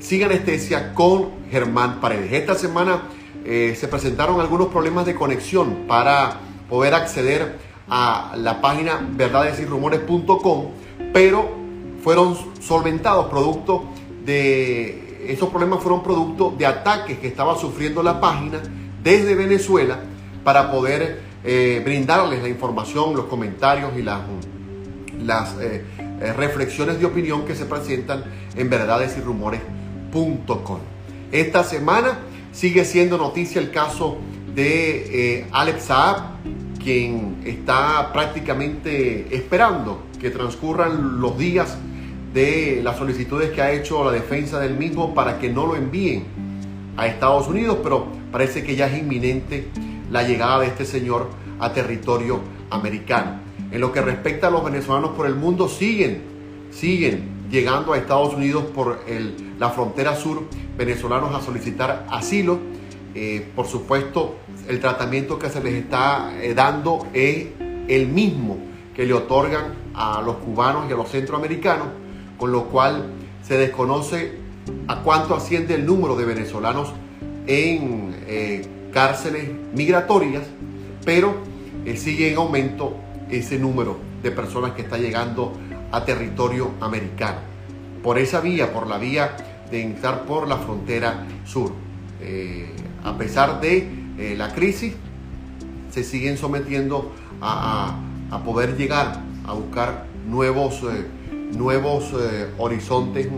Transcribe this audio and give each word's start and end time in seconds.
sin 0.00 0.22
anestesia 0.22 0.94
con 0.94 1.30
Germán 1.50 2.00
Paredes. 2.00 2.32
Esta 2.32 2.54
semana 2.54 3.02
eh, 3.44 3.76
se 3.78 3.88
presentaron 3.88 4.40
algunos 4.40 4.68
problemas 4.68 5.06
de 5.06 5.14
conexión 5.14 5.86
para 5.86 6.40
poder 6.68 6.94
acceder 6.94 7.58
a 7.88 8.34
la 8.36 8.60
página 8.60 9.06
verdadesyrumores.com, 9.12 10.70
pero 11.14 11.48
fueron 12.02 12.36
solventados 12.60 13.30
producto 13.30 13.84
de 14.26 15.24
esos 15.28 15.48
problemas 15.48 15.80
fueron 15.80 16.02
producto 16.02 16.54
de 16.58 16.66
ataques 16.66 17.18
que 17.18 17.28
estaba 17.28 17.56
sufriendo 17.56 18.02
la 18.02 18.20
página 18.20 18.60
desde 19.02 19.34
Venezuela 19.34 20.00
para 20.44 20.70
poder 20.70 21.22
eh, 21.42 21.80
brindarles 21.82 22.42
la 22.42 22.48
información, 22.48 23.16
los 23.16 23.24
comentarios 23.24 23.92
y 23.96 24.02
las, 24.02 24.20
las 25.18 25.56
eh, 25.58 25.82
reflexiones 26.36 26.98
de 26.98 27.06
opinión 27.06 27.46
que 27.46 27.54
se 27.54 27.64
presentan 27.64 28.24
en 28.54 28.68
verdadesyrumores.com 28.68 30.80
esta 31.34 31.64
semana 31.64 32.20
sigue 32.52 32.84
siendo 32.84 33.18
noticia 33.18 33.60
el 33.60 33.72
caso 33.72 34.18
de 34.54 35.38
eh, 35.38 35.46
Alex 35.50 35.86
Saab, 35.86 36.36
quien 36.84 37.38
está 37.46 38.12
prácticamente 38.12 39.34
esperando 39.34 40.02
que 40.20 40.30
transcurran 40.30 41.18
los 41.18 41.36
días 41.38 41.78
de 42.34 42.80
las 42.84 42.98
solicitudes 42.98 43.50
que 43.50 43.62
ha 43.62 43.72
hecho 43.72 44.04
la 44.04 44.12
defensa 44.12 44.60
del 44.60 44.74
mismo 44.74 45.14
para 45.14 45.38
que 45.38 45.48
no 45.48 45.66
lo 45.66 45.76
envíen 45.76 46.24
a 46.96 47.06
Estados 47.06 47.48
Unidos, 47.48 47.78
pero 47.82 48.06
parece 48.30 48.62
que 48.62 48.76
ya 48.76 48.86
es 48.86 48.98
inminente 48.98 49.68
la 50.10 50.24
llegada 50.24 50.60
de 50.60 50.66
este 50.66 50.84
señor 50.84 51.30
a 51.58 51.72
territorio 51.72 52.40
americano. 52.70 53.40
En 53.70 53.80
lo 53.80 53.90
que 53.90 54.02
respecta 54.02 54.48
a 54.48 54.50
los 54.50 54.62
venezolanos 54.62 55.12
por 55.12 55.26
el 55.26 55.34
mundo, 55.34 55.68
siguen, 55.68 56.22
siguen 56.70 57.46
llegando 57.50 57.92
a 57.92 57.98
Estados 57.98 58.34
Unidos 58.34 58.64
por 58.74 59.00
la 59.58 59.70
frontera 59.70 60.16
sur 60.16 60.42
venezolanos 60.76 61.34
a 61.34 61.40
solicitar 61.40 62.06
asilo. 62.10 62.58
Eh, 63.14 63.46
por 63.54 63.66
supuesto, 63.66 64.34
el 64.68 64.80
tratamiento 64.80 65.38
que 65.38 65.48
se 65.48 65.62
les 65.62 65.74
está 65.74 66.32
eh, 66.42 66.52
dando 66.52 67.06
es 67.12 67.46
el 67.86 68.08
mismo 68.08 68.58
que 68.94 69.06
le 69.06 69.14
otorgan 69.14 69.74
a 69.94 70.20
los 70.20 70.36
cubanos 70.36 70.90
y 70.90 70.92
a 70.92 70.96
los 70.96 71.10
centroamericanos, 71.10 71.86
con 72.36 72.50
lo 72.50 72.64
cual 72.64 73.10
se 73.46 73.56
desconoce 73.56 74.32
a 74.88 75.02
cuánto 75.02 75.36
asciende 75.36 75.76
el 75.76 75.86
número 75.86 76.16
de 76.16 76.24
venezolanos 76.24 76.92
en 77.46 78.16
eh, 78.26 78.66
cárceles 78.92 79.48
migratorias, 79.74 80.42
pero 81.04 81.36
sigue 81.96 82.32
en 82.32 82.38
aumento 82.38 82.96
ese 83.30 83.58
número 83.58 83.98
de 84.22 84.30
personas 84.32 84.72
que 84.72 84.82
está 84.82 84.96
llegando 84.96 85.52
a 85.92 86.04
territorio 86.04 86.70
americano. 86.80 87.38
Por 88.02 88.18
esa 88.18 88.40
vía, 88.40 88.72
por 88.72 88.88
la 88.88 88.98
vía 88.98 89.36
de 89.70 89.82
entrar 89.82 90.24
por 90.24 90.48
la 90.48 90.56
frontera 90.56 91.26
sur. 91.44 91.72
A 93.04 93.16
pesar 93.16 93.60
de 93.60 93.88
eh, 94.18 94.34
la 94.36 94.52
crisis, 94.52 94.94
se 95.90 96.02
siguen 96.02 96.36
sometiendo 96.36 97.12
a, 97.40 98.00
poder 98.44 98.76
llegar 98.76 99.20
a 99.46 99.52
buscar 99.52 100.06
nuevos, 100.28 100.82
eh, 100.82 101.06
nuevos 101.56 102.12
horizontes 102.58 103.28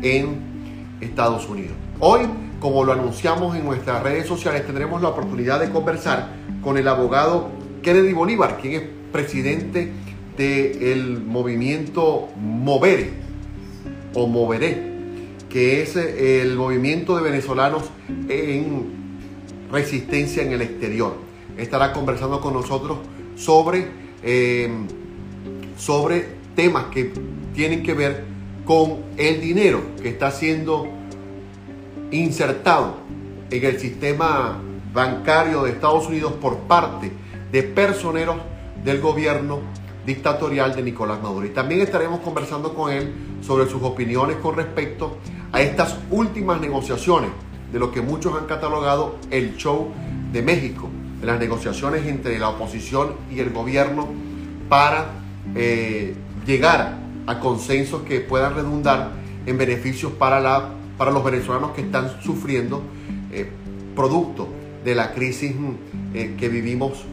en 0.00 0.52
Estados 1.00 1.48
Unidos. 1.48 1.74
Hoy, 1.98 2.20
como 2.60 2.84
lo 2.84 2.92
anunciamos 2.92 3.56
en 3.56 3.64
nuestras 3.64 4.02
redes 4.02 4.26
sociales, 4.28 4.64
tendremos 4.64 5.02
la 5.02 5.08
oportunidad 5.08 5.58
de 5.58 5.70
conversar 5.70 6.28
con 6.62 6.78
el 6.78 6.86
abogado 6.86 7.48
Kennedy 7.82 8.12
Bolívar, 8.12 8.58
quien 8.60 8.74
es 8.74 8.82
presidente 9.12 9.92
del 10.36 11.20
movimiento 11.20 12.28
Movere 12.36 13.10
o 14.14 14.26
Moveré, 14.26 14.91
que 15.52 15.82
es 15.82 15.96
eh, 15.96 16.40
el 16.40 16.56
movimiento 16.56 17.14
de 17.14 17.22
venezolanos 17.22 17.82
en 18.28 19.02
resistencia 19.70 20.42
en 20.42 20.52
el 20.52 20.62
exterior. 20.62 21.14
Estará 21.58 21.92
conversando 21.92 22.40
con 22.40 22.54
nosotros 22.54 22.98
sobre, 23.36 23.86
eh, 24.22 24.70
sobre 25.76 26.26
temas 26.56 26.86
que 26.86 27.12
tienen 27.54 27.82
que 27.82 27.92
ver 27.92 28.24
con 28.64 29.00
el 29.18 29.42
dinero 29.42 29.82
que 30.00 30.08
está 30.08 30.30
siendo 30.30 30.88
insertado 32.10 32.96
en 33.50 33.64
el 33.64 33.78
sistema 33.78 34.58
bancario 34.94 35.64
de 35.64 35.72
Estados 35.72 36.06
Unidos 36.06 36.32
por 36.40 36.60
parte 36.60 37.12
de 37.50 37.62
personeros 37.62 38.36
del 38.84 39.00
gobierno 39.02 39.60
dictatorial 40.06 40.74
de 40.74 40.82
Nicolás 40.82 41.22
Maduro. 41.22 41.46
Y 41.46 41.50
también 41.50 41.80
estaremos 41.80 42.20
conversando 42.20 42.74
con 42.74 42.92
él 42.92 43.12
sobre 43.40 43.68
sus 43.68 43.82
opiniones 43.82 44.36
con 44.36 44.56
respecto 44.56 45.16
a 45.52 45.60
estas 45.60 45.96
últimas 46.10 46.60
negociaciones 46.60 47.30
de 47.72 47.78
lo 47.78 47.90
que 47.90 48.02
muchos 48.02 48.34
han 48.38 48.46
catalogado 48.46 49.16
el 49.30 49.56
show 49.56 49.88
de 50.32 50.42
México, 50.42 50.88
de 51.20 51.26
las 51.26 51.38
negociaciones 51.38 52.06
entre 52.06 52.38
la 52.38 52.50
oposición 52.50 53.14
y 53.30 53.40
el 53.40 53.50
gobierno 53.50 54.08
para 54.68 55.06
eh, 55.54 56.14
llegar 56.46 56.98
a 57.26 57.38
consensos 57.38 58.02
que 58.02 58.20
puedan 58.20 58.54
redundar 58.54 59.10
en 59.46 59.58
beneficios 59.58 60.12
para, 60.12 60.40
la, 60.40 60.70
para 60.98 61.10
los 61.10 61.24
venezolanos 61.24 61.72
que 61.72 61.82
están 61.82 62.20
sufriendo 62.22 62.82
eh, 63.30 63.48
producto 63.94 64.48
de 64.84 64.94
la 64.94 65.12
crisis 65.12 65.54
eh, 66.14 66.34
que 66.38 66.48
vivimos 66.48 67.04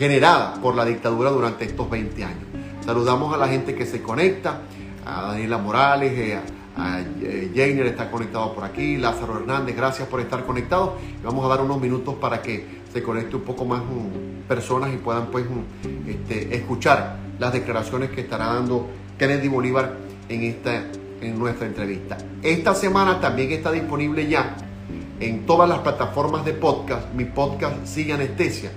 generada 0.00 0.54
por 0.62 0.74
la 0.74 0.86
dictadura 0.86 1.28
durante 1.28 1.66
estos 1.66 1.88
20 1.90 2.24
años. 2.24 2.44
Saludamos 2.82 3.34
a 3.34 3.36
la 3.36 3.48
gente 3.48 3.74
que 3.74 3.84
se 3.84 4.00
conecta, 4.00 4.62
a 5.04 5.24
Daniela 5.32 5.58
Morales, 5.58 6.12
eh, 6.16 6.40
a, 6.74 7.00
eh, 7.20 7.52
Jainer 7.54 7.84
está 7.84 8.10
conectado 8.10 8.54
por 8.54 8.64
aquí, 8.64 8.96
Lázaro 8.96 9.40
Hernández, 9.40 9.76
gracias 9.76 10.08
por 10.08 10.20
estar 10.20 10.46
conectados. 10.46 10.92
Vamos 11.22 11.44
a 11.44 11.48
dar 11.48 11.60
unos 11.60 11.78
minutos 11.78 12.14
para 12.14 12.40
que 12.40 12.80
se 12.90 13.02
conecte 13.02 13.36
un 13.36 13.42
poco 13.42 13.66
más 13.66 13.82
mm, 13.82 14.48
personas 14.48 14.90
y 14.94 14.96
puedan 14.96 15.26
pues 15.26 15.44
mm, 15.44 16.08
este, 16.08 16.56
escuchar 16.56 17.18
las 17.38 17.52
declaraciones 17.52 18.08
que 18.08 18.22
estará 18.22 18.46
dando 18.46 18.88
Kennedy 19.18 19.48
Bolívar 19.48 19.96
en, 20.30 20.44
esta, 20.44 20.82
en 21.20 21.38
nuestra 21.38 21.66
entrevista. 21.66 22.16
Esta 22.42 22.74
semana 22.74 23.20
también 23.20 23.52
está 23.52 23.70
disponible 23.70 24.26
ya 24.26 24.56
en 25.20 25.44
todas 25.44 25.68
las 25.68 25.80
plataformas 25.80 26.46
de 26.46 26.54
podcast, 26.54 27.12
mi 27.12 27.26
podcast 27.26 27.84
Sigue 27.84 28.14
Anestesia 28.14 28.70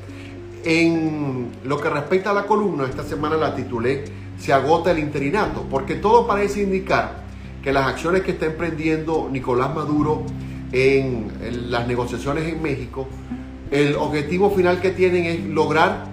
en 0.64 1.52
lo 1.64 1.80
que 1.80 1.90
respecta 1.90 2.32
a 2.32 2.34
la 2.34 2.46
columna, 2.46 2.86
esta 2.86 3.04
semana 3.04 3.36
la 3.36 3.56
titulé 3.56 4.06
Se 4.38 4.54
agota 4.54 4.92
el 4.92 5.00
interinato, 5.00 5.66
porque 5.70 5.96
todo 5.96 6.28
parece 6.28 6.64
indicar 6.64 7.24
que 7.62 7.72
las 7.72 7.88
acciones 7.88 8.24
que 8.24 8.32
está 8.32 8.46
emprendiendo 8.46 9.30
Nicolás 9.32 9.74
Maduro 9.74 10.24
en, 10.72 11.32
las 11.70 11.88
negociaciones 11.88 12.52
en 12.52 12.62
México, 12.62 13.08
el 13.72 13.96
objetivo 13.96 14.52
final 14.52 14.82
que 14.82 14.92
tienen 14.92 15.26
es 15.26 15.46
lograr, 15.46 16.06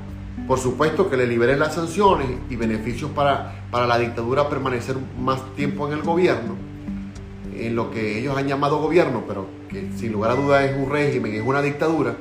por 0.46 0.58
supuesto, 0.58 1.10
que 1.10 1.16
le 1.16 1.26
liberen 1.26 1.58
las 1.58 1.74
sanciones 1.74 2.28
y 2.48 2.56
beneficios 2.56 3.10
para, 3.10 3.64
para 3.70 3.86
la 3.86 3.98
dictadura 3.98 4.48
permanecer 4.48 4.96
más 5.18 5.54
tiempo 5.54 5.88
en 5.88 5.94
el 5.94 6.02
gobierno, 6.02 6.54
en 7.56 7.74
lo 7.74 7.90
que 7.90 8.18
ellos 8.18 8.36
han 8.36 8.46
llamado 8.46 8.78
gobierno, 8.78 9.24
pero 9.26 9.46
que 9.68 9.90
sin 9.96 10.12
lugar 10.12 10.32
a 10.32 10.34
dudas 10.34 10.70
es 10.70 10.76
un 10.76 10.90
régimen, 10.90 11.34
es 11.34 11.42
una 11.42 11.62
dictadura 11.62 12.16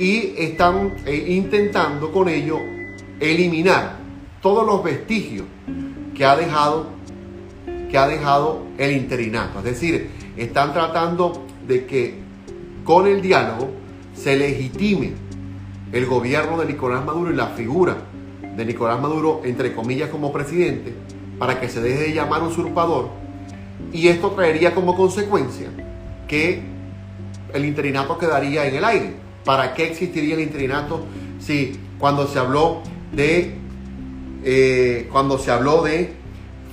y 0.00 0.34
están 0.36 0.94
eh, 1.06 1.26
intentando 1.28 2.10
con 2.10 2.28
ello 2.28 2.58
eliminar 3.20 3.98
todos 4.42 4.66
los 4.66 4.82
vestigios 4.82 5.46
que 6.14 6.24
ha 6.24 6.34
dejado 6.36 6.98
que 7.90 7.98
ha 7.98 8.06
dejado 8.06 8.66
el 8.78 8.92
interinato. 8.92 9.58
Es 9.58 9.64
decir, 9.64 10.10
están 10.36 10.72
tratando 10.72 11.44
de 11.66 11.86
que 11.86 12.14
con 12.84 13.06
el 13.06 13.20
diálogo 13.20 13.70
se 14.14 14.36
legitime 14.36 15.12
el 15.92 16.06
gobierno 16.06 16.56
de 16.58 16.66
Nicolás 16.66 17.04
Maduro 17.04 17.32
y 17.32 17.36
la 17.36 17.48
figura 17.48 17.96
de 18.56 18.64
Nicolás 18.64 19.00
Maduro, 19.00 19.42
entre 19.44 19.74
comillas, 19.74 20.08
como 20.08 20.32
presidente, 20.32 20.94
para 21.38 21.60
que 21.60 21.68
se 21.68 21.80
deje 21.80 22.04
de 22.04 22.12
llamar 22.14 22.44
usurpador 22.44 23.10
y 23.92 24.08
esto 24.08 24.30
traería 24.30 24.74
como 24.74 24.96
consecuencia 24.96 25.68
que 26.28 26.62
el 27.52 27.64
interinato 27.64 28.16
quedaría 28.18 28.66
en 28.66 28.76
el 28.76 28.84
aire. 28.84 29.29
¿Para 29.44 29.74
qué 29.74 29.86
existiría 29.88 30.34
el 30.34 30.40
interinato 30.40 31.04
si 31.38 31.78
cuando 31.98 32.26
se 32.26 32.38
habló 32.38 32.82
de 33.12 33.54
eh, 34.42 35.08
cuando 35.12 35.38
se 35.38 35.50
habló 35.50 35.82
de 35.82 36.14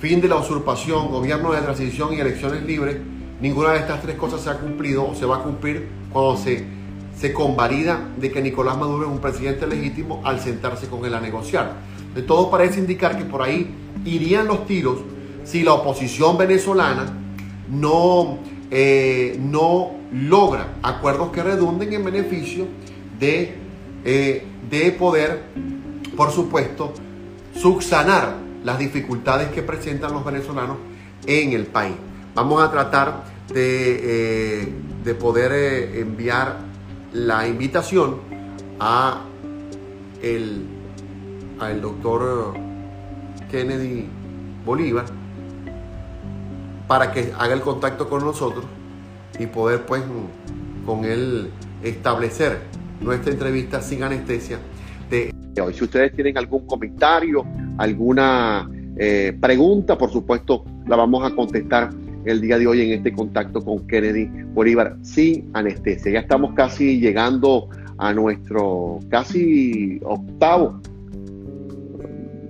fin 0.00 0.20
de 0.20 0.28
la 0.28 0.36
usurpación, 0.36 1.08
gobierno 1.08 1.52
de 1.52 1.60
transición 1.60 2.14
y 2.14 2.20
elecciones 2.20 2.62
libres, 2.64 2.96
ninguna 3.40 3.72
de 3.72 3.80
estas 3.80 4.00
tres 4.00 4.16
cosas 4.16 4.40
se 4.40 4.50
ha 4.50 4.58
cumplido 4.58 5.06
o 5.06 5.14
se 5.14 5.26
va 5.26 5.38
a 5.38 5.42
cumplir 5.42 5.88
cuando 6.12 6.36
se, 6.36 6.64
se 7.18 7.32
convalida 7.32 8.08
de 8.16 8.30
que 8.30 8.40
Nicolás 8.40 8.78
Maduro 8.78 9.06
es 9.06 9.12
un 9.12 9.18
presidente 9.18 9.66
legítimo 9.66 10.22
al 10.24 10.40
sentarse 10.40 10.86
con 10.88 11.04
él 11.04 11.14
a 11.14 11.20
negociar. 11.20 11.74
De 12.14 12.22
todo 12.22 12.50
parece 12.50 12.78
indicar 12.78 13.18
que 13.18 13.24
por 13.24 13.42
ahí 13.42 13.74
irían 14.04 14.46
los 14.46 14.66
tiros 14.66 15.00
si 15.44 15.62
la 15.62 15.74
oposición 15.74 16.38
venezolana 16.38 17.06
no, 17.70 18.38
eh, 18.70 19.36
no 19.40 19.92
logra 20.12 20.74
acuerdos 20.82 21.30
que 21.30 21.42
redunden 21.42 21.92
en 21.92 22.04
beneficio 22.04 22.66
de, 23.18 23.54
eh, 24.04 24.44
de 24.70 24.92
poder, 24.92 25.44
por 26.16 26.30
supuesto, 26.30 26.92
subsanar 27.54 28.36
las 28.64 28.78
dificultades 28.78 29.48
que 29.48 29.62
presentan 29.62 30.12
los 30.12 30.24
venezolanos 30.24 30.76
en 31.26 31.52
el 31.52 31.66
país. 31.66 31.94
Vamos 32.34 32.62
a 32.62 32.70
tratar 32.70 33.24
de, 33.52 34.60
eh, 34.62 34.68
de 35.02 35.14
poder 35.14 35.96
enviar 35.96 36.58
la 37.12 37.48
invitación 37.48 38.16
a 38.78 39.22
el, 40.22 40.66
al 41.58 41.80
doctor 41.80 42.54
Kennedy 43.50 44.06
Bolívar 44.64 45.06
para 46.88 47.12
que 47.12 47.32
haga 47.38 47.54
el 47.54 47.60
contacto 47.60 48.08
con 48.08 48.24
nosotros 48.24 48.64
y 49.38 49.46
poder 49.46 49.84
pues 49.84 50.02
con 50.84 51.04
él 51.04 51.50
establecer 51.82 52.60
nuestra 53.00 53.30
entrevista 53.30 53.80
sin 53.80 54.02
anestesia 54.02 54.58
de 55.10 55.32
hoy. 55.60 55.74
Si 55.74 55.84
ustedes 55.84 56.12
tienen 56.14 56.36
algún 56.38 56.66
comentario, 56.66 57.44
alguna 57.76 58.68
eh, 58.96 59.36
pregunta, 59.38 59.96
por 59.96 60.10
supuesto, 60.10 60.64
la 60.86 60.96
vamos 60.96 61.30
a 61.30 61.34
contestar 61.34 61.90
el 62.24 62.40
día 62.40 62.58
de 62.58 62.66
hoy 62.66 62.80
en 62.82 62.92
este 62.92 63.12
contacto 63.12 63.62
con 63.62 63.86
Kennedy 63.86 64.26
Bolívar 64.54 64.96
sin 65.02 65.50
anestesia. 65.52 66.12
Ya 66.12 66.20
estamos 66.20 66.54
casi 66.54 66.98
llegando 66.98 67.68
a 67.98 68.12
nuestro 68.12 68.98
casi 69.10 70.00
octavo, 70.04 70.80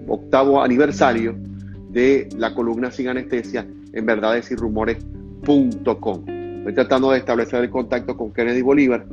octavo 0.06 0.62
aniversario 0.62 1.36
de 1.90 2.28
la 2.36 2.54
columna 2.54 2.90
sin 2.90 3.08
anestesia 3.08 3.66
en 3.92 4.06
verdades 4.06 4.50
y 4.50 4.56
rumores.com. 4.56 6.24
Estoy 6.58 6.74
tratando 6.74 7.10
de 7.10 7.18
establecer 7.18 7.64
el 7.64 7.70
contacto 7.70 8.16
con 8.16 8.32
Kennedy 8.32 8.62
Bolívar, 8.62 9.06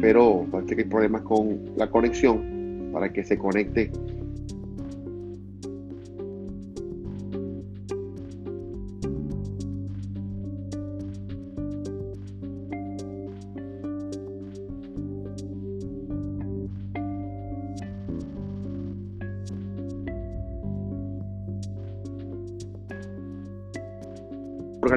pero 0.00 0.46
parece 0.50 0.76
que 0.76 0.82
hay 0.82 0.88
problemas 0.88 1.22
con 1.22 1.60
la 1.76 1.88
conexión 1.88 2.90
para 2.92 3.12
que 3.12 3.24
se 3.24 3.38
conecte 3.38 3.90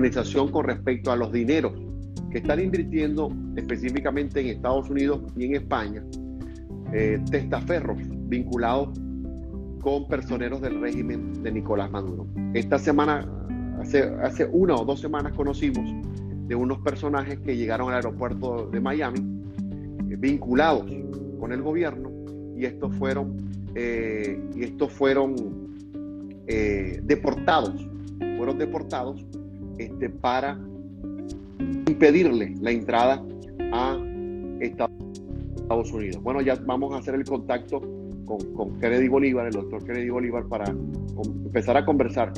organización 0.02 0.50
con 0.50 0.66
respecto 0.66 1.12
a 1.12 1.16
los 1.16 1.32
dineros 1.32 1.74
que 2.32 2.40
están 2.40 2.60
invirtiendo 2.60 3.32
específicamente 3.56 4.40
en 4.40 4.48
Estados 4.48 4.90
Unidos 4.90 5.22
y 5.38 5.46
en 5.46 5.56
España, 5.56 6.04
eh, 6.92 7.20
testaferros 7.30 8.00
vinculados 8.28 8.90
con 9.80 10.08
personeros 10.08 10.60
del 10.62 10.82
régimen 10.82 11.44
de 11.44 11.52
Nicolás 11.52 11.92
Maduro. 11.92 12.26
Esta 12.56 12.80
semana, 12.80 13.30
hace, 13.80 14.50
una 14.52 14.74
o 14.76 14.86
dos 14.86 15.00
semanas 15.00 15.34
conocimos 15.34 15.86
de 16.48 16.56
unos 16.56 16.80
personajes 16.80 17.40
que 17.40 17.56
llegaron 17.56 17.90
al 17.90 17.96
aeropuerto 17.98 18.70
de 18.72 18.80
Miami 18.80 19.20
eh, 19.20 20.16
vinculados 20.18 20.86
con 21.40 21.52
el 21.52 21.62
gobierno 21.62 22.10
y 22.58 22.66
estos 22.66 22.96
fueron, 22.96 23.38
eh, 23.76 24.42
y 24.56 24.64
estos 24.64 24.92
fueron 24.92 25.62
deportados, 27.06 27.88
fueron 28.38 28.58
deportados 28.58 29.26
este, 29.78 30.10
para 30.10 30.58
impedirle 31.88 32.56
la 32.62 32.72
entrada 32.72 33.24
a 33.74 33.98
Estados 34.60 35.92
Unidos. 35.92 36.22
Bueno, 36.24 36.42
ya 36.42 36.56
vamos 36.66 36.94
a 36.94 36.98
hacer 36.98 37.16
el 37.16 37.26
contacto 37.26 37.82
con, 38.26 38.80
Kennedy 38.80 39.08
Bolívar, 39.08 39.48
el 39.48 39.54
doctor 39.54 39.84
Kennedy 39.86 40.10
Bolívar, 40.10 40.46
para 40.46 40.66
empezar 40.70 41.78
a 41.78 41.86
conversar 41.86 42.32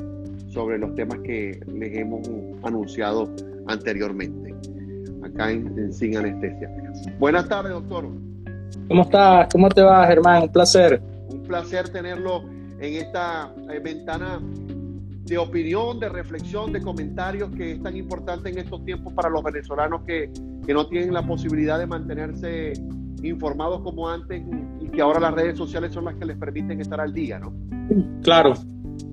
sobre 0.49 0.77
los 0.77 0.95
temas 0.95 1.19
que 1.19 1.59
les 1.73 1.97
hemos 1.97 2.27
anunciado 2.63 3.29
anteriormente, 3.67 4.53
acá 5.23 5.51
en, 5.51 5.93
Sin 5.93 6.17
Anestesia. 6.17 6.69
Buenas 7.19 7.47
tardes, 7.47 7.73
doctor. 7.73 8.07
¿Cómo 8.87 9.03
estás? 9.03 9.47
¿Cómo 9.51 9.69
te 9.69 9.81
va, 9.81 10.05
Germán? 10.07 10.43
Un 10.43 10.49
placer. 10.49 11.01
Un 11.29 11.43
placer 11.43 11.89
tenerlo 11.89 12.43
en 12.79 12.93
esta 12.95 13.53
eh, 13.71 13.79
ventana 13.79 14.41
de 15.25 15.37
opinión, 15.37 15.99
de 15.99 16.09
reflexión, 16.09 16.73
de 16.73 16.81
comentarios 16.81 17.49
que 17.55 17.73
es 17.73 17.83
tan 17.83 17.95
importante 17.95 18.49
en 18.49 18.57
estos 18.57 18.83
tiempos 18.83 19.13
para 19.13 19.29
los 19.29 19.41
venezolanos 19.43 20.01
que, 20.05 20.29
no 20.67 20.87
tienen 20.87 21.13
la 21.13 21.25
posibilidad 21.25 21.77
de 21.77 21.85
mantenerse 21.85 22.73
informados 23.21 23.81
como 23.81 24.09
antes 24.09 24.41
y 24.81 24.87
que 24.87 25.01
ahora 25.01 25.19
las 25.19 25.33
redes 25.33 25.57
sociales 25.57 25.93
son 25.93 26.05
las 26.05 26.15
que 26.15 26.25
les 26.25 26.37
permiten 26.37 26.79
estar 26.79 27.01
al 27.01 27.13
día, 27.13 27.37
¿no? 27.37 27.53
Claro, 28.21 28.53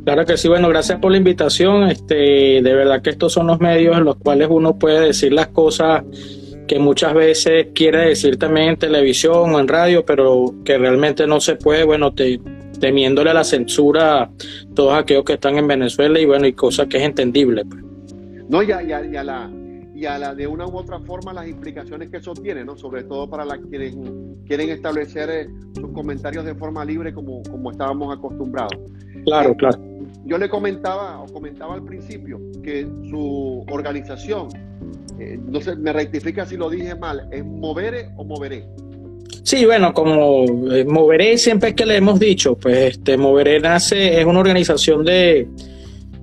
claro 0.04 0.24
que 0.24 0.36
sí. 0.36 0.48
Bueno, 0.48 0.68
gracias 0.68 1.00
por 1.00 1.10
la 1.10 1.16
invitación. 1.16 1.84
Este, 1.88 2.62
de 2.62 2.74
verdad 2.74 3.02
que 3.02 3.10
estos 3.10 3.32
son 3.32 3.48
los 3.48 3.58
medios 3.60 3.96
en 3.98 4.04
los 4.04 4.16
cuales 4.16 4.48
uno 4.50 4.78
puede 4.78 5.06
decir 5.06 5.32
las 5.32 5.48
cosas 5.48 6.04
que 6.68 6.78
muchas 6.78 7.14
veces 7.14 7.66
quiere 7.74 8.10
decir 8.10 8.36
también 8.38 8.68
en 8.68 8.76
televisión 8.76 9.52
o 9.52 9.58
en 9.58 9.66
radio, 9.66 10.04
pero 10.04 10.54
que 10.64 10.78
realmente 10.78 11.26
no 11.26 11.40
se 11.40 11.56
puede. 11.56 11.82
Bueno, 11.82 12.14
te, 12.14 12.40
temiéndole 12.80 13.30
a 13.30 13.34
la 13.34 13.44
censura 13.44 14.22
a 14.22 14.30
todos 14.74 14.94
aquellos 14.94 15.24
que 15.24 15.34
están 15.34 15.56
en 15.56 15.68
Venezuela 15.68 16.18
y 16.18 16.26
bueno, 16.26 16.46
y 16.46 16.52
cosas 16.52 16.86
que 16.88 16.96
es 16.96 17.04
entendible. 17.04 17.64
Pues. 17.64 17.84
No, 18.48 18.62
ya, 18.62 18.82
ya, 18.82 19.04
ya 19.04 19.22
la, 19.22 19.48
y 19.94 20.06
a 20.06 20.18
la 20.18 20.34
de 20.34 20.46
una 20.46 20.66
u 20.66 20.76
otra 20.76 20.98
forma 20.98 21.32
las 21.32 21.46
implicaciones 21.46 22.08
que 22.08 22.16
eso 22.16 22.32
tiene, 22.32 22.64
¿no? 22.64 22.76
Sobre 22.76 23.04
todo 23.04 23.28
para 23.28 23.44
las 23.44 23.58
quienes 23.58 23.94
quieren 24.46 24.70
establecer 24.70 25.30
eh, 25.30 25.48
sus 25.74 25.90
comentarios 25.92 26.44
de 26.44 26.54
forma 26.54 26.84
libre 26.84 27.12
como, 27.12 27.42
como 27.42 27.70
estábamos 27.70 28.16
acostumbrados. 28.16 28.76
Claro, 29.24 29.54
claro. 29.54 29.78
Yo 30.24 30.38
le 30.38 30.48
comentaba 30.48 31.20
o 31.20 31.26
comentaba 31.26 31.74
al 31.74 31.84
principio 31.84 32.40
que 32.62 32.86
su 33.10 33.64
organización, 33.70 34.48
eh, 35.18 35.38
no 35.42 35.60
sé, 35.60 35.76
me 35.76 35.92
rectifica 35.92 36.46
si 36.46 36.56
lo 36.56 36.70
dije 36.70 36.94
mal, 36.94 37.28
es 37.30 37.44
Movere 37.44 38.10
o 38.16 38.24
Moveré. 38.24 38.66
Sí, 39.42 39.64
bueno, 39.64 39.92
como 39.94 40.44
eh, 40.72 40.84
Moveré 40.84 41.38
siempre 41.38 41.70
es 41.70 41.74
que 41.74 41.86
le 41.86 41.96
hemos 41.96 42.20
dicho, 42.20 42.56
pues 42.56 42.94
este 42.94 43.16
Moveré 43.16 43.60
nace, 43.60 44.20
es 44.20 44.26
una 44.26 44.40
organización 44.40 45.04
de, 45.04 45.48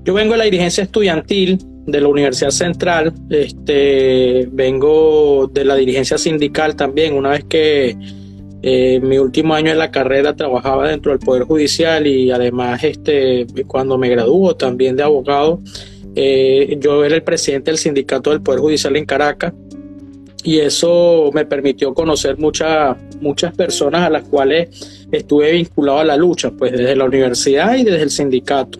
yo 0.03 0.13
vengo 0.13 0.33
de 0.33 0.37
la 0.37 0.43
dirigencia 0.45 0.83
estudiantil 0.83 1.57
de 1.85 2.01
la 2.01 2.07
Universidad 2.07 2.51
Central, 2.51 3.13
este, 3.29 4.47
vengo 4.51 5.49
de 5.51 5.65
la 5.65 5.75
dirigencia 5.75 6.17
sindical 6.17 6.75
también, 6.75 7.15
una 7.15 7.31
vez 7.31 7.45
que 7.45 7.97
eh, 8.61 8.99
mi 9.01 9.17
último 9.17 9.53
año 9.53 9.71
en 9.71 9.77
la 9.77 9.91
carrera 9.91 10.35
trabajaba 10.35 10.89
dentro 10.89 11.11
del 11.11 11.19
Poder 11.19 11.43
Judicial 11.43 12.05
y 12.05 12.31
además 12.31 12.83
este, 12.83 13.47
cuando 13.67 13.97
me 13.97 14.09
graduó 14.09 14.55
también 14.55 14.95
de 14.95 15.03
abogado, 15.03 15.61
eh, 16.15 16.77
yo 16.79 17.03
era 17.03 17.15
el 17.15 17.23
presidente 17.23 17.71
del 17.71 17.77
sindicato 17.77 18.31
del 18.31 18.41
Poder 18.41 18.59
Judicial 18.59 18.95
en 18.95 19.05
Caracas 19.05 19.53
y 20.47 20.61
eso 20.61 21.29
me 21.33 21.45
permitió 21.45 21.93
conocer 21.93 22.37
muchas 22.37 22.95
muchas 23.19 23.53
personas 23.53 24.03
a 24.03 24.09
las 24.09 24.23
cuales 24.23 25.05
estuve 25.11 25.51
vinculado 25.51 25.99
a 25.99 26.05
la 26.05 26.15
lucha, 26.15 26.51
pues 26.51 26.71
desde 26.71 26.95
la 26.95 27.03
universidad 27.03 27.75
y 27.75 27.83
desde 27.83 28.03
el 28.03 28.09
sindicato. 28.09 28.79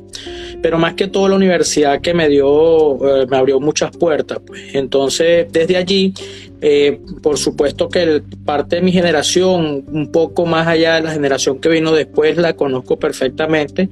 Pero 0.62 0.80
más 0.80 0.94
que 0.94 1.08
todo 1.08 1.28
la 1.28 1.36
universidad 1.36 2.00
que 2.00 2.14
me 2.14 2.30
dio, 2.30 2.96
eh, 3.06 3.28
me 3.30 3.36
abrió 3.36 3.60
muchas 3.60 3.92
puertas. 3.92 4.40
Pues. 4.48 4.76
Entonces, 4.76 5.52
desde 5.52 5.76
allí, 5.76 6.14
eh, 6.62 7.02
por 7.22 7.38
supuesto 7.38 7.90
que 7.90 8.24
parte 8.46 8.78
de 8.78 8.82
mi 8.82 8.94
generación, 8.94 9.84
un 9.92 10.10
poco 10.10 10.46
más 10.46 10.68
allá 10.68 10.96
de 10.96 11.02
la 11.02 11.12
generación 11.12 11.60
que 11.60 11.68
vino 11.68 11.92
después, 11.92 12.38
la 12.38 12.54
conozco 12.56 12.98
perfectamente. 12.98 13.90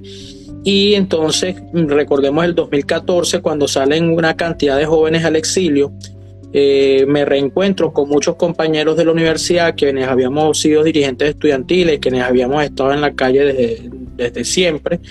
Y 0.63 0.93
entonces, 0.93 1.57
recordemos 1.73 2.45
el 2.45 2.55
2014, 2.55 3.41
cuando 3.41 3.67
salen 3.67 4.11
una 4.11 4.37
cantidad 4.37 4.77
de 4.77 4.85
jóvenes 4.85 5.25
al 5.25 5.35
exilio, 5.35 5.91
eh, 6.57 7.05
me 7.05 7.25
reencuentro 7.25 7.91
con 7.91 8.07
muchos 8.07 8.37
compañeros 8.37 8.95
de 8.95 9.03
la 9.03 9.11
universidad 9.11 9.75
quienes 9.75 10.07
habíamos 10.07 10.57
sido 10.57 10.85
dirigentes 10.85 11.31
estudiantiles, 11.31 11.99
quienes 11.99 12.23
habíamos 12.23 12.63
estado 12.63 12.93
en 12.93 13.01
la 13.01 13.13
calle 13.13 13.43
desde, 13.43 13.89
desde 14.15 14.45
siempre. 14.45 15.01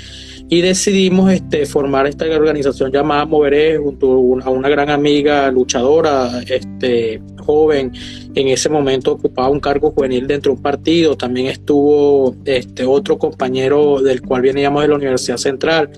Y 0.48 0.60
decidimos 0.60 1.32
este, 1.32 1.64
formar 1.66 2.06
esta 2.06 2.26
organización 2.26 2.92
llamada 2.92 3.24
Moveré 3.24 3.78
junto 3.78 4.12
a 4.44 4.50
una 4.50 4.68
gran 4.68 4.90
amiga 4.90 5.50
luchadora, 5.50 6.42
este, 6.46 7.20
joven, 7.44 7.92
en 8.34 8.48
ese 8.48 8.68
momento 8.68 9.12
ocupaba 9.12 9.48
un 9.48 9.60
cargo 9.60 9.90
juvenil 9.90 10.26
dentro 10.26 10.52
de 10.52 10.56
un 10.56 10.62
partido, 10.62 11.16
también 11.16 11.46
estuvo 11.46 12.34
este, 12.44 12.84
otro 12.84 13.18
compañero 13.18 14.00
del 14.02 14.22
cual 14.22 14.42
veníamos 14.42 14.82
de 14.82 14.88
la 14.88 14.96
Universidad 14.96 15.38
Central. 15.38 15.90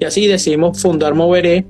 Y 0.00 0.04
así 0.04 0.26
decidimos 0.26 0.80
fundar 0.80 1.14
Moveré 1.14 1.64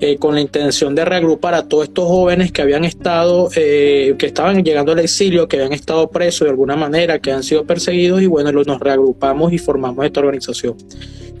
eh, 0.00 0.16
con 0.16 0.34
la 0.34 0.40
intención 0.40 0.94
de 0.94 1.04
reagrupar 1.04 1.54
a 1.54 1.68
todos 1.68 1.84
estos 1.84 2.08
jóvenes 2.08 2.50
que 2.50 2.62
habían 2.62 2.84
estado, 2.84 3.50
eh, 3.56 4.14
que 4.18 4.26
estaban 4.26 4.64
llegando 4.64 4.92
al 4.92 5.00
exilio, 5.00 5.48
que 5.48 5.56
habían 5.56 5.74
estado 5.74 6.08
presos 6.10 6.46
de 6.46 6.50
alguna 6.50 6.76
manera, 6.76 7.18
que 7.18 7.30
han 7.30 7.42
sido 7.42 7.64
perseguidos 7.66 8.22
y 8.22 8.26
bueno, 8.26 8.52
nos 8.52 8.80
reagrupamos 8.80 9.52
y 9.52 9.58
formamos 9.58 10.04
esta 10.06 10.20
organización 10.20 10.76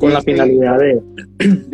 con 0.04 0.12
la 0.12 0.22
finalidad 0.22 0.78
de, 0.78 1.02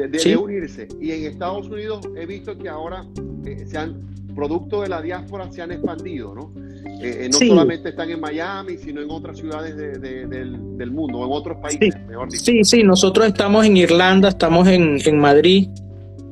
de, 0.09 0.37
unirse. 0.37 0.89
Y 1.01 1.13
en 1.13 1.25
Estados 1.25 1.69
Unidos 1.69 2.09
he 2.17 2.27
visto 2.27 2.57
que 2.57 2.69
ahora 2.69 3.05
eh, 3.45 3.65
se 3.67 3.79
han, 3.79 4.11
producto 4.35 4.83
de 4.83 4.89
la 4.89 5.03
diáspora 5.03 5.51
se 5.51 5.63
han 5.63 5.73
expandido, 5.73 6.35
¿no? 6.35 6.53
no 6.55 7.33
solamente 7.33 7.91
están 7.91 8.11
en 8.11 8.21
Miami, 8.21 8.77
sino 8.77 9.01
en 9.01 9.11
otras 9.11 9.39
ciudades 9.39 9.77
del, 9.77 10.91
mundo, 10.91 11.19
o 11.19 11.27
en 11.27 11.33
otros 11.33 11.59
países, 11.59 11.95
sí. 11.95 12.01
mejor 12.09 12.31
dicho. 12.31 12.45
Sí, 12.45 12.65
sí, 12.65 12.83
nosotros 12.83 13.27
estamos 13.27 13.67
en 13.67 13.77
Irlanda, 13.77 14.29
estamos 14.29 14.69
en, 14.69 14.99
en 15.05 15.19
Madrid, 15.19 15.69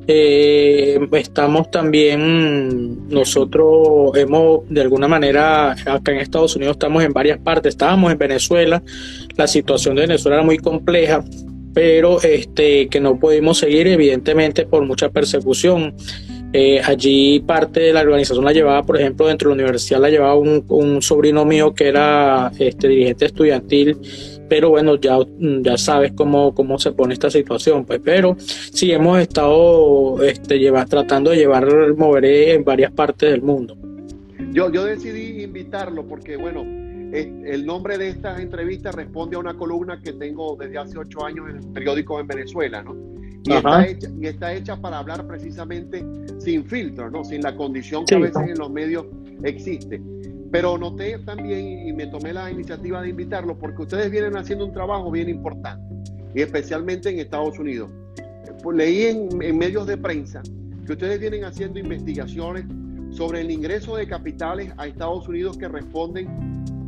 eh, 0.07 0.99
estamos 1.13 1.69
también, 1.71 3.07
nosotros 3.09 4.15
hemos, 4.15 4.67
de 4.69 4.81
alguna 4.81 5.07
manera, 5.07 5.71
acá 5.71 6.11
en 6.11 6.17
Estados 6.17 6.55
Unidos 6.55 6.77
estamos 6.77 7.03
en 7.03 7.13
varias 7.13 7.39
partes, 7.39 7.73
estábamos 7.73 8.11
en 8.11 8.17
Venezuela, 8.17 8.81
la 9.37 9.47
situación 9.47 9.95
de 9.95 10.01
Venezuela 10.01 10.37
era 10.37 10.45
muy 10.45 10.57
compleja, 10.57 11.23
pero 11.73 12.21
este, 12.21 12.87
que 12.87 12.99
no 12.99 13.19
pudimos 13.19 13.57
seguir, 13.59 13.87
evidentemente, 13.87 14.65
por 14.65 14.85
mucha 14.85 15.09
persecución. 15.09 15.93
Eh, 16.51 16.81
allí 16.83 17.41
parte 17.41 17.79
de 17.79 17.93
la 17.93 18.01
organización 18.01 18.43
la 18.43 18.53
llevaba, 18.53 18.81
por 18.81 18.99
ejemplo, 18.99 19.27
dentro 19.27 19.49
de 19.49 19.55
la 19.55 19.63
universidad 19.63 20.01
la 20.01 20.09
llevaba 20.09 20.35
un, 20.35 21.01
sobrino 21.01 21.45
mío 21.45 21.75
que 21.75 21.87
era 21.87 22.51
este, 22.57 22.87
dirigente 22.87 23.25
estudiantil 23.25 23.97
pero 24.49 24.71
bueno, 24.71 24.95
ya, 24.95 25.19
ya 25.37 25.77
sabes 25.77 26.11
cómo, 26.13 26.53
cómo 26.53 26.79
se 26.79 26.91
pone 26.91 27.13
esta 27.13 27.29
situación, 27.29 27.85
pues, 27.85 28.01
pero 28.03 28.35
sí 28.39 28.91
hemos 28.91 29.19
estado 29.19 30.21
este, 30.23 30.59
tratando 30.89 31.29
de 31.29 31.37
llevar 31.37 31.69
el 31.69 31.95
Moveré 31.95 32.55
en 32.55 32.65
varias 32.65 32.91
partes 32.91 33.29
del 33.29 33.43
mundo. 33.43 33.77
Yo, 34.51 34.71
yo 34.71 34.83
decidí 34.83 35.43
invitarlo 35.43 36.05
porque, 36.07 36.35
bueno, 36.35 36.65
el 37.11 37.65
nombre 37.65 37.97
de 37.97 38.09
esta 38.09 38.41
entrevista 38.41 38.91
responde 38.91 39.35
a 39.35 39.39
una 39.39 39.55
columna 39.55 39.99
que 40.01 40.13
tengo 40.13 40.55
desde 40.55 40.77
hace 40.77 40.97
ocho 40.97 41.25
años 41.25 41.49
en 41.49 41.57
el 41.57 41.67
periódico 41.67 42.19
en 42.19 42.27
Venezuela, 42.27 42.83
¿no? 42.83 42.95
Y 43.43 43.53
está, 43.53 43.87
hecha, 43.87 44.09
y 44.19 44.27
está, 44.27 44.53
hecha, 44.53 44.75
para 44.75 44.99
hablar 44.99 45.25
precisamente 45.25 46.05
sin 46.39 46.65
filtro, 46.65 47.09
¿no? 47.09 47.23
Sin 47.23 47.41
la 47.41 47.55
condición 47.55 48.05
que 48.05 48.15
a 48.15 48.19
veces 48.19 48.41
en 48.47 48.57
los 48.57 48.69
medios 48.69 49.05
existe. 49.43 50.01
Pero 50.51 50.77
noté 50.77 51.17
también 51.19 51.87
y 51.87 51.93
me 51.93 52.07
tomé 52.07 52.33
la 52.33 52.51
iniciativa 52.51 53.01
de 53.01 53.09
invitarlo 53.09 53.57
porque 53.57 53.83
ustedes 53.83 54.11
vienen 54.11 54.35
haciendo 54.35 54.65
un 54.65 54.73
trabajo 54.73 55.09
bien 55.09 55.29
importante 55.29 55.83
y 56.33 56.41
especialmente 56.41 57.09
en 57.09 57.19
Estados 57.19 57.57
Unidos. 57.59 57.91
Pues 58.61 58.77
leí 58.77 59.03
en, 59.03 59.57
medios 59.57 59.87
de 59.87 59.97
prensa 59.97 60.41
que 60.85 60.93
ustedes 60.93 61.19
vienen 61.19 61.45
haciendo 61.45 61.79
investigaciones 61.79 62.65
sobre 63.11 63.41
el 63.41 63.51
ingreso 63.51 63.95
de 63.95 64.07
capitales 64.07 64.71
a 64.77 64.87
Estados 64.87 65.27
Unidos 65.27 65.57
que 65.57 65.67
responden 65.67 66.27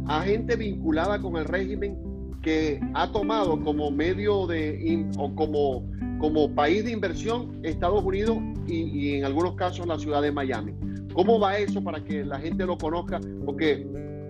a 0.08 0.24
gente 0.24 0.56
vinculada 0.56 1.22
con 1.22 1.38
el 1.38 1.46
régimen 1.46 1.98
que 2.42 2.80
ha 2.94 3.12
tomado 3.12 3.62
como 3.62 3.92
medio 3.92 4.48
de 4.48 5.06
o 5.18 5.34
como, 5.36 5.84
como 6.20 6.54
país 6.54 6.84
de 6.84 6.92
inversión 6.92 7.60
Estados 7.64 8.04
Unidos 8.04 8.38
y, 8.68 9.16
en 9.16 9.26
algunos 9.26 9.56
casos 9.56 9.86
la 9.86 10.00
ciudad 10.00 10.22
de 10.22 10.32
Miami. 10.32 10.74
¿Cómo 11.14 11.40
va 11.40 11.58
eso 11.58 11.84
para 11.84 12.04
que 12.04 12.24
la 12.24 12.40
gente 12.40 12.66
lo 12.66 12.78
conozca? 12.78 13.20
Porque 13.46 13.86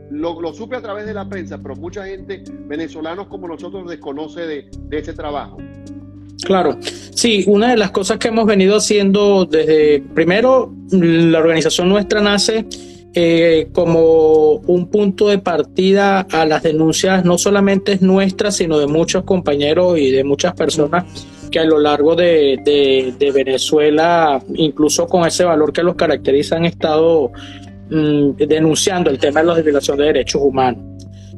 lo, 0.09 0.53
supe 0.53 0.75
a 0.75 0.81
través 0.81 1.05
de 1.05 1.13
la 1.13 1.29
prensa, 1.29 1.57
pero 1.61 1.75
mucha 1.75 2.05
gente, 2.05 2.43
venezolanos 2.67 3.27
como 3.27 3.47
nosotros, 3.47 3.89
desconoce 3.89 4.41
de, 4.41 4.69
ese 4.91 5.13
trabajo. 5.13 5.57
Claro, 6.43 6.77
sí, 6.81 7.45
una 7.47 7.69
de 7.69 7.77
las 7.77 7.91
cosas 7.91 8.17
que 8.17 8.29
hemos 8.29 8.45
venido 8.45 8.77
haciendo 8.77 9.45
desde, 9.45 10.01
primero, 10.15 10.73
la 10.91 11.39
organización 11.39 11.87
nuestra 11.87 12.19
nace 12.19 12.65
eh, 13.13 13.67
como 13.73 14.53
un 14.53 14.87
punto 14.87 15.27
de 15.27 15.37
partida 15.37 16.21
a 16.21 16.45
las 16.45 16.63
denuncias, 16.63 17.25
no 17.25 17.37
solamente 17.37 17.97
nuestras, 17.99 18.55
sino 18.55 18.79
de 18.79 18.87
muchos 18.87 19.23
compañeros 19.23 19.99
y 19.99 20.11
de 20.11 20.23
muchas 20.23 20.53
personas 20.53 21.05
que 21.51 21.59
a 21.59 21.65
lo 21.65 21.77
largo 21.77 22.15
de, 22.15 23.13
Venezuela, 23.33 24.41
incluso 24.55 25.07
con 25.07 25.27
ese 25.27 25.43
valor 25.43 25.73
que 25.73 25.83
los 25.83 25.95
caracteriza, 25.95 26.55
han 26.55 26.65
estado 26.65 27.31
mm, 27.89 28.37
denunciando 28.37 29.09
el 29.09 29.19
tema 29.19 29.41
de 29.41 29.47
la 29.47 29.61
violación 29.61 29.97
de 29.97 30.05
derechos 30.05 30.41
humanos. 30.41 30.83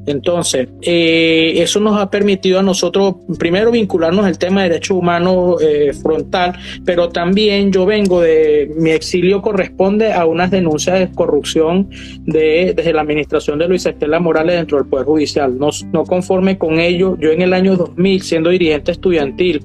Entonces, 0.05 0.67
eh, 0.81 1.53
eso 1.57 1.79
nos 1.79 1.99
ha 1.99 2.09
permitido 2.09 2.59
a 2.59 2.63
nosotros, 2.63 3.15
primero, 3.39 3.71
vincularnos 3.71 4.25
al 4.25 4.37
tema 4.37 4.63
de 4.63 4.69
derechos 4.69 4.97
humanos 4.97 5.61
eh, 5.61 5.93
frontal, 5.93 6.53
pero 6.85 7.09
también 7.09 7.71
yo 7.71 7.85
vengo 7.85 8.21
de, 8.21 8.71
mi 8.75 8.91
exilio 8.91 9.41
corresponde 9.41 10.11
a 10.11 10.25
unas 10.25 10.51
denuncias 10.51 10.99
de 10.99 11.11
corrupción 11.11 11.89
de, 12.25 12.73
desde 12.75 12.93
la 12.93 13.01
administración 13.01 13.59
de 13.59 13.67
Luis 13.67 13.85
Estela 13.85 14.19
Morales 14.19 14.57
dentro 14.57 14.77
del 14.77 14.87
Poder 14.87 15.05
Judicial. 15.05 15.57
No, 15.57 15.69
no 15.91 16.03
conforme 16.03 16.57
con 16.57 16.79
ello, 16.79 17.17
yo 17.19 17.31
en 17.31 17.41
el 17.41 17.53
año 17.53 17.77
2000, 17.77 18.21
siendo 18.21 18.49
dirigente 18.49 18.91
estudiantil, 18.91 19.61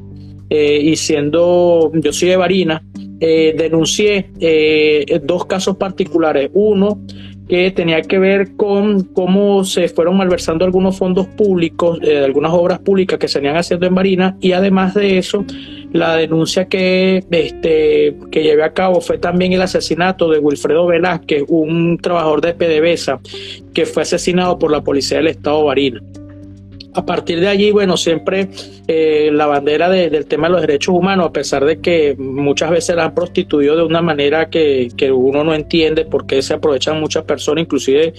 eh, 0.51 0.81
y 0.83 0.97
siendo, 0.97 1.93
yo 1.95 2.13
soy 2.13 2.29
de 2.31 2.37
Varina, 2.37 2.83
eh, 3.21 3.55
denuncié 3.57 4.31
eh, 4.41 5.21
dos 5.23 5.45
casos 5.45 5.77
particulares. 5.77 6.51
Uno 6.55 7.03
que 7.49 7.71
tenía 7.71 8.03
que 8.03 8.19
ver 8.19 8.57
con 8.57 9.05
cómo 9.05 9.65
se 9.65 9.89
fueron 9.89 10.17
malversando 10.17 10.65
algunos 10.65 10.99
fondos 10.99 11.27
públicos, 11.27 11.99
algunas 12.25 12.53
obras 12.53 12.79
públicas 12.81 13.19
que 13.19 13.29
se 13.29 13.39
venían 13.39 13.57
haciendo 13.57 13.87
en 13.87 13.95
Marina, 13.95 14.37
y 14.41 14.53
además 14.53 14.95
de 14.95 15.19
eso, 15.19 15.45
la 15.93 16.17
denuncia 16.17 16.67
que, 16.67 17.25
este, 17.31 18.17
que 18.31 18.43
llevé 18.43 18.63
a 18.63 18.73
cabo 18.73 19.01
fue 19.01 19.19
también 19.19 19.53
el 19.53 19.63
asesinato 19.63 20.31
de 20.31 20.39
Wilfredo 20.39 20.87
Velázquez, 20.87 21.45
un 21.49 21.99
trabajador 21.99 22.41
de 22.43 22.55
PDVSA, 22.55 23.21
que 23.73 23.87
fue 23.87 24.03
asesinado 24.03 24.59
por 24.59 24.71
la 24.71 24.83
Policía 24.83 25.19
del 25.19 25.29
Estado 25.29 25.59
de 25.59 25.65
Barina 25.65 26.03
a 26.99 27.07
partir 27.07 27.39
de 27.41 27.47
allí, 27.47 27.71
bueno, 27.71 27.97
siempre 27.97 28.49
eh, 28.89 29.31
la 29.33 29.47
bandera 29.47 29.89
del 29.89 30.27
tema 30.27 30.49
de 30.49 30.53
los 30.53 30.61
derechos 30.63 30.95
humanos, 30.95 31.27
a 31.27 31.33
pesar 31.33 31.65
de 31.65 31.81
que 31.81 32.17
muchas 32.19 32.71
veces 32.71 32.97
la 32.97 33.05
han 33.05 33.15
prostituido 33.15 33.77
de 33.77 33.85
una 33.85 34.03
manera 34.03 34.51
que, 34.51 34.89
uno 35.15 35.45
no 35.45 35.55
entiende 35.55 36.05
por 36.05 36.27
qué 36.27 36.43
se 36.43 36.55
aprovechan 36.55 37.01
muchas 37.01 37.25
personas, 37.25 37.63
inclusive 37.63 38.15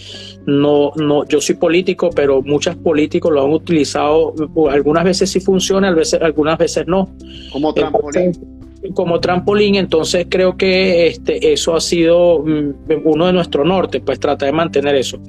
no, 0.45 0.91
no, 0.95 1.27
yo 1.27 1.41
soy 1.41 1.55
político, 1.55 2.09
pero 2.15 2.41
muchos 2.41 2.77
políticos 2.77 3.33
lo 3.33 3.43
han 3.43 3.51
utilizado, 3.51 4.33
algunas 4.71 5.03
veces 5.03 5.29
sí 5.29 5.41
funciona, 5.41 5.93
algunas 6.21 6.57
veces 6.57 6.87
no. 6.87 7.09
Como 7.51 7.73
trampolín. 7.73 8.31
como 8.93 9.19
trampolín, 9.19 9.75
entonces 9.75 10.27
creo 10.29 10.55
que 10.55 11.07
este, 11.07 11.51
eso 11.51 11.75
ha 11.75 11.81
sido 11.81 12.39
mm, 12.39 13.01
uno 13.03 13.27
de 13.27 13.33
nuestro 13.33 13.65
norte, 13.65 13.99
pues 13.99 14.21
trata 14.21 14.45
de 14.45 14.53
mantener 14.53 14.95
eso. 14.95 15.19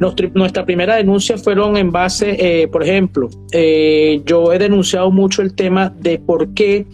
Nuestra 0.00 0.64
primera 0.64 0.96
denuncia 0.96 1.38
fueron 1.38 1.76
en 1.76 1.92
base, 1.92 2.36
eh, 2.38 2.68
por 2.68 2.82
ejemplo, 2.82 3.28
eh, 3.52 4.20
yo 4.24 4.52
he 4.52 4.58
denunciado 4.58 5.10
mucho 5.10 5.42
el 5.42 5.54
tema 5.54 5.90
de 5.90 6.18
por 6.18 6.52
qué 6.54 6.86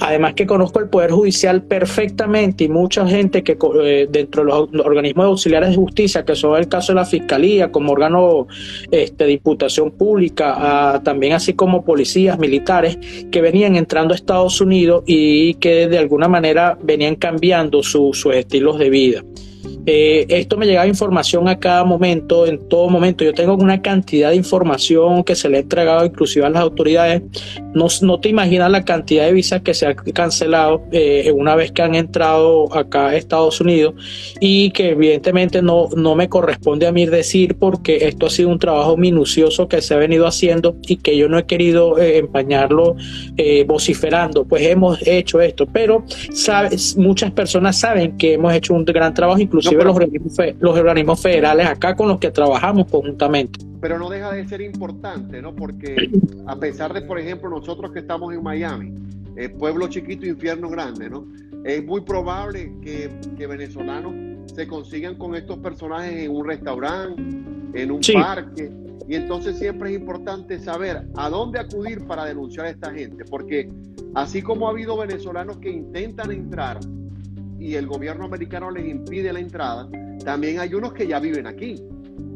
Además 0.00 0.34
que 0.34 0.46
conozco 0.46 0.80
el 0.80 0.88
Poder 0.90 1.10
Judicial 1.10 1.62
perfectamente 1.62 2.64
y 2.64 2.68
mucha 2.68 3.06
gente 3.06 3.42
que 3.42 3.56
eh, 3.82 4.06
dentro 4.10 4.44
de 4.44 4.50
los 4.50 4.86
organismos 4.86 5.24
auxiliares 5.24 5.70
de 5.70 5.76
justicia, 5.76 6.24
que 6.24 6.34
son 6.34 6.56
el 6.58 6.68
caso 6.68 6.92
de 6.92 6.96
la 6.96 7.06
Fiscalía, 7.06 7.72
como 7.72 7.92
órgano 7.92 8.46
este, 8.90 9.24
de 9.24 9.32
imputación 9.32 9.92
pública, 9.92 11.00
también 11.02 11.32
así 11.32 11.54
como 11.54 11.84
policías 11.84 12.38
militares, 12.38 12.98
que 13.30 13.40
venían 13.40 13.76
entrando 13.76 14.12
a 14.12 14.16
Estados 14.16 14.60
Unidos 14.60 15.02
y 15.06 15.54
que 15.54 15.88
de 15.88 15.98
alguna 15.98 16.28
manera 16.28 16.78
venían 16.82 17.14
cambiando 17.14 17.82
sus 17.82 18.26
estilos 18.26 18.78
de 18.78 18.90
vida. 18.90 19.24
Eh, 19.86 20.26
esto 20.28 20.56
me 20.56 20.66
llegaba 20.66 20.86
información 20.86 21.48
a 21.48 21.58
cada 21.58 21.84
momento, 21.84 22.46
en 22.46 22.68
todo 22.68 22.88
momento. 22.88 23.24
Yo 23.24 23.32
tengo 23.32 23.54
una 23.54 23.80
cantidad 23.80 24.30
de 24.30 24.36
información 24.36 25.22
que 25.22 25.36
se 25.36 25.48
le 25.48 25.58
ha 25.58 25.60
entregado 25.60 26.04
inclusive 26.04 26.44
a 26.44 26.50
las 26.50 26.62
autoridades. 26.62 27.22
No, 27.72 27.86
no 28.02 28.18
te 28.18 28.28
imaginas 28.28 28.70
la 28.70 28.84
cantidad 28.84 29.26
de 29.26 29.32
visas 29.32 29.62
que 29.62 29.74
se 29.74 29.86
han 29.86 29.94
cancelado 29.94 30.82
eh, 30.90 31.30
una 31.32 31.54
vez 31.54 31.70
que 31.70 31.82
han 31.82 31.94
entrado 31.94 32.74
acá 32.74 33.08
a 33.08 33.16
Estados 33.16 33.60
Unidos 33.60 33.94
y 34.40 34.70
que 34.70 34.90
evidentemente 34.90 35.62
no, 35.62 35.88
no 35.96 36.16
me 36.16 36.28
corresponde 36.28 36.86
a 36.86 36.92
mí 36.92 37.06
decir 37.06 37.56
porque 37.56 38.08
esto 38.08 38.26
ha 38.26 38.30
sido 38.30 38.48
un 38.48 38.58
trabajo 38.58 38.96
minucioso 38.96 39.68
que 39.68 39.82
se 39.82 39.94
ha 39.94 39.98
venido 39.98 40.26
haciendo 40.26 40.76
y 40.88 40.96
que 40.96 41.16
yo 41.16 41.28
no 41.28 41.38
he 41.38 41.44
querido 41.46 41.98
eh, 41.98 42.18
empañarlo 42.18 42.96
vociferando. 43.66 44.44
Pues 44.44 44.62
hemos 44.62 45.06
hecho 45.06 45.40
esto, 45.40 45.66
pero 45.66 46.04
sabes, 46.32 46.96
muchas 46.96 47.30
personas 47.30 47.78
saben 47.78 48.16
que 48.16 48.34
hemos 48.34 48.52
hecho 48.54 48.74
un 48.74 48.84
gran 48.84 49.14
trabajo, 49.14 49.38
inclusive 49.56 49.84
los, 49.84 49.96
organismos, 49.96 50.36
los 50.60 50.78
organismos 50.78 51.22
federales 51.22 51.66
acá 51.66 51.94
con 51.96 52.08
los 52.08 52.18
que 52.18 52.30
trabajamos 52.30 52.86
conjuntamente. 52.90 53.58
pero 53.80 53.98
no 53.98 54.08
deja 54.08 54.32
de 54.32 54.46
ser 54.46 54.60
importante, 54.60 55.40
¿no? 55.40 55.54
Porque 55.54 56.10
a 56.46 56.56
pesar 56.56 56.92
de, 56.92 57.02
por 57.02 57.18
ejemplo, 57.18 57.48
nosotros 57.48 57.92
que 57.92 58.00
estamos 58.00 58.34
en 58.34 58.42
Miami, 58.42 58.94
eh, 59.36 59.48
pueblo 59.48 59.88
chiquito, 59.88 60.26
infierno 60.26 60.68
grande, 60.68 61.10
¿no? 61.10 61.26
Es 61.64 61.84
muy 61.84 62.00
probable 62.02 62.72
que, 62.82 63.10
que, 63.36 63.46
venezolanos 63.46 64.14
se 64.54 64.66
consigan 64.66 65.16
con 65.16 65.34
estos 65.34 65.58
personajes 65.58 66.24
en 66.24 66.30
un 66.30 66.46
restaurante, 66.46 67.22
en 67.74 67.90
un 67.90 68.00
parque, 68.14 68.70
y 69.08 69.14
entonces 69.14 69.58
siempre 69.58 69.90
es 69.90 69.96
importante 69.96 70.58
saber 70.58 71.06
a 71.16 71.28
dónde 71.28 71.60
acudir 71.60 72.06
para 72.06 72.24
denunciar 72.24 72.66
a 72.66 72.70
esta 72.70 72.92
gente, 72.92 73.24
porque 73.24 73.68
así 74.14 74.42
como 74.42 74.66
ha 74.66 74.70
habido 74.70 74.96
venezolanos 74.96 75.58
que 75.58 75.70
intentan 75.70 76.30
entrar 76.32 76.78
y 77.58 77.74
el 77.74 77.86
gobierno 77.86 78.24
americano 78.24 78.70
les 78.70 78.86
impide 78.86 79.32
la 79.32 79.40
entrada, 79.40 79.88
también 80.24 80.60
hay 80.60 80.74
unos 80.74 80.92
que 80.92 81.06
ya 81.06 81.18
viven 81.18 81.46
aquí. 81.46 81.82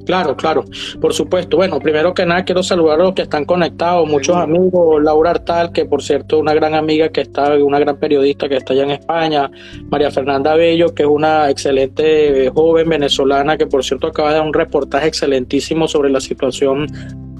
Claro, 0.06 0.34
claro, 0.34 0.64
por 1.00 1.12
supuesto. 1.12 1.56
Bueno, 1.56 1.78
primero 1.78 2.14
que 2.14 2.24
nada 2.24 2.44
quiero 2.44 2.62
saludar 2.62 3.00
a 3.00 3.04
los 3.04 3.14
que 3.14 3.22
están 3.22 3.44
conectados, 3.44 4.08
muchos 4.08 4.34
amigos, 4.34 5.02
Laura 5.02 5.30
Artal, 5.30 5.72
que 5.72 5.84
por 5.84 6.02
cierto 6.02 6.38
una 6.38 6.54
gran 6.54 6.74
amiga 6.74 7.10
que 7.10 7.20
está, 7.20 7.54
una 7.62 7.78
gran 7.78 7.98
periodista 7.98 8.48
que 8.48 8.56
está 8.56 8.72
allá 8.72 8.84
en 8.84 8.90
España, 8.92 9.50
María 9.90 10.10
Fernanda 10.10 10.54
Bello, 10.54 10.94
que 10.94 11.02
es 11.02 11.08
una 11.08 11.50
excelente 11.50 12.50
joven 12.52 12.88
venezolana 12.88 13.56
que 13.56 13.66
por 13.66 13.84
cierto 13.84 14.08
acaba 14.08 14.30
de 14.30 14.38
dar 14.38 14.46
un 14.46 14.54
reportaje 14.54 15.06
excelentísimo 15.06 15.86
sobre 15.86 16.10
la 16.10 16.20
situación 16.20 16.86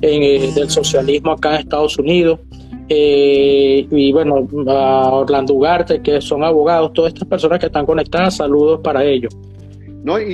eh, 0.03 0.53
del 0.55 0.71
socialismo 0.71 1.33
acá 1.33 1.55
en 1.55 1.61
Estados 1.61 1.99
Unidos. 1.99 2.41
Eh, 2.93 3.87
y 3.89 4.13
bueno, 4.13 4.49
a 4.67 5.11
Orlando 5.13 5.55
Ugarte, 5.55 6.03
que 6.03 6.21
son 6.21 6.43
abogados, 6.43 6.93
todas 6.93 7.13
estas 7.15 7.29
personas 7.29 7.61
que 7.61 7.67
están 7.67 7.87
conectadas, 7.87 8.37
saludos 8.37 8.81
para 8.83 9.05
ellos. 9.05 9.33
No, 10.03 10.21
y, 10.21 10.33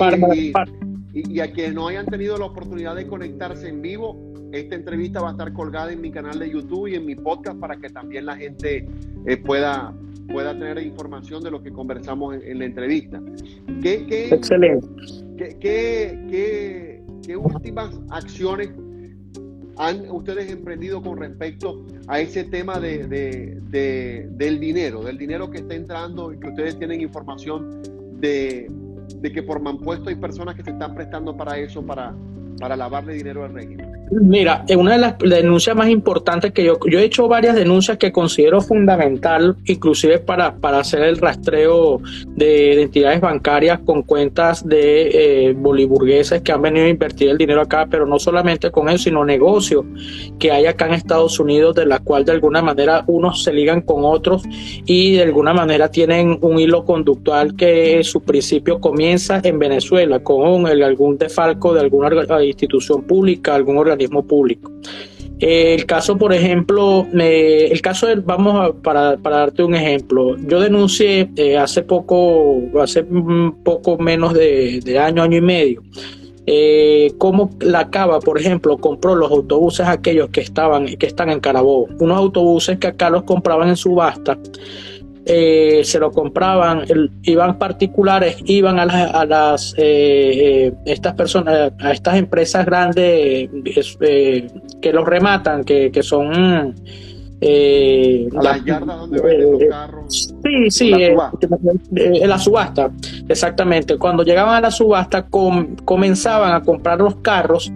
y, 1.12 1.40
a 1.40 1.52
quienes 1.52 1.75
no 1.75 1.88
hayan 1.88 2.06
tenido 2.06 2.38
la 2.38 2.46
oportunidad 2.46 2.96
de 2.96 3.06
conectarse 3.06 3.68
en 3.68 3.82
vivo, 3.82 4.16
esta 4.52 4.75
entrevista 4.75 5.20
va 5.20 5.28
a 5.28 5.30
estar 5.32 5.52
colgada 5.52 5.92
en 5.92 6.00
mi 6.00 6.10
canal 6.10 6.38
de 6.38 6.50
YouTube 6.50 6.88
y 6.88 6.94
en 6.94 7.04
mi 7.04 7.14
podcast 7.14 7.58
para 7.58 7.76
que 7.76 7.90
también 7.90 8.25
la 8.25 8.36
gente 8.36 8.88
eh, 9.26 9.36
pueda, 9.36 9.92
pueda 10.32 10.52
tener 10.52 10.78
información 10.78 11.42
de 11.42 11.50
lo 11.50 11.62
que 11.62 11.70
conversamos 11.70 12.36
en, 12.42 12.58
la 12.58 12.64
entrevista. 12.64 13.20
¿Qué, 13.82 14.06
qué, 14.06 14.28
Excelente. 14.28 14.88
¿qué, 15.36 15.52
qué, 15.60 17.36
últimas 17.36 18.00
acciones 18.08 18.70
han 19.78 20.11
ustedes 20.11 20.50
emprendido 20.50 21.02
con 21.02 21.18
respecto 21.18 21.85
a 22.09 22.21
ese 22.21 22.45
tema 22.45 22.80
de, 22.80 23.06
de, 23.06 24.28
del 24.30 24.59
dinero, 24.59 25.02
del 25.02 25.18
dinero 25.18 25.50
que 25.50 25.59
está 25.59 25.75
entrando 25.75 26.33
y 26.33 26.38
que 26.38 26.49
ustedes 26.49 26.78
tienen 26.78 27.00
información 27.00 27.83
de, 28.21 28.71
de 29.21 29.33
que 29.33 29.42
por 29.42 29.61
Mampuesto 29.61 30.09
hay 30.09 30.16
personas 30.16 30.54
que 30.54 30.62
se 30.62 30.71
están 30.71 30.95
prestando 30.95 31.37
para 31.37 31.59
eso, 31.59 31.85
para, 31.85 32.14
para 32.58 32.76
lavarle 32.76 33.14
dinero 33.14 33.44
al 33.44 33.54
régimen? 33.54 33.92
Mira, 34.10 34.64
una 34.76 34.92
de 34.92 34.98
las 34.98 35.18
denuncias 35.18 35.75
más 35.75 35.88
importantes 35.88 36.52
que 36.52 36.64
yo, 36.64 36.78
yo 36.88 37.00
he 37.00 37.04
hecho 37.04 37.26
varias 37.26 37.56
denuncias 37.56 37.98
que 37.98 38.12
considero 38.12 38.60
fundamental, 38.60 39.56
inclusive 39.64 40.18
para, 40.18 40.54
para 40.54 40.78
hacer 40.78 41.02
el 41.02 41.16
rastreo 41.16 42.00
de, 42.28 42.82
entidades 42.82 43.20
bancarias 43.20 43.80
con 43.80 44.02
cuentas 44.02 44.66
de 44.66 45.48
eh, 45.48 45.52
boliburgueses 45.54 46.42
que 46.42 46.52
han 46.52 46.62
venido 46.62 46.86
a 46.86 46.88
invertir 46.88 47.30
el 47.30 47.38
dinero 47.38 47.60
acá, 47.60 47.88
pero 47.90 48.06
no 48.06 48.18
solamente 48.18 48.70
con 48.70 48.88
eso, 48.88 48.98
sino 48.98 49.25
negocios 49.25 49.84
que 50.38 50.52
hay 50.52 50.66
acá 50.66 50.86
en 50.86 50.94
Estados 50.94 51.40
Unidos, 51.40 51.75
de 51.75 51.86
la 51.86 51.98
cual 51.98 52.25
de 52.25 52.32
alguna 52.32 52.62
manera 52.62 53.02
unos 53.08 53.42
se 53.42 53.52
ligan 53.52 53.80
con 53.80 54.04
otros 54.04 54.44
y 54.84 55.16
de 55.16 55.22
alguna 55.22 55.52
manera 55.52 55.90
tienen 55.90 56.38
un 56.42 56.60
hilo 56.60 56.84
conductual 56.84 57.56
que 57.56 58.04
su 58.04 58.22
principio 58.22 58.80
comienza 58.80 59.40
en 59.42 59.58
Venezuela 59.58 60.20
con 60.20 60.66
algún 60.66 61.18
defalco 61.18 61.75
de 61.75 61.80
alguna 61.80 62.08
institución 62.46 63.02
pública, 63.02 63.54
algún 63.54 63.78
organismo 63.78 64.26
público. 64.26 64.72
El 65.38 65.84
caso, 65.84 66.16
por 66.16 66.32
ejemplo, 66.32 67.06
el 67.12 67.80
caso 67.82 68.06
del, 68.06 68.22
vamos 68.22 68.54
a, 68.54 68.72
para, 68.72 69.16
darte 69.16 69.62
un 69.62 69.74
ejemplo, 69.74 70.37
yo 70.38 70.61
denuncié 70.61 71.28
eh, 71.37 71.59
hace 71.59 71.82
poco, 71.82 72.62
hace 72.80 73.04
poco 73.62 73.98
menos 73.98 74.32
de, 74.32 74.98
año, 74.98 75.22
año 75.22 75.37
y 75.37 75.42
medio, 75.42 75.82
eh, 76.46 77.12
cómo 77.18 77.50
la 77.61 77.90
Cava, 77.90 78.20
por 78.20 78.40
ejemplo, 78.40 78.78
compró 78.78 79.14
los 79.14 79.30
autobuses 79.30 79.87
aquellos 79.87 80.30
que 80.30 80.40
estaban, 80.40 80.87
que 80.87 81.06
están 81.06 81.28
en 81.28 81.40
Carabobo, 81.40 81.88
unos 81.98 82.16
autobuses 82.16 82.78
que 82.78 82.87
acá 82.87 83.11
los 83.11 83.24
compraban 83.24 83.68
en 83.68 83.76
subasta 83.76 84.38
eh, 85.28 85.80
se 85.82 85.98
lo 85.98 86.12
compraban, 86.12 86.84
iban 87.24 87.58
particulares, 87.58 88.36
iban 88.44 88.78
a, 88.78 89.24
las 89.24 89.74
eh, 89.76 90.66
eh, 90.66 90.72
estas 90.84 91.14
personas, 91.14 91.72
a 91.80 91.90
estas 91.90 92.14
empresas 92.14 92.64
grandes 92.64 93.50
que 93.50 94.92
los 94.92 95.04
rematan, 95.04 95.64
que, 95.64 95.90
son 96.00 96.32
a 96.32 96.72
las 98.40 98.64
yardas 98.64 99.00
donde 99.00 99.20
venden 99.20 99.50
los 99.50 99.64
carros. 99.68 100.32
Sí, 100.44 100.70
sí, 100.70 100.92
en 100.92 102.28
la 102.28 102.38
subasta, 102.38 102.92
exactamente. 103.28 103.98
Cuando 103.98 104.22
llegaban 104.22 104.54
a 104.54 104.60
la 104.60 104.70
subasta, 104.70 105.26
comenzaban 105.26 106.54
a 106.54 106.62
comprar 106.62 107.00
los 107.00 107.16
carros 107.16 107.72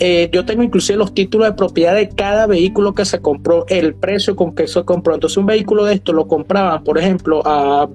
eh, 0.00 0.28
yo 0.32 0.44
tengo 0.44 0.62
inclusive 0.62 0.96
los 0.96 1.12
títulos 1.12 1.48
de 1.48 1.54
propiedad 1.54 1.94
de 1.94 2.08
cada 2.08 2.46
vehículo 2.46 2.94
que 2.94 3.04
se 3.04 3.20
compró, 3.20 3.66
el 3.68 3.94
precio 3.94 4.36
con 4.36 4.54
que 4.54 4.66
se 4.66 4.84
compró. 4.84 5.14
Entonces 5.14 5.36
un 5.36 5.46
vehículo 5.46 5.84
de 5.84 5.94
esto 5.94 6.12
lo 6.12 6.28
compraban, 6.28 6.84
por 6.84 6.98
ejemplo, 6.98 7.42
a, 7.44 7.88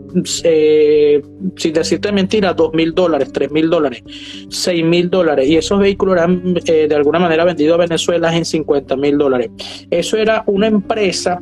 eh, 0.44 1.22
sin 1.56 1.74
decirte 1.74 2.12
mentira, 2.12 2.54
dos 2.54 2.74
mil 2.74 2.94
dólares, 2.94 3.32
tres 3.32 3.52
mil 3.52 3.70
dólares, 3.70 4.04
seis 4.50 4.84
mil 4.84 5.10
dólares. 5.10 5.48
Y 5.48 5.56
esos 5.56 5.80
vehículos 5.80 6.18
eran 6.18 6.56
eh, 6.66 6.88
de 6.88 6.96
alguna 6.96 7.20
manera 7.20 7.46
vendidos 7.46 7.76
a 7.76 7.78
Venezuela 7.78 8.36
en 8.36 8.44
50 8.44 8.96
mil 8.98 9.18
dólares. 9.18 9.50
Eso 9.89 10.18
era 10.18 10.44
una 10.48 10.68
empresa 10.68 11.42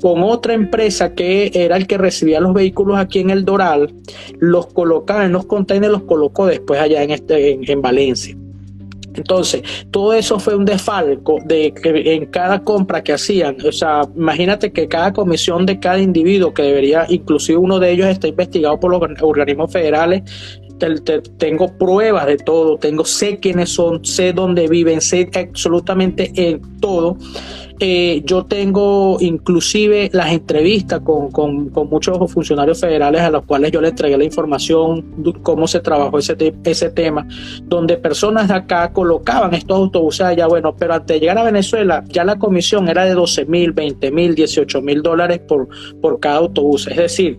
con 0.00 0.22
otra 0.22 0.54
empresa 0.54 1.14
que 1.14 1.50
era 1.52 1.76
el 1.76 1.86
que 1.86 1.98
recibía 1.98 2.40
los 2.40 2.54
vehículos 2.54 2.98
aquí 2.98 3.18
en 3.18 3.30
el 3.30 3.44
Doral, 3.44 3.92
los 4.38 4.68
colocaba 4.68 5.24
en 5.24 5.32
los 5.32 5.46
containers, 5.46 5.92
los 5.92 6.02
colocó 6.04 6.46
después 6.46 6.80
allá 6.80 7.02
en, 7.02 7.10
este, 7.10 7.58
en 7.70 7.82
Valencia. 7.82 8.36
Entonces, 9.18 9.62
todo 9.90 10.14
eso 10.14 10.38
fue 10.38 10.54
un 10.54 10.64
desfalco 10.64 11.38
de 11.44 11.72
que 11.74 12.14
en 12.14 12.26
cada 12.26 12.62
compra 12.64 13.02
que 13.02 13.12
hacían, 13.12 13.56
o 13.66 13.72
sea, 13.72 14.02
imagínate 14.16 14.72
que 14.72 14.88
cada 14.88 15.12
comisión 15.12 15.66
de 15.66 15.78
cada 15.78 15.98
individuo, 15.98 16.54
que 16.54 16.62
debería, 16.62 17.04
inclusive 17.08 17.58
uno 17.58 17.78
de 17.78 17.90
ellos 17.90 18.06
está 18.06 18.28
investigado 18.28 18.78
por 18.80 18.90
los 18.90 19.02
organismos 19.22 19.70
federales, 19.72 20.22
tengo 21.38 21.76
pruebas 21.76 22.26
de 22.26 22.36
todo, 22.36 22.78
tengo, 22.78 23.04
sé 23.04 23.38
quiénes 23.38 23.70
son, 23.70 24.04
sé 24.04 24.32
dónde 24.32 24.68
viven, 24.68 25.00
sé 25.00 25.28
absolutamente 25.34 26.30
en 26.36 26.60
todo. 26.80 27.16
Eh, 27.80 28.22
yo 28.24 28.44
tengo 28.44 29.18
inclusive 29.20 30.10
las 30.12 30.32
entrevistas 30.32 31.00
con, 31.00 31.30
con, 31.30 31.70
muchos 31.88 32.18
funcionarios 32.32 32.80
federales 32.80 33.20
a 33.20 33.30
los 33.30 33.44
cuales 33.44 33.70
yo 33.70 33.80
le 33.80 33.88
entregué 33.88 34.18
la 34.18 34.24
información, 34.24 35.04
cómo 35.42 35.68
se 35.68 35.78
trabajó 35.80 36.18
ese, 36.18 36.36
ese 36.64 36.90
tema, 36.90 37.26
donde 37.64 37.96
personas 37.96 38.48
de 38.48 38.54
acá 38.54 38.92
colocaban 38.92 39.54
estos 39.54 39.76
autobuses 39.76 40.22
allá, 40.22 40.48
bueno, 40.48 40.74
pero 40.76 40.94
antes 40.94 41.14
de 41.14 41.20
llegar 41.20 41.38
a 41.38 41.44
Venezuela 41.44 42.04
ya 42.08 42.24
la 42.24 42.36
comisión 42.36 42.88
era 42.88 43.04
de 43.04 43.14
12 43.14 43.46
mil, 43.46 43.72
20 43.72 44.10
mil, 44.10 44.34
18 44.34 44.82
mil 44.82 45.02
dólares 45.02 45.40
por, 45.46 45.68
por 46.00 46.18
cada 46.18 46.38
autobús. 46.38 46.88
Es 46.88 46.96
decir, 46.96 47.38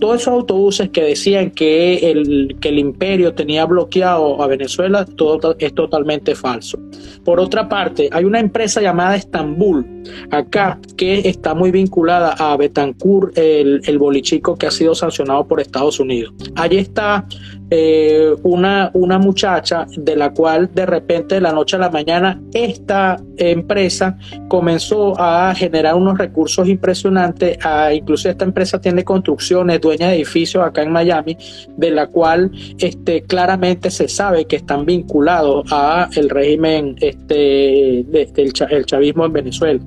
todos 0.00 0.22
esos 0.22 0.34
autobuses 0.34 0.88
que 0.90 1.02
decían 1.02 1.50
que 1.50 2.10
el, 2.10 2.56
que 2.60 2.70
el 2.70 2.78
imperio 2.78 3.34
tenía 3.34 3.64
bloqueado 3.66 4.42
a 4.42 4.46
Venezuela, 4.46 5.04
todo 5.04 5.54
es 5.58 5.74
totalmente 5.74 6.34
falso. 6.34 6.78
Por 7.24 7.38
otra 7.38 7.68
parte, 7.68 8.08
hay 8.12 8.24
una 8.24 8.40
empresa 8.40 8.80
llamada 8.80 9.16
Estambul, 9.16 9.86
acá, 10.30 10.80
que 10.96 11.28
está 11.28 11.54
muy 11.54 11.70
vinculada 11.70 12.32
a 12.32 12.56
Betancourt, 12.56 13.36
el, 13.36 13.82
el 13.84 13.98
bolichico 13.98 14.56
que 14.56 14.66
ha 14.66 14.70
sido 14.70 14.94
sancionado 14.94 15.46
por 15.46 15.60
Estados 15.60 16.00
Unidos. 16.00 16.32
Allí 16.56 16.78
está 16.78 17.26
eh, 17.70 18.34
una, 18.42 18.90
una 18.94 19.18
muchacha 19.18 19.86
de 19.96 20.16
la 20.16 20.30
cual 20.32 20.70
de 20.74 20.86
repente 20.86 21.36
de 21.36 21.40
la 21.40 21.52
noche 21.52 21.76
a 21.76 21.78
la 21.78 21.90
mañana 21.90 22.40
esta 22.52 23.16
empresa 23.36 24.18
comenzó 24.48 25.14
a 25.18 25.54
generar 25.54 25.94
unos 25.94 26.18
recursos 26.18 26.68
impresionantes, 26.68 27.64
a, 27.64 27.92
incluso 27.92 28.28
esta 28.28 28.44
empresa 28.44 28.80
tiene 28.80 29.04
construcciones, 29.04 29.80
dueña 29.80 30.08
de 30.08 30.16
edificios 30.16 30.64
acá 30.64 30.82
en 30.82 30.92
Miami, 30.92 31.36
de 31.76 31.90
la 31.90 32.06
cual 32.08 32.50
este, 32.78 33.22
claramente 33.22 33.90
se 33.90 34.08
sabe 34.08 34.46
que 34.46 34.56
están 34.56 34.84
vinculados 34.84 35.66
a 35.70 36.08
el 36.16 36.28
régimen 36.28 36.96
este, 37.00 38.04
del 38.08 38.52
el 38.70 38.84
chavismo 38.84 39.26
en 39.26 39.32
Venezuela. 39.32 39.80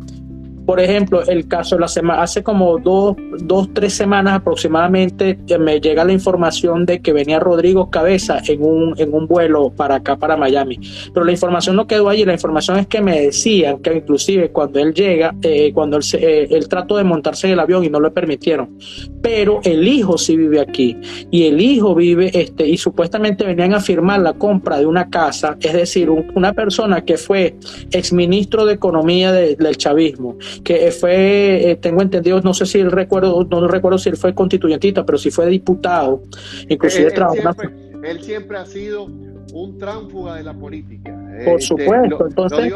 Por 0.66 0.80
ejemplo, 0.80 1.22
el 1.28 1.48
caso 1.48 1.76
de 1.76 1.82
la 1.82 1.88
semana, 1.88 2.24
hace 2.24 2.44
como 2.44 2.78
dos, 2.80 3.16
dos, 3.44 3.70
tres 3.74 3.94
semanas 3.94 4.36
aproximadamente, 4.36 5.38
me 5.60 5.80
llega 5.80 6.06
la 6.06 6.14
información 6.14 6.86
de 6.86 7.02
que 7.02 7.14
venía 7.14 7.40
Rodrigo 7.40 7.90
Cabeza 7.90 8.42
en 8.48 8.64
un, 8.64 8.94
en 8.98 9.14
un 9.14 9.28
vuelo 9.28 9.72
para 9.72 9.96
acá, 9.96 10.16
para 10.18 10.38
Miami. 10.38 10.80
Pero 11.14 11.26
la 11.26 11.32
información 11.32 11.76
no 11.76 11.88
quedó 11.88 12.10
allí, 12.10 12.26
la 12.26 12.34
información 12.34 12.80
es 12.80 12.88
que 12.88 13.02
me 13.02 13.20
decían 13.20 13.80
que 13.80 13.94
inclusive 13.94 14.52
cuando 14.52 14.80
él 14.80 14.94
llega, 14.94 15.36
eh, 15.42 15.72
cuando 15.74 15.98
él, 15.98 16.04
eh, 16.14 16.48
él 16.50 16.68
trató 16.68 16.98
de 16.98 17.04
montarse 17.04 17.48
en 17.48 17.54
el 17.54 17.60
avión 17.60 17.84
y 17.84 17.90
no 17.90 18.00
le 18.00 18.12
permitieron, 18.12 18.78
pero 19.22 19.60
el 19.64 19.88
hijo 19.88 20.18
sí 20.18 20.38
vive 20.38 20.60
aquí 20.60 20.98
y 21.32 21.48
el 21.48 21.60
hijo 21.62 21.96
vive, 21.96 22.32
este, 22.34 22.68
y 22.68 22.78
supuestamente 22.78 23.46
venían 23.46 23.74
a 23.74 23.80
firmar 23.80 24.22
la 24.22 24.34
compra 24.34 24.80
de 24.80 24.86
una 24.86 25.10
casa, 25.10 25.58
es 25.60 25.74
decir, 25.74 26.10
una 26.10 26.54
persona 26.54 27.04
que 27.04 27.18
fue 27.18 27.56
exministro 27.92 28.66
de 28.66 28.74
Economía 28.74 29.32
del 29.32 29.78
chavismo, 29.78 30.38
que 30.64 30.92
fue, 30.92 31.72
eh, 31.72 31.76
tengo 31.76 32.02
entendido, 32.02 32.42
no 32.42 32.54
sé 32.54 32.66
si 32.66 32.80
él 32.80 32.92
recuerdo, 32.92 33.44
no 33.46 33.68
recuerdo 33.68 33.98
si 33.98 34.10
él 34.10 34.18
fue 34.18 34.34
constituyentista, 34.34 35.06
pero 35.06 35.18
si 35.18 35.32
fue 35.32 35.48
diputado, 35.48 36.24
inclusive 36.70 37.08
él, 37.08 37.14
siempre, 37.32 37.70
él 38.04 38.22
siempre 38.22 38.58
ha 38.58 38.66
sido 38.66 39.06
un 39.06 39.78
tránfuga 39.78 40.36
de 40.36 40.44
la 40.44 40.54
política. 40.54 41.12
Por 41.46 41.60
este, 41.60 41.62
supuesto, 41.62 42.28
entonces... 42.28 42.74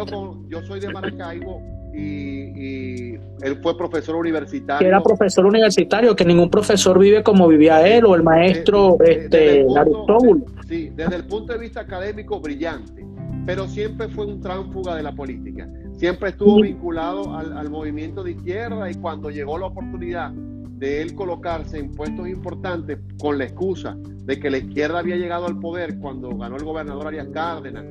yo 0.50 0.62
soy 0.64 0.80
de 0.80 0.90
Maracaibo 0.90 1.62
y, 1.98 3.16
él 3.42 3.60
fue 3.62 3.78
profesor 3.78 4.16
universitario. 4.16 4.80
Que 4.80 4.88
era 4.88 5.02
profesor 5.02 5.46
universitario, 5.46 6.16
que 6.16 6.26
ningún 6.26 6.50
profesor 6.50 6.98
vive 7.00 7.24
como 7.24 7.48
vivía 7.48 7.88
él 7.88 8.06
o 8.06 8.16
el 8.16 8.24
maestro 8.24 8.98
este, 9.04 9.66
Aristóbulo. 9.76 10.46
Sí, 10.68 10.92
desde 10.96 11.16
el 11.16 11.26
punto 11.26 11.54
de 11.54 11.60
vista 11.60 11.82
académico 11.82 12.40
brillante, 12.40 13.06
pero 13.46 13.68
siempre 13.68 14.08
fue 14.10 14.26
un 14.26 14.42
tránfuga 14.42 14.96
de 14.96 15.04
la 15.04 15.14
política. 15.14 15.68
Siempre 15.98 16.30
estuvo 16.30 16.62
vinculado 16.62 17.36
al, 17.36 17.70
movimiento 17.72 18.24
de 18.24 18.32
izquierda 18.32 18.90
y 18.90 18.96
cuando 18.96 19.32
llegó 19.32 19.58
la 19.58 19.66
oportunidad 19.66 20.32
de 20.32 21.02
él 21.02 21.16
colocarse 21.16 21.80
en 21.80 21.92
puestos 21.92 22.28
importantes 22.28 23.00
con 23.20 23.40
la 23.40 23.46
excusa 23.46 23.98
de 23.98 24.40
que 24.40 24.52
la 24.52 24.60
izquierda 24.60 25.00
había 25.00 25.16
llegado 25.16 25.48
al 25.48 25.60
poder 25.60 25.98
cuando 25.98 26.30
ganó 26.38 26.56
el 26.56 26.64
gobernador 26.64 27.08
Arias 27.08 27.28
Cárdenas 27.34 27.84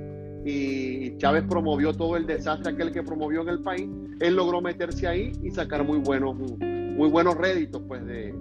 y 0.44 1.18
Chávez 1.18 1.42
promovió 1.48 1.92
todo 1.92 2.16
el 2.16 2.26
desastre 2.26 2.72
aquel 2.72 2.92
que 2.92 3.02
promovió 3.02 3.42
en 3.42 3.48
el 3.48 3.58
país, 3.58 3.88
él 4.20 4.36
logró 4.36 4.60
meterse 4.60 5.08
ahí 5.08 5.32
y 5.42 5.50
sacar 5.50 5.82
muy 5.82 5.98
buenos, 5.98 6.36
muy 6.36 7.08
buenos 7.10 7.36
réditos 7.36 7.82
pues 7.88 8.06
de, 8.06 8.32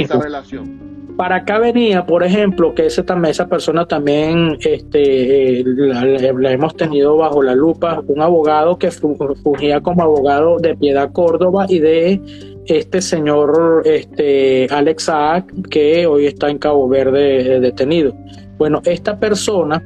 esa 0.00 0.18
relación. 0.18 0.97
Para 1.18 1.34
acá 1.34 1.58
venía, 1.58 2.06
por 2.06 2.22
ejemplo, 2.22 2.76
que 2.76 2.86
ese, 2.86 3.04
esa 3.26 3.48
persona 3.48 3.86
también 3.86 4.56
este, 4.60 5.64
la, 5.64 6.52
hemos 6.52 6.76
tenido 6.76 7.16
bajo 7.16 7.42
la 7.42 7.56
lupa, 7.56 8.00
un 8.06 8.22
abogado 8.22 8.78
que 8.78 8.92
fungía 8.92 9.80
como 9.80 10.04
abogado 10.04 10.58
de 10.60 10.76
Piedad 10.76 11.10
Córdoba 11.10 11.66
y 11.68 11.80
de 11.80 12.20
este 12.66 13.02
señor 13.02 13.82
este, 13.84 14.68
Alex 14.70 15.02
Saak, 15.02 15.68
que 15.68 16.06
hoy 16.06 16.26
está 16.26 16.50
en 16.50 16.58
Cabo 16.58 16.88
Verde 16.88 17.56
eh, 17.56 17.58
detenido. 17.58 18.14
Bueno, 18.56 18.80
esta 18.84 19.18
persona 19.18 19.82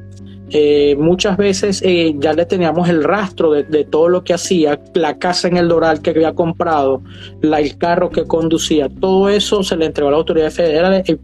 eh, 0.54 0.96
muchas 0.98 1.38
veces 1.38 1.80
eh, 1.82 2.14
ya 2.18 2.34
le 2.34 2.44
teníamos 2.44 2.88
el 2.90 3.02
rastro 3.02 3.52
de, 3.52 3.84
todo 3.84 4.08
lo 4.08 4.22
que 4.22 4.34
hacía, 4.34 4.78
la 4.94 5.18
casa 5.18 5.48
en 5.48 5.56
el 5.56 5.68
Doral 5.68 6.02
que 6.02 6.10
había 6.10 6.34
comprado, 6.34 7.02
la, 7.40 7.60
el 7.60 7.78
carro 7.78 8.10
que 8.10 8.24
conducía, 8.24 8.90
todo 9.00 9.30
eso 9.30 9.62
se 9.62 9.76
le 9.76 9.86
entregó 9.86 10.08
a 10.08 10.12
las 10.12 10.18
autoridades 10.18 10.54
federales 10.54 11.08
y, 11.08 11.16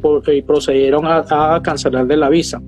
procedieron 0.43 1.07
a, 1.07 1.57
a 1.57 1.63
cancelarle 1.63 2.17
la 2.17 2.29
visa. 2.31 2.61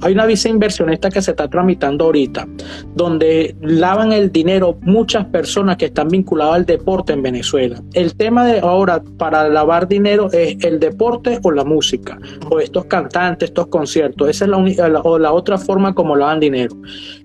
Hay 0.00 0.12
una 0.12 0.26
visa 0.26 0.48
inversionista 0.48 1.10
que 1.10 1.20
se 1.20 1.32
está 1.32 1.48
tramitando 1.48 2.06
ahorita, 2.06 2.46
donde 2.94 3.56
lavan 3.60 4.12
el 4.12 4.30
dinero 4.30 4.78
muchas 4.82 5.26
personas 5.26 5.76
que 5.76 5.86
están 5.86 6.08
vinculadas 6.08 6.54
al 6.54 6.66
deporte 6.66 7.12
en 7.12 7.22
Venezuela. 7.22 7.82
El 7.94 8.14
tema 8.14 8.46
de 8.46 8.60
ahora 8.60 9.02
para 9.18 9.48
lavar 9.48 9.88
dinero 9.88 10.30
es 10.32 10.62
el 10.64 10.78
deporte 10.78 11.40
o 11.42 11.50
la 11.50 11.64
música, 11.64 12.18
o 12.50 12.60
estos 12.60 12.84
cantantes, 12.84 13.48
estos 13.48 13.66
conciertos. 13.68 14.28
Esa 14.28 14.44
es 14.44 14.50
la, 14.50 14.56
única, 14.56 14.86
o 15.02 15.18
la 15.18 15.32
otra 15.32 15.58
forma 15.58 15.94
como 15.94 16.16
lavan 16.16 16.40
dinero. 16.40 16.76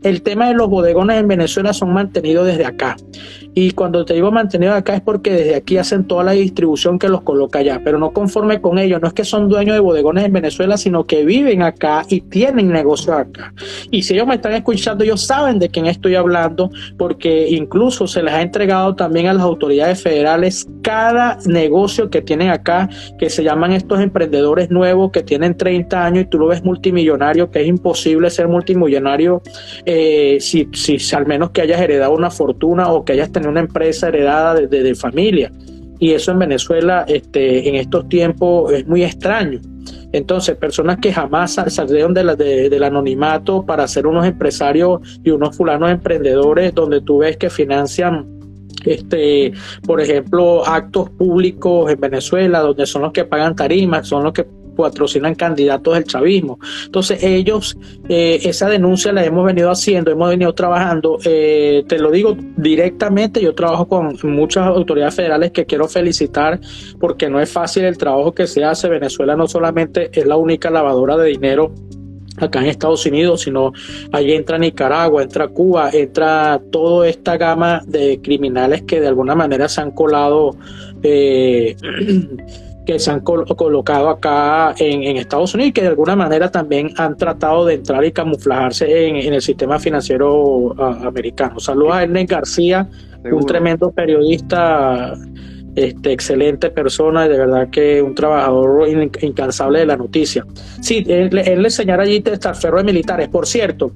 El 0.02 0.22
tema 0.22 0.48
de 0.48 0.56
los 0.56 0.70
bodegones 0.70 1.18
en 1.18 1.28
Venezuela 1.28 1.74
son 1.74 1.94
mantenidos 1.94 2.48
desde 2.48 2.66
acá. 2.66 2.96
Y 3.56 3.72
cuando 3.72 4.04
te 4.04 4.16
digo 4.16 4.32
mantenido 4.32 4.74
acá 4.74 4.96
es 4.96 5.02
porque 5.02 5.32
desde 5.32 5.56
aquí 5.56 5.78
hacen 5.78 6.06
toda 6.06 6.24
la 6.24 6.32
distribución 6.32 6.98
que 6.98 7.08
los 7.08 7.22
coloca 7.22 7.60
allá, 7.60 7.82
pero 7.84 8.00
no 8.00 8.12
conforme 8.12 8.60
con 8.62 8.80
ello, 8.80 9.00
no 9.00 9.08
es 9.08 9.14
que 9.14 9.24
son 9.24 9.48
dueños 9.48 9.76
de 9.76 9.80
bodegones 9.80 10.26
en 10.26 10.34
Venezuela, 10.34 10.76
sino 10.76 11.06
que 11.06 11.24
viven 11.24 11.62
acá 11.62 12.04
y 12.10 12.22
tienen 12.22 12.63
negocio 12.72 13.14
acá. 13.14 13.54
Y 13.92 14.04
si 14.04 14.14
ellos 14.14 14.28
me 14.28 14.36
están 14.36 14.54
escuchando, 14.54 15.04
ellos 15.04 15.22
saben 15.22 15.60
de 15.60 15.70
quién 15.70 15.86
estoy 15.86 16.16
hablando, 16.16 16.70
porque 16.98 17.48
incluso 17.50 18.08
se 18.08 18.24
les 18.24 18.34
ha 18.34 18.42
entregado 18.42 18.96
también 18.96 19.28
a 19.28 19.34
las 19.34 19.44
autoridades 19.44 20.02
federales 20.02 20.68
cada 20.82 21.38
negocio 21.46 22.10
que 22.10 22.22
tienen 22.22 22.50
acá, 22.50 22.90
que 23.18 23.30
se 23.30 23.44
llaman 23.44 23.72
estos 23.72 24.00
emprendedores 24.02 24.70
nuevos 24.70 25.12
que 25.12 25.24
tienen 25.24 25.56
30 25.56 26.06
años 26.06 26.24
y 26.24 26.28
tú 26.28 26.40
lo 26.40 26.48
ves 26.48 26.64
multimillonario, 26.64 27.50
que 27.50 27.62
es 27.62 27.68
imposible 27.68 28.30
ser 28.30 28.48
multimillonario 28.48 29.42
eh, 29.86 30.38
si, 30.40 30.68
si 30.74 30.98
al 31.16 31.26
menos 31.26 31.52
que 31.52 31.62
hayas 31.62 31.82
heredado 31.82 32.14
una 32.14 32.30
fortuna 32.30 32.92
o 32.92 33.06
que 33.06 33.14
hayas 33.14 33.32
tenido 33.32 33.52
una 33.52 33.62
empresa 33.62 34.08
heredada 34.08 34.56
de, 34.56 34.96
familia. 34.96 35.52
Y 36.04 36.12
eso 36.12 36.34
en 36.34 36.40
Venezuela 36.40 37.06
este, 37.08 37.70
en 37.70 37.76
estos 37.76 38.10
tiempos 38.10 38.74
es 38.74 38.86
muy 38.86 39.06
extraño. 39.06 39.62
Entonces, 40.12 40.58
personas 40.58 40.98
que 40.98 41.14
jamás 41.14 41.54
salieron 41.68 42.14
de 42.14 42.26
la, 42.26 42.36
del 42.36 42.84
anonimato 42.84 43.66
para 43.66 43.88
ser 43.88 44.06
unos 44.06 44.26
empresarios 44.26 45.00
y 45.24 45.30
unos 45.30 45.56
fulanos 45.56 45.90
emprendedores 45.90 46.76
donde 46.76 47.00
tú 47.00 47.20
ves 47.20 47.38
que 47.38 47.50
financian 47.50 48.28
este, 48.84 49.54
por 49.88 50.02
ejemplo, 50.02 50.68
actos 50.68 51.10
públicos 51.12 51.90
en 51.90 52.02
Venezuela, 52.02 52.60
donde 52.60 52.86
son 52.86 53.04
los 53.04 53.14
que 53.14 53.24
pagan 53.24 53.56
tarimas, 53.56 54.06
son 54.06 54.26
los 54.26 54.34
que 54.34 54.46
patrocinan 54.76 55.36
candidatos 55.36 55.94
del 55.94 56.04
chavismo. 56.06 56.60
Entonces 56.86 57.24
ellos, 57.24 57.78
eh, 58.10 58.40
esa 58.44 58.70
denuncia 58.70 59.12
la 59.12 59.24
hemos 59.24 59.46
venido 59.46 59.70
haciendo, 59.70 60.12
hemos 60.12 60.30
venido 60.30 60.54
trabajando, 60.54 61.18
eh, 61.26 61.84
te 61.88 62.00
lo 62.00 62.12
digo 62.12 62.36
directamente, 62.58 63.42
yo 63.42 63.54
trabajo 63.54 63.88
con 63.88 64.18
muchas 64.24 64.68
autoridades 64.68 65.16
federales 65.16 65.52
que 65.52 65.66
quiero 65.66 65.88
felicitar 65.88 66.60
porque 67.00 67.30
no 67.30 67.40
es 67.40 67.52
fácil 67.52 67.84
el 67.86 67.98
trabajo 67.98 68.34
que 68.34 68.48
se 68.48 68.64
hace. 68.64 68.90
Venezuela 68.90 69.36
no 69.36 69.48
solamente 69.48 70.10
es 70.14 70.26
la 70.26 70.38
única 70.38 70.70
lavadora 70.70 71.18
de 71.18 71.30
dinero 71.30 71.74
acá 72.38 72.60
en 72.60 72.68
Estados 72.68 73.06
Unidos, 73.06 73.42
sino 73.42 73.74
ahí 74.12 74.32
entra 74.32 74.58
Nicaragua, 74.58 75.24
entra 75.24 75.48
Cuba, 75.48 75.90
entra 75.92 76.62
toda 76.72 77.08
esta 77.08 77.38
gama 77.38 77.82
de 77.86 78.20
criminales 78.22 78.84
que 78.84 79.00
de 79.00 79.08
alguna 79.08 79.36
manera 79.36 79.70
se 79.70 79.82
han 79.82 79.92
colado 79.92 80.56
eh, 81.04 81.76
que 82.86 83.00
se 83.00 83.12
han 83.12 83.22
colocado 83.22 84.10
acá 84.10 84.76
en, 84.78 85.18
Estados 85.18 85.54
Unidos 85.54 85.70
y 85.70 85.74
que 85.74 85.82
de 85.82 85.88
alguna 85.88 86.16
manera 86.16 86.52
también 86.52 86.92
han 86.98 87.16
tratado 87.16 87.66
de 87.66 87.76
entrar 87.76 88.04
y 88.04 88.12
camuflajarse 88.12 89.08
en, 89.08 89.34
el 89.34 89.42
sistema 89.42 89.80
financiero 89.80 90.74
americano. 91.06 91.60
Saludos 91.60 91.94
a 91.94 92.04
Ernest 92.04 92.30
García, 92.30 92.88
un 93.24 93.46
tremendo 93.46 93.92
periodista 93.92 95.14
este, 95.76 96.12
excelente 96.12 96.70
persona 96.70 97.28
de 97.28 97.38
verdad 97.38 97.70
que 97.70 98.02
un 98.02 98.14
trabajador 98.14 98.88
incansable 99.22 99.80
de 99.80 99.86
la 99.86 99.98
noticia. 99.98 100.46
Sí, 100.82 101.04
él, 101.08 101.30
le 101.32 101.70
señala 101.70 102.04
allí 102.04 102.24
ferro 102.54 102.78
de 102.78 102.84
militares. 102.84 103.30
Por 103.30 103.48
cierto, 103.48 103.92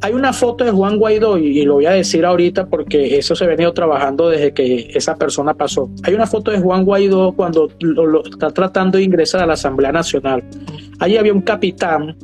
hay 0.00 0.12
una 0.12 0.32
foto 0.32 0.64
de 0.64 0.70
Juan 0.70 0.98
Guaidó 0.98 1.38
y, 1.38 1.62
lo 1.62 1.74
voy 1.74 1.86
a 1.86 1.92
decir 1.92 2.24
ahorita 2.24 2.66
porque 2.66 3.16
eso 3.16 3.34
se 3.34 3.44
ha 3.44 3.48
venido 3.48 3.72
trabajando 3.72 4.28
desde 4.28 4.52
que 4.52 4.90
esa 4.94 5.16
persona 5.16 5.54
pasó. 5.54 5.90
Hay 6.02 6.14
una 6.14 6.26
foto 6.26 6.50
de 6.50 6.58
Juan 6.58 6.84
Guaidó 6.84 7.32
cuando 7.32 7.70
lo, 7.80 8.24
está 8.24 8.50
tratando 8.50 8.98
de 8.98 9.04
ingresar 9.04 9.42
a 9.42 9.46
la 9.46 9.54
Asamblea 9.54 9.92
Nacional. 9.92 10.42
Allí 10.98 11.16
había 11.16 11.32
un 11.32 11.42
capitán 11.42 12.16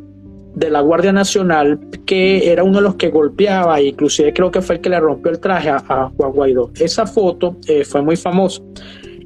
de 0.54 0.70
la 0.70 0.80
Guardia 0.80 1.12
Nacional 1.12 1.78
que 2.04 2.50
era 2.50 2.64
uno 2.64 2.78
de 2.78 2.82
los 2.82 2.94
que 2.96 3.10
golpeaba, 3.10 3.80
inclusive 3.80 4.32
creo 4.32 4.50
que 4.50 4.62
fue 4.62 4.76
el 4.76 4.80
que 4.80 4.88
le 4.88 4.98
rompió 4.98 5.30
el 5.30 5.40
traje 5.40 5.70
a, 5.70 6.10
Juan 6.16 6.32
Guaidó. 6.32 6.70
Esa 6.78 7.06
foto 7.06 7.56
eh, 7.66 7.84
fue 7.84 8.02
muy 8.02 8.16
famosa. 8.16 8.62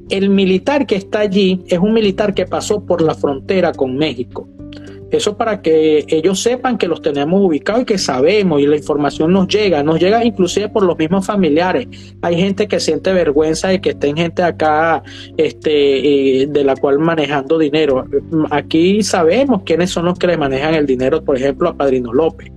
El 0.09 0.29
militar 0.29 0.85
que 0.85 0.95
está 0.95 1.19
allí 1.19 1.63
es 1.67 1.79
un 1.79 1.93
militar 1.93 2.33
que 2.33 2.45
pasó 2.45 2.85
por 2.85 3.01
la 3.01 3.15
frontera 3.15 3.71
con 3.71 3.95
México. 3.95 4.47
Eso 5.13 5.37
para 5.37 5.61
que 5.61 6.05
ellos 6.07 6.41
sepan 6.41 6.79
que 6.79 6.87
los 6.87 6.99
tenemos 6.99 7.39
ubicados 7.39 7.83
y 7.83 7.85
que 7.85 7.99
sabemos 7.99 8.59
y 8.59 8.65
la 8.65 8.77
información 8.77 9.31
nos 9.31 9.47
llega, 9.47 9.83
nos 9.83 9.99
llega 9.99 10.25
inclusive 10.25 10.69
por 10.69 10.83
los 10.83 10.97
mismos 10.97 11.27
familiares. 11.27 11.87
Hay 12.23 12.35
gente 12.35 12.67
que 12.67 12.79
siente 12.79 13.13
vergüenza 13.13 13.67
de 13.67 13.79
que 13.79 13.91
estén 13.91 14.17
gente 14.17 14.41
acá 14.41 15.03
este, 15.37 16.41
eh, 16.41 16.47
de 16.47 16.63
la 16.63 16.75
cual 16.75 16.97
manejando 16.97 17.59
dinero. 17.59 18.05
Aquí 18.49 19.03
sabemos 19.03 19.61
quiénes 19.63 19.91
son 19.91 20.05
los 20.05 20.17
que 20.17 20.25
le 20.25 20.35
manejan 20.35 20.73
el 20.73 20.87
dinero, 20.87 21.23
por 21.23 21.37
ejemplo, 21.37 21.69
a 21.69 21.77
Padrino 21.77 22.11
López 22.11 22.51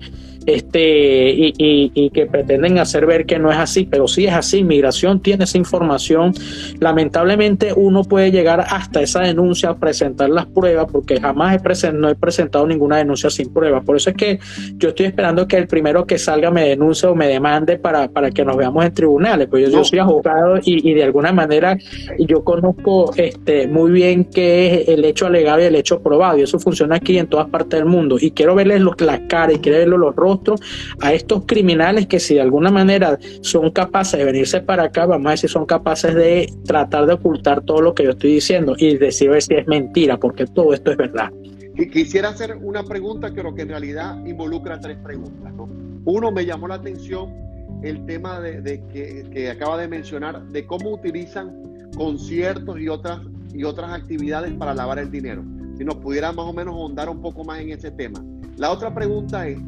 este, 0.46 1.30
y, 1.30 1.52
y, 1.58 2.10
que 2.10 2.26
pretenden 2.26 2.78
hacer 2.78 3.04
ver 3.04 3.26
que 3.26 3.38
no 3.38 3.50
es 3.50 3.58
así, 3.58 3.84
pero 3.84 4.06
sí 4.06 4.26
es 4.26 4.32
así, 4.32 4.62
migración 4.62 5.20
tiene 5.20 5.44
esa 5.44 5.58
información, 5.58 6.32
lamentablemente 6.78 7.72
uno 7.74 8.04
puede 8.04 8.30
llegar 8.30 8.60
hasta 8.60 9.02
esa 9.02 9.20
denuncia, 9.20 9.74
presentar 9.74 10.30
las 10.30 10.46
pruebas, 10.46 10.86
porque 10.90 11.20
jamás 11.20 11.56
he 11.56 11.92
no 11.92 12.08
he 12.08 12.14
presentado 12.14 12.66
ninguna 12.66 12.98
denuncia 12.98 13.28
sin 13.28 13.52
pruebas, 13.52 13.84
por 13.84 13.96
eso 13.96 14.10
es 14.10 14.16
que 14.16 14.38
yo 14.76 14.90
estoy 14.90 15.06
esperando 15.06 15.48
que 15.48 15.56
el 15.56 15.66
primero 15.66 16.06
que 16.06 16.16
salga 16.16 16.50
me 16.50 16.68
denuncie 16.68 17.08
o 17.08 17.14
me 17.16 17.26
demande 17.26 17.76
para, 17.76 18.08
para 18.08 18.30
que 18.30 18.44
nos 18.44 18.56
veamos 18.56 18.84
en 18.84 18.94
tribunales, 18.94 19.48
pues 19.48 19.70
yo, 19.70 19.82
soy 19.82 19.98
abogado 19.98 20.58
y, 20.62 20.88
y, 20.88 20.94
de 20.94 21.02
alguna 21.02 21.32
manera 21.32 21.76
yo 22.20 22.44
conozco 22.44 23.12
este, 23.16 23.66
muy 23.66 23.90
bien 23.90 24.24
qué 24.24 24.82
es 24.82 24.88
el 24.88 25.04
hecho 25.04 25.26
alegado 25.26 25.60
y 25.60 25.64
el 25.64 25.74
hecho 25.74 26.00
probado, 26.00 26.38
y 26.38 26.42
eso 26.42 26.60
funciona 26.60 26.96
aquí 26.96 27.18
en 27.18 27.26
todas 27.26 27.48
partes 27.48 27.80
del 27.80 27.86
mundo, 27.86 28.16
y 28.20 28.30
quiero 28.30 28.54
verles 28.54 28.80
los, 28.80 29.00
las 29.00 29.20
caras 29.28 29.56
y 29.56 29.58
quiero 29.58 29.78
verles 29.78 29.98
los 29.98 30.14
rostros 30.14 30.35
a 31.00 31.12
estos 31.12 31.44
criminales 31.46 32.06
que 32.06 32.20
si 32.20 32.34
de 32.34 32.40
alguna 32.40 32.70
manera 32.70 33.18
son 33.40 33.70
capaces 33.70 34.18
de 34.18 34.24
venirse 34.24 34.60
para 34.60 34.84
acá, 34.84 35.06
vamos 35.06 35.26
a 35.26 35.30
decir, 35.30 35.50
son 35.50 35.66
capaces 35.66 36.14
de 36.14 36.52
tratar 36.64 37.06
de 37.06 37.14
ocultar 37.14 37.62
todo 37.62 37.80
lo 37.80 37.94
que 37.94 38.04
yo 38.04 38.10
estoy 38.10 38.34
diciendo 38.34 38.74
y 38.78 38.96
decir 38.96 39.30
si 39.40 39.54
es 39.54 39.66
mentira, 39.66 40.16
porque 40.18 40.46
todo 40.46 40.74
esto 40.74 40.90
es 40.90 40.96
verdad. 40.96 41.30
Quisiera 41.92 42.30
hacer 42.30 42.56
una 42.56 42.84
pregunta, 42.84 43.32
creo 43.32 43.54
que 43.54 43.62
en 43.62 43.68
realidad 43.68 44.24
involucra 44.24 44.80
tres 44.80 44.96
preguntas. 45.02 45.52
Uno, 46.06 46.30
me 46.30 46.46
llamó 46.46 46.68
la 46.68 46.76
atención 46.76 47.34
el 47.82 48.06
tema 48.06 48.40
de, 48.40 48.82
que, 48.92 49.50
acaba 49.50 49.76
de 49.76 49.88
mencionar, 49.88 50.42
de 50.48 50.64
cómo 50.66 50.92
utilizan 50.92 51.52
conciertos 51.96 52.80
y 52.80 52.88
otras, 52.88 53.20
y 53.52 53.64
otras 53.64 53.92
actividades 53.92 54.52
para 54.54 54.72
lavar 54.72 54.98
el 54.98 55.10
dinero. 55.10 55.44
Si 55.76 55.84
nos 55.84 55.96
pudiera 55.96 56.32
más 56.32 56.46
o 56.46 56.52
menos 56.52 56.74
ahondar 56.74 57.10
un 57.10 57.20
poco 57.20 57.44
más 57.44 57.60
en 57.60 57.70
ese 57.70 57.90
tema. 57.90 58.24
La 58.56 58.70
otra 58.70 58.94
pregunta 58.94 59.46
es, 59.46 59.58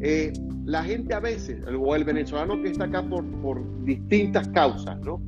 eh, 0.00 0.32
la 0.64 0.82
gente 0.82 1.14
a 1.14 1.20
veces, 1.20 1.58
o 1.78 1.94
el 1.94 2.04
venezolano 2.04 2.60
que 2.62 2.70
está 2.70 2.84
acá 2.84 3.02
por, 3.02 3.24
por 3.40 3.84
distintas 3.84 4.48
causas, 4.48 4.98
¿no? 5.00 5.20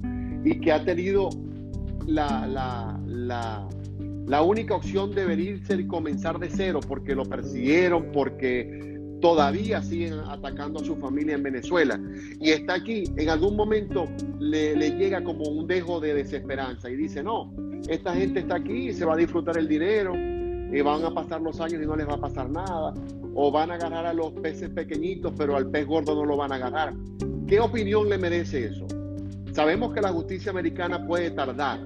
Y 0.44 0.60
que 0.60 0.72
ha 0.72 0.84
tenido 0.84 1.30
la, 2.06 2.46
la, 2.46 3.68
la, 4.26 4.42
única 4.42 4.74
opción 4.74 5.14
de 5.14 5.26
venirse 5.26 5.74
y 5.74 5.86
comenzar 5.86 6.38
de 6.38 6.48
cero 6.50 6.80
porque 6.86 7.14
lo 7.14 7.24
persiguieron, 7.24 8.10
porque 8.12 8.98
todavía 9.20 9.82
siguen 9.82 10.14
atacando 10.14 10.80
a 10.80 10.84
su 10.84 10.96
familia 10.96 11.34
en 11.34 11.42
Venezuela. 11.42 12.00
Y 12.40 12.50
está 12.50 12.74
aquí, 12.74 13.04
en 13.16 13.28
algún 13.30 13.56
momento 13.56 14.08
le, 14.38 14.76
le 14.76 14.90
llega 14.90 15.22
como 15.22 15.44
un 15.44 15.66
dejo 15.66 16.00
de 16.00 16.14
desesperanza 16.14 16.90
y 16.90 16.96
dice, 16.96 17.22
no, 17.22 17.52
esta 17.88 18.14
gente 18.14 18.40
está 18.40 18.56
aquí 18.56 18.92
se 18.92 19.04
va 19.04 19.14
a 19.14 19.16
disfrutar 19.16 19.56
el 19.58 19.68
dinero, 19.68 20.14
y 20.70 20.80
van 20.80 21.04
a 21.04 21.10
pasar 21.12 21.40
los 21.40 21.60
años 21.60 21.82
y 21.82 21.86
no 21.86 21.96
les 21.96 22.08
va 22.08 22.14
a 22.14 22.20
pasar 22.20 22.50
nada 22.50 22.94
o 23.34 23.50
van 23.50 23.70
a 23.70 23.74
agarrar 23.74 24.06
a 24.06 24.12
los 24.12 24.32
peces 24.32 24.68
pequeñitos, 24.70 25.32
pero 25.36 25.56
al 25.56 25.70
pez 25.70 25.86
gordo 25.86 26.14
no 26.14 26.24
lo 26.24 26.36
van 26.36 26.52
a 26.52 26.56
agarrar. 26.56 26.94
¿Qué 27.46 27.60
opinión 27.60 28.08
le 28.08 28.18
merece 28.18 28.66
eso? 28.66 28.86
Sabemos 29.52 29.92
que 29.94 30.00
la 30.00 30.12
justicia 30.12 30.50
americana 30.50 31.06
puede 31.06 31.30
tardar, 31.30 31.80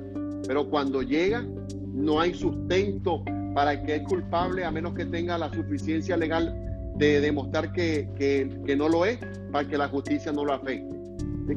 pero 0.46 0.68
cuando 0.68 1.02
llega 1.02 1.44
no 1.92 2.20
hay 2.20 2.34
sustento 2.34 3.22
para 3.54 3.82
que 3.82 3.96
es 3.96 4.02
culpable 4.02 4.64
a 4.64 4.70
menos 4.70 4.94
que 4.94 5.04
tenga 5.04 5.38
la 5.38 5.52
suficiencia 5.52 6.16
legal 6.16 6.54
de 6.96 7.20
demostrar 7.20 7.72
que, 7.72 8.08
que, 8.16 8.76
no 8.76 8.88
lo 8.88 9.04
es 9.04 9.18
para 9.50 9.68
que 9.68 9.76
la 9.78 9.88
justicia 9.88 10.32
no 10.32 10.44
lo 10.44 10.54
afecte. 10.54 10.96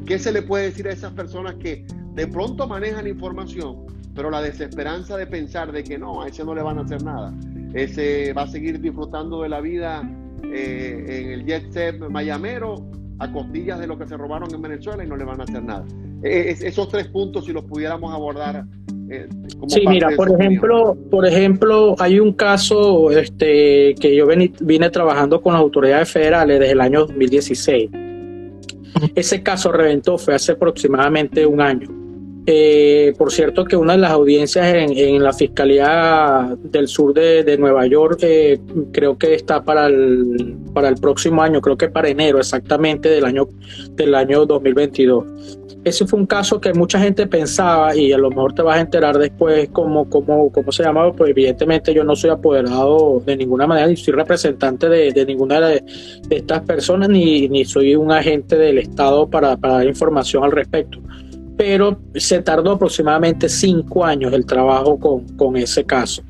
¿Qué 0.04 0.18
se 0.18 0.32
le 0.32 0.42
puede 0.42 0.64
decir 0.64 0.88
a 0.88 0.92
esas 0.92 1.12
personas 1.12 1.54
que 1.56 1.86
de 2.14 2.26
pronto 2.26 2.66
manejan 2.66 3.06
información, 3.06 3.85
pero 4.16 4.30
la 4.30 4.40
desesperanza 4.42 5.16
de 5.16 5.26
pensar 5.26 5.70
de 5.70 5.84
que 5.84 5.98
no, 5.98 6.22
a 6.22 6.28
ese 6.28 6.44
no 6.44 6.54
le 6.54 6.62
van 6.62 6.78
a 6.78 6.82
hacer 6.82 7.04
nada? 7.04 7.32
ese 7.76 8.32
va 8.32 8.42
a 8.42 8.46
seguir 8.46 8.80
disfrutando 8.80 9.42
de 9.42 9.48
la 9.48 9.60
vida 9.60 10.02
eh, 10.52 11.04
en 11.08 11.30
el 11.30 11.44
jet 11.44 11.70
set 11.72 11.98
mayamero 12.08 12.76
a 13.18 13.30
costillas 13.30 13.78
de 13.78 13.86
lo 13.86 13.98
que 13.98 14.06
se 14.06 14.16
robaron 14.16 14.52
en 14.54 14.62
Venezuela 14.62 15.04
y 15.04 15.06
no 15.06 15.16
le 15.16 15.24
van 15.24 15.40
a 15.40 15.44
hacer 15.44 15.62
nada. 15.62 15.84
E, 16.22 16.28
e, 16.28 16.50
esos 16.50 16.88
tres 16.88 17.08
puntos, 17.08 17.44
si 17.44 17.52
los 17.52 17.64
pudiéramos 17.64 18.12
abordar. 18.12 18.64
Eh, 19.08 19.28
sí, 19.68 19.86
mira, 19.86 20.10
por 20.16 20.30
ejemplo, 20.32 20.96
por 21.10 21.26
ejemplo, 21.26 21.94
hay 21.98 22.18
un 22.18 22.32
caso 22.32 23.10
este, 23.10 23.94
que 23.94 24.16
yo 24.16 24.26
vine 24.26 24.90
trabajando 24.90 25.40
con 25.40 25.52
las 25.52 25.62
autoridades 25.62 26.10
federales 26.10 26.60
desde 26.60 26.72
el 26.72 26.80
año 26.80 27.00
2016. 27.06 27.90
Ese 29.14 29.42
caso 29.42 29.72
reventó, 29.72 30.18
fue 30.18 30.34
hace 30.34 30.52
aproximadamente 30.52 31.46
un 31.46 31.60
año. 31.60 32.05
Eh, 32.48 33.12
por 33.18 33.32
cierto, 33.32 33.64
que 33.64 33.76
una 33.76 33.94
de 33.94 33.98
las 33.98 34.12
audiencias 34.12 34.72
en, 34.72 35.20
la 35.20 35.32
Fiscalía 35.32 36.56
del 36.62 36.86
Sur 36.86 37.12
de, 37.12 37.56
Nueva 37.58 37.86
York 37.88 38.20
eh, 38.22 38.60
creo 38.92 39.18
que 39.18 39.34
está 39.34 39.64
para 39.64 39.86
el, 39.86 40.56
para 40.72 40.88
el 40.88 40.94
próximo 40.94 41.42
año, 41.42 41.60
creo 41.60 41.76
que 41.76 41.88
para 41.88 42.08
enero 42.08 42.38
exactamente 42.38 43.08
del 43.08 43.24
año, 43.24 43.48
del 43.92 44.14
año 44.14 44.46
2022. 44.46 45.24
Ese 45.82 46.06
fue 46.06 46.20
un 46.20 46.26
caso 46.26 46.60
que 46.60 46.72
mucha 46.72 47.00
gente 47.00 47.26
pensaba 47.26 47.96
y 47.96 48.12
a 48.12 48.18
lo 48.18 48.28
mejor 48.28 48.52
te 48.52 48.62
vas 48.62 48.76
a 48.76 48.80
enterar 48.80 49.18
después 49.18 49.68
cómo, 49.72 50.08
cómo, 50.08 50.52
cómo 50.52 50.70
se 50.70 50.84
llamaba, 50.84 51.12
pues 51.12 51.30
evidentemente 51.30 51.92
yo 51.92 52.04
no 52.04 52.14
soy 52.14 52.30
apoderado 52.30 53.20
de 53.26 53.36
ninguna 53.36 53.66
manera, 53.66 53.88
ni 53.88 53.96
soy 53.96 54.14
representante 54.14 54.88
de, 54.88 55.26
ninguna 55.26 55.60
de, 55.60 55.82
estas 56.30 56.62
personas, 56.62 57.08
ni, 57.08 57.48
ni 57.48 57.64
soy 57.64 57.96
un 57.96 58.12
agente 58.12 58.56
del 58.56 58.78
Estado 58.78 59.28
para 59.28 59.56
dar 59.56 59.86
información 59.86 60.44
al 60.44 60.52
respecto 60.52 61.00
pero 61.56 61.98
se 62.14 62.42
tardó 62.42 62.72
aproximadamente 62.72 63.48
cinco 63.48 64.04
años 64.04 64.32
el 64.32 64.44
trabajo 64.44 64.98
con, 64.98 65.56
ese 65.56 65.84
caso. 65.84 66.22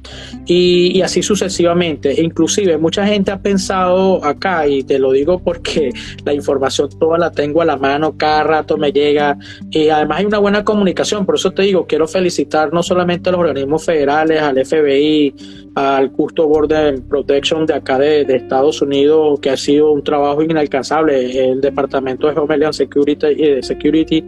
Y, 0.46 1.00
así 1.00 1.22
sucesivamente. 1.22 2.20
Inclusive 2.20 2.78
mucha 2.78 3.06
gente 3.06 3.30
ha 3.30 3.40
pensado 3.40 4.24
acá, 4.24 4.66
y 4.68 4.84
te 4.84 4.98
lo 4.98 5.12
digo 5.12 5.38
porque 5.40 5.90
la 6.24 6.32
información 6.32 6.88
toda 6.98 7.18
la 7.18 7.32
tengo 7.32 7.62
a 7.62 7.64
la 7.64 7.76
mano, 7.76 8.16
cada 8.16 8.44
rato 8.44 8.76
me 8.76 8.92
llega, 8.92 9.36
y 9.70 9.88
además 9.88 10.20
hay 10.20 10.26
una 10.26 10.38
buena 10.38 10.64
comunicación, 10.64 11.26
por 11.26 11.34
eso 11.34 11.50
te 11.50 11.62
digo, 11.62 11.86
quiero 11.86 12.06
felicitar 12.06 12.72
no 12.72 12.82
solamente 12.82 13.28
a 13.28 13.32
los 13.32 13.40
organismos 13.40 13.84
federales, 13.84 14.40
al 14.40 14.64
FBI, 14.64 15.34
al 15.74 16.12
Custo 16.12 16.46
Border 16.46 17.02
Protection 17.02 17.66
de 17.66 17.74
acá 17.74 17.98
de, 17.98 18.22
Estados 18.36 18.80
Unidos, 18.82 19.40
que 19.40 19.50
ha 19.50 19.56
sido 19.56 19.90
un 19.92 20.02
trabajo 20.04 20.42
inalcanzable, 20.42 21.50
el 21.50 21.60
Departamento 21.60 22.26
de 22.28 22.38
Homeland 22.38 22.74
Security, 22.74 23.26
eh, 23.26 23.62
Security 23.62 24.24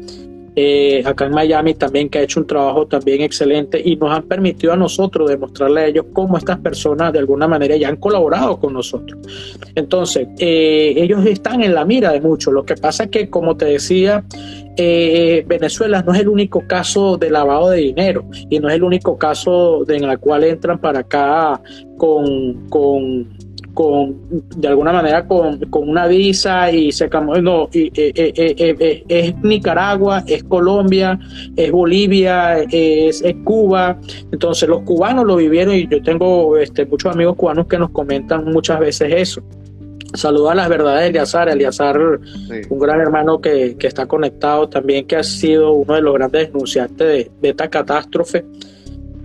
eh, 0.60 1.04
acá 1.06 1.26
en 1.26 1.30
Miami 1.30 1.74
también 1.74 2.08
que 2.08 2.18
ha 2.18 2.22
hecho 2.22 2.40
un 2.40 2.46
trabajo 2.48 2.84
también 2.84 3.20
excelente 3.20 3.80
y 3.80 3.94
nos 3.94 4.10
han 4.10 4.24
permitido 4.24 4.72
a 4.72 4.76
nosotros 4.76 5.30
demostrarle 5.30 5.82
a 5.82 5.86
ellos 5.86 6.06
cómo 6.12 6.36
estas 6.36 6.58
personas 6.58 7.12
de 7.12 7.20
alguna 7.20 7.46
manera 7.46 7.76
ya 7.76 7.88
han 7.88 7.94
colaborado 7.94 8.58
con 8.58 8.72
nosotros. 8.72 9.20
Entonces, 9.76 10.26
eh, 10.36 10.94
ellos 10.96 11.24
están 11.26 11.62
en 11.62 11.74
la 11.74 11.84
mira 11.84 12.10
de 12.10 12.20
muchos. 12.20 12.52
Lo 12.52 12.64
que 12.64 12.74
pasa 12.74 13.04
es 13.04 13.10
que, 13.10 13.30
como 13.30 13.56
te 13.56 13.66
decía, 13.66 14.24
eh, 14.76 15.44
Venezuela 15.46 16.02
no 16.02 16.12
es 16.12 16.22
el 16.22 16.28
único 16.28 16.66
caso 16.66 17.16
de 17.16 17.30
lavado 17.30 17.70
de 17.70 17.78
dinero 17.78 18.24
y 18.50 18.58
no 18.58 18.68
es 18.68 18.74
el 18.74 18.82
único 18.82 19.16
caso 19.16 19.88
en 19.88 20.02
el 20.02 20.18
cual 20.18 20.42
entran 20.42 20.80
para 20.80 20.98
acá 21.00 21.62
con, 21.98 22.68
con 22.68 23.28
con 23.78 24.16
de 24.56 24.66
alguna 24.66 24.92
manera 24.92 25.24
con, 25.24 25.60
una 25.70 26.08
visa 26.08 26.72
y 26.72 26.90
se 26.90 27.08
no, 27.08 27.68
y, 27.72 27.86
eh, 27.94 28.12
eh, 28.12 28.52
eh, 28.56 29.04
es 29.06 29.36
Nicaragua, 29.44 30.24
es 30.26 30.42
Colombia, 30.42 31.16
es 31.54 31.70
Bolivia, 31.70 32.58
es, 32.72 33.22
Cuba. 33.44 33.96
Entonces 34.32 34.68
los 34.68 34.82
cubanos 34.82 35.24
lo 35.26 35.36
vivieron 35.36 35.76
y 35.76 35.86
yo 35.86 36.02
tengo 36.02 36.56
este, 36.56 36.86
muchos 36.86 37.14
amigos 37.14 37.36
cubanos 37.36 37.68
que 37.68 37.78
nos 37.78 37.90
comentan 37.90 38.46
muchas 38.46 38.80
veces 38.80 39.12
eso. 39.14 39.42
Saluda 40.12 40.52
a 40.52 40.54
las 40.56 40.68
verdades 40.68 41.02
de 41.02 41.08
Eliazar, 41.10 41.48
Eliazar, 41.48 42.00
un 42.00 42.78
gran 42.80 43.00
hermano 43.00 43.40
que, 43.40 43.76
que, 43.78 43.86
está 43.86 44.06
conectado 44.06 44.68
también, 44.68 45.06
que 45.06 45.14
ha 45.14 45.22
sido 45.22 45.70
uno 45.74 45.94
de 45.94 46.00
los 46.00 46.14
grandes 46.14 46.48
denunciantes 46.48 47.06
de, 47.06 47.30
de 47.40 47.48
esta 47.50 47.70
catástrofe. 47.70 48.44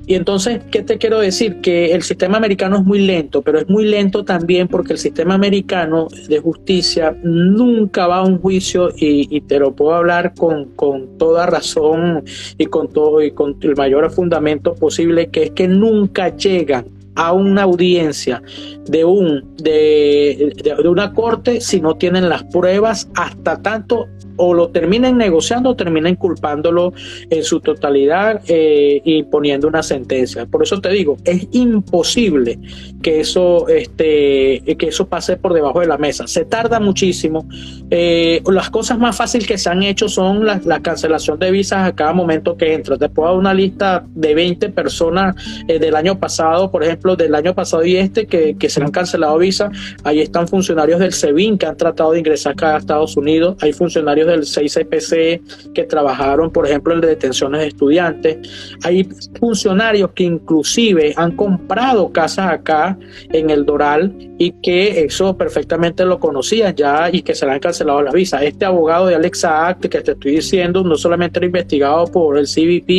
Y 0.06 0.16
entonces, 0.16 0.62
¿qué 0.70 0.82
te 0.82 0.98
quiero 0.98 1.20
decir? 1.20 1.62
Que 1.62 1.94
el 1.94 2.04
sistema 2.04 2.38
americano 2.38 2.78
es 2.78 2.84
muy 2.84 3.00
lento, 3.00 3.42
pero 3.42 3.60
es 3.60 3.70
muy 3.70 3.86
lento 3.86 4.26
también 4.26 4.68
porque 4.68 4.94
el 4.94 5.00
sistema 5.00 5.34
americano 5.34 6.08
de 6.28 6.40
justicia 6.40 7.16
nunca 7.24 8.08
va 8.08 8.18
a 8.18 8.24
un 8.24 8.40
juicio 8.40 8.90
y, 8.96 9.42
te 9.42 9.60
lo 9.60 9.74
puedo 9.74 9.96
hablar 9.96 10.34
con, 10.36 10.66
con, 10.76 11.18
toda 11.18 11.46
razón 11.46 12.24
y 12.58 12.66
con 12.66 12.92
todo 12.92 13.22
y 13.22 13.32
con 13.32 13.58
el 13.62 13.76
mayor 13.76 14.12
fundamento 14.12 14.76
posible, 14.76 15.28
que 15.28 15.44
es 15.44 15.52
que 15.52 15.68
nunca 15.68 16.36
llegan 16.36 16.86
a 17.16 17.32
una 17.32 17.64
audiencia 17.64 18.42
de 18.86 19.06
un 19.06 19.56
de, 19.58 20.54
de 20.64 20.90
una 20.90 21.14
corte 21.14 21.62
si 21.62 21.80
no 21.80 21.96
tienen 21.96 22.28
las 22.28 22.44
pruebas 22.46 23.08
hasta 23.16 23.62
tanto 23.62 24.08
o 24.38 24.54
lo 24.54 24.70
terminen 24.70 25.18
negociando 25.18 25.72
o 25.72 25.76
terminen 25.76 26.16
culpándolo 26.16 26.94
en 27.30 27.44
su 27.44 27.60
totalidad 27.60 28.42
eh, 28.48 29.02
y 29.04 29.24
poniendo 29.24 29.68
una 29.68 29.84
sentencia. 29.84 30.46
Por 30.46 30.64
eso 30.64 30.80
te 30.82 30.90
digo, 30.90 31.18
es 31.24 31.48
imposible 31.52 32.60
que 33.02 33.20
eso, 33.20 33.68
este, 33.68 34.64
que 34.78 34.88
eso 34.88 35.08
pase 35.08 35.38
por 35.38 35.54
debajo 35.54 35.80
de 35.80 35.88
la 35.88 35.98
mesa. 35.98 36.28
Se 36.28 36.46
tarda 36.46 36.80
muchísimo. 36.80 37.48
Eh, 37.90 38.42
las 38.46 38.70
cosas 38.70 38.98
más 38.98 39.16
fáciles 39.16 39.48
que 39.48 39.58
se 39.58 39.70
han 39.70 39.84
hecho 39.84 40.08
son 40.08 40.46
la, 40.46 40.60
cancelación 40.82 41.40
de 41.40 41.52
visas 41.52 41.88
a 41.88 41.94
cada 41.94 42.14
momento 42.14 42.58
que 42.58 42.74
entra. 42.74 42.98
Te 42.98 43.10
puedo 43.10 43.30
dar 43.30 43.38
una 43.38 43.54
lista 43.54 44.04
de 44.16 44.34
20 44.34 44.70
personas 44.70 45.36
eh, 45.68 45.80
del 45.80 45.96
año 45.96 46.20
pasado, 46.20 46.72
por 46.72 46.84
ejemplo, 46.84 47.16
del 47.16 47.36
año 47.36 47.54
pasado 47.54 47.86
y 47.86 47.96
este, 47.98 48.26
que, 48.26 48.56
que 48.58 48.70
se 48.70 48.82
han 48.82 48.92
cancelado 48.92 49.38
visas. 49.38 49.72
Ahí 50.04 50.22
están 50.22 50.48
funcionarios 50.48 51.00
del 51.00 51.14
SEBIN 51.14 51.58
que 51.58 51.66
han 51.66 51.78
tratado 51.78 52.12
de 52.12 52.20
ingresar 52.20 52.54
acá 52.54 52.76
a 52.76 52.78
Estados 52.80 53.18
Unidos. 53.18 53.58
Hay 53.62 53.74
funcionarios 53.74 54.23
del 54.26 54.42
6CPC 54.42 55.74
que 55.74 55.84
trabajaron, 55.84 56.52
por 56.52 56.66
ejemplo, 56.66 56.94
en 56.94 57.02
detenciones 57.02 57.62
de 57.62 57.68
estudiantes. 57.68 58.38
Hay 58.84 59.08
funcionarios 59.40 60.12
que 60.12 60.24
inclusive 60.24 61.14
han 61.16 61.36
comprado 61.36 62.12
casas 62.12 62.52
acá 62.52 62.98
en 63.32 63.50
el 63.50 63.66
Doral 63.66 64.14
y 64.38 64.52
que 64.62 65.04
eso 65.04 65.38
perfectamente 65.38 66.06
lo 66.06 66.20
conocían 66.20 66.76
ya 66.76 67.10
y 67.12 67.22
que 67.22 67.36
se 67.36 67.46
le 67.46 67.54
han 67.54 67.60
cancelado 67.60 68.02
la 68.02 68.12
visa. 68.12 68.44
Este 68.44 68.66
abogado 68.66 69.08
de 69.08 69.16
Alexa 69.16 69.68
Act 69.68 69.86
que 69.86 70.02
te 70.02 70.12
estoy 70.12 70.36
diciendo 70.36 70.84
no 70.84 70.96
solamente 70.96 71.40
era 71.40 71.46
investigado 71.46 72.08
por 72.08 72.38
el 72.38 72.46
CBP 72.46 72.90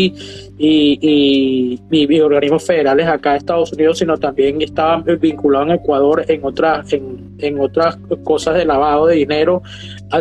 y, 0.58 1.78
y, 1.90 2.20
organismos 2.20 2.64
federales 2.64 3.06
acá 3.06 3.32
en 3.32 3.36
Estados 3.38 3.72
Unidos, 3.72 3.98
sino 3.98 4.16
también 4.16 4.62
estaba 4.62 5.02
vinculado 5.20 5.64
en 5.66 5.72
Ecuador 5.72 6.24
en 6.28 6.44
otras, 6.44 6.92
en, 6.92 7.34
en 7.38 7.60
otras 7.60 7.98
cosas 8.22 8.54
de 8.54 8.64
lavado 8.64 9.06
de 9.06 9.16
dinero 9.16 9.62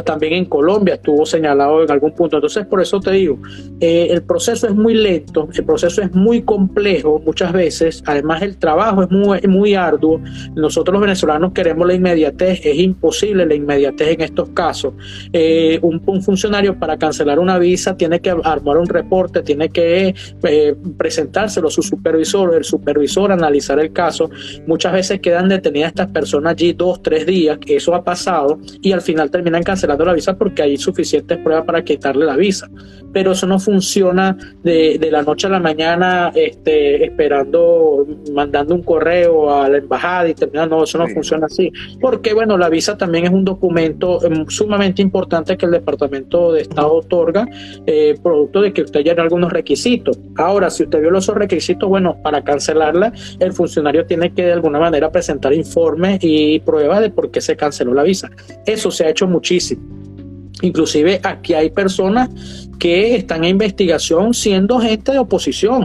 también 0.05 0.33
en 0.33 0.45
Colombia 0.45 0.95
estuvo 0.95 1.25
señalado 1.25 1.83
en 1.83 1.91
algún 1.91 2.13
punto. 2.13 2.37
Entonces, 2.37 2.65
por 2.65 2.81
eso 2.81 2.99
te 2.99 3.11
digo, 3.11 3.37
eh, 3.79 4.07
el 4.09 4.23
proceso 4.23 4.67
es 4.67 4.75
muy 4.75 4.93
lento, 4.95 5.47
el 5.53 5.63
proceso 5.63 6.01
es 6.01 6.13
muy 6.13 6.41
complejo 6.41 7.21
muchas 7.23 7.53
veces, 7.53 8.03
además 8.05 8.41
el 8.41 8.57
trabajo 8.57 9.03
es 9.03 9.11
muy, 9.11 9.41
muy 9.47 9.75
arduo. 9.75 10.19
Nosotros 10.55 10.93
los 10.93 11.01
venezolanos 11.01 11.53
queremos 11.53 11.87
la 11.87 11.93
inmediatez, 11.93 12.61
es 12.65 12.77
imposible 12.77 13.45
la 13.45 13.55
inmediatez 13.55 14.09
en 14.09 14.21
estos 14.21 14.49
casos. 14.49 14.93
Eh, 15.31 15.79
un, 15.81 16.01
funcionario 16.23 16.77
para 16.79 16.97
cancelar 16.97 17.39
una 17.39 17.57
visa 17.57 17.95
tiene 17.97 18.19
que 18.19 18.29
armar 18.29 18.77
un 18.77 18.87
reporte, 18.87 19.41
tiene 19.41 19.69
que 19.69 20.15
eh, 20.43 20.75
presentárselo 20.97 21.67
a 21.67 21.71
su 21.71 21.81
supervisor, 21.81 22.55
el 22.55 22.63
supervisor 22.63 23.31
analizar 23.31 23.79
el 23.79 23.91
caso. 23.91 24.29
Muchas 24.65 24.93
veces 24.93 25.19
quedan 25.19 25.49
detenidas 25.49 25.89
estas 25.89 26.07
personas 26.07 26.53
allí 26.53 26.73
dos, 26.73 27.01
tres 27.01 27.25
días, 27.25 27.59
eso 27.67 27.93
ha 27.93 28.03
pasado, 28.03 28.59
y 28.81 28.91
al 28.91 29.01
final 29.01 29.29
terminan 29.29 29.63
cancelando 29.63 29.82
la 29.87 30.13
visa 30.13 30.35
porque 30.37 30.61
hay 30.61 30.77
suficientes 30.77 31.37
pruebas 31.39 31.65
para 31.65 31.83
quitarle 31.83 32.25
la 32.25 32.35
visa. 32.35 32.69
Pero 33.11 33.33
eso 33.33 33.45
no 33.45 33.59
funciona 33.59 34.35
de, 34.63 34.97
de 34.97 35.11
la 35.11 35.21
noche 35.21 35.47
a 35.47 35.49
la 35.51 35.59
mañana 35.59 36.31
este, 36.33 37.05
esperando, 37.05 38.07
mandando 38.33 38.73
un 38.73 38.81
correo 38.81 39.53
a 39.53 39.69
la 39.69 39.77
embajada 39.77 40.29
y 40.29 40.33
terminando. 40.33 40.77
No, 40.77 40.83
eso 40.83 40.97
no 40.97 41.07
funciona 41.07 41.45
así. 41.45 41.71
Porque, 42.01 42.33
bueno, 42.33 42.57
la 42.57 42.69
visa 42.69 42.97
también 42.97 43.25
es 43.25 43.31
un 43.31 43.45
documento 43.45 44.23
em, 44.25 44.47
sumamente 44.47 45.01
importante 45.01 45.57
que 45.57 45.65
el 45.65 45.73
Departamento 45.73 46.53
de 46.53 46.61
Estado 46.61 46.91
otorga, 46.91 47.47
eh, 47.85 48.15
producto 48.23 48.61
de 48.61 48.73
que 48.73 48.81
usted 48.81 49.03
llene 49.03 49.21
algunos 49.21 49.51
requisitos. 49.51 50.17
Ahora, 50.37 50.69
si 50.69 50.83
usted 50.83 50.99
violó 50.99 51.19
esos 51.19 51.35
requisitos, 51.35 51.87
bueno, 51.87 52.17
para 52.23 52.43
cancelarla, 52.43 53.13
el 53.39 53.53
funcionario 53.53 54.05
tiene 54.05 54.33
que 54.33 54.45
de 54.45 54.53
alguna 54.53 54.79
manera 54.79 55.11
presentar 55.11 55.53
informes 55.53 56.19
y 56.21 56.59
pruebas 56.61 57.01
de 57.01 57.09
por 57.09 57.29
qué 57.29 57.41
se 57.41 57.55
canceló 57.55 57.93
la 57.93 58.03
visa. 58.03 58.31
Eso 58.65 58.89
se 58.89 59.05
ha 59.05 59.09
hecho 59.09 59.27
muchísimo 59.27 59.62
Inclusive 60.61 61.19
aquí 61.23 61.53
hay 61.53 61.69
personas 61.69 62.29
que 62.79 63.15
están 63.15 63.43
en 63.43 63.51
investigación 63.51 64.33
siendo 64.33 64.79
gente 64.79 65.11
de 65.11 65.19
oposición 65.19 65.83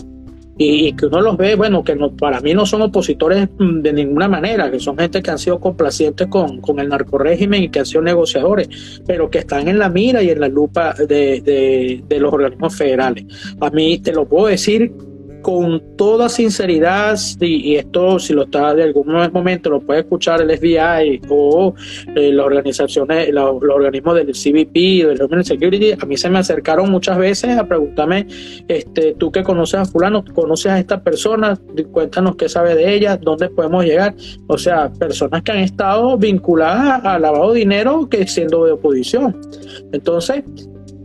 y, 0.61 0.93
que 0.95 1.07
uno 1.07 1.21
los 1.21 1.37
ve, 1.37 1.55
bueno, 1.55 1.85
que 1.85 1.95
no, 1.95 2.11
para 2.11 2.41
mí 2.41 2.53
no 2.53 2.67
son 2.67 2.83
opositores 2.83 3.49
mm, 3.59 3.81
de 3.81 3.93
ninguna 3.93 4.29
manera, 4.29 4.71
que 4.71 4.81
son 4.81 4.99
gente 4.99 5.23
que 5.23 5.31
han 5.31 5.39
sido 5.39 5.61
complacientes 5.61 6.27
con, 6.27 6.61
con 6.61 6.81
el 6.81 6.89
narcorégimen 6.89 7.63
y 7.63 7.69
que 7.69 7.79
han 7.79 7.87
sido 7.87 8.03
negociadores, 8.03 9.01
pero 9.07 9.31
que 9.31 9.39
están 9.39 9.69
en 9.69 9.79
la 9.79 9.89
mira 9.89 10.21
y 10.21 10.31
en 10.31 10.41
la 10.41 10.49
lupa 10.49 10.95
de, 10.95 11.41
de, 11.41 12.03
de 12.07 12.21
los 12.21 12.33
organismos 12.33 12.77
federales. 12.77 13.25
A 13.61 13.71
mí 13.71 13.99
te 13.99 14.13
lo 14.13 14.27
puedo 14.27 14.49
decir 14.49 14.93
con 15.49 15.97
toda 15.97 16.29
sinceridad, 16.29 17.19
y, 17.41 17.77
esto 17.77 18.19
si 18.19 18.35
lo 18.35 18.43
está 18.43 18.75
de 18.75 18.83
algún 18.83 19.07
momento 19.33 19.71
lo 19.71 19.81
puede 19.81 20.01
escuchar 20.01 20.43
el 20.43 20.55
FBI 20.55 21.23
o 21.31 21.73
eh, 22.15 22.33
las 22.33 22.45
organizaciones, 22.45 23.31
los, 23.33 23.57
organismos 23.63 24.17
del 24.17 24.33
CBP, 24.33 25.07
del 25.09 25.23
Homeland 25.23 25.47
Security, 25.47 25.93
a 25.93 26.05
mí 26.05 26.19
se 26.19 26.29
me 26.29 26.39
acercaron 26.39 26.91
muchas 26.91 27.17
veces 27.17 27.57
a 27.57 27.67
preguntarme, 27.67 28.27
este, 28.69 29.15
tú 29.15 29.33
que 29.33 29.43
conoces 29.43 29.81
a 29.81 29.85
fulano, 29.87 30.23
conoces 30.35 30.71
a 30.71 30.79
esta 30.81 31.03
persona, 31.03 31.59
cuéntanos 31.93 32.37
qué 32.37 32.51
sabe 32.51 32.75
de 32.75 32.95
ella, 32.95 33.17
dónde 33.17 33.49
podemos 33.49 33.87
llegar. 33.87 34.15
O 34.49 34.59
sea, 34.59 34.93
personas 34.93 35.43
que 35.45 35.53
han 35.53 35.61
estado 35.61 36.19
vinculadas 36.19 37.03
a 37.07 37.19
lavado 37.19 37.55
de 37.55 37.61
dinero 37.61 38.07
que 38.11 38.27
siendo 38.27 38.67
de 38.67 38.73
oposición. 38.73 39.35
Entonces, 39.93 40.45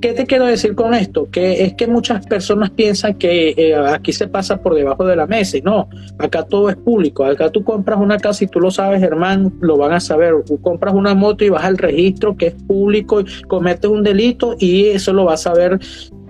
¿Qué 0.04 0.12
te 0.12 0.26
quiero 0.26 0.48
decir 0.48 0.76
con 0.76 0.94
esto? 0.94 1.30
Que 1.32 1.64
es 1.64 1.76
que 1.76 1.88
muchas 1.88 2.28
personas 2.28 2.72
piensan 2.72 3.14
que 3.14 3.52
eh, 3.56 3.74
aquí 3.74 4.12
se 4.12 4.28
pasa 4.28 4.58
por 4.58 4.76
debajo 4.76 5.06
de 5.06 5.16
la 5.16 5.28
mesa 5.28 5.56
y 5.56 5.62
no, 5.62 5.88
acá 6.20 6.44
todo 6.44 6.70
es 6.70 6.76
público. 6.76 7.24
Acá 7.24 7.50
tú 7.50 7.64
compras 7.64 8.00
una 8.02 8.18
casa 8.18 8.44
y 8.44 8.48
tú 8.48 8.60
lo 8.60 8.70
sabes, 8.70 9.00
Germán, 9.00 9.54
lo 9.62 9.78
van 9.78 9.94
a 9.94 10.02
saber. 10.02 10.34
Tú 10.46 10.60
compras 10.60 10.94
una 10.94 11.16
moto 11.16 11.46
y 11.46 11.50
vas 11.52 11.64
al 11.64 11.78
registro 11.78 12.36
que 12.36 12.48
es 12.48 12.54
público 12.54 13.22
y 13.22 13.44
cometes 13.44 13.90
un 13.90 14.04
delito 14.04 14.58
y 14.60 14.88
eso 14.88 15.14
lo 15.14 15.24
vas 15.24 15.48
a 15.48 15.54
ver 15.54 15.80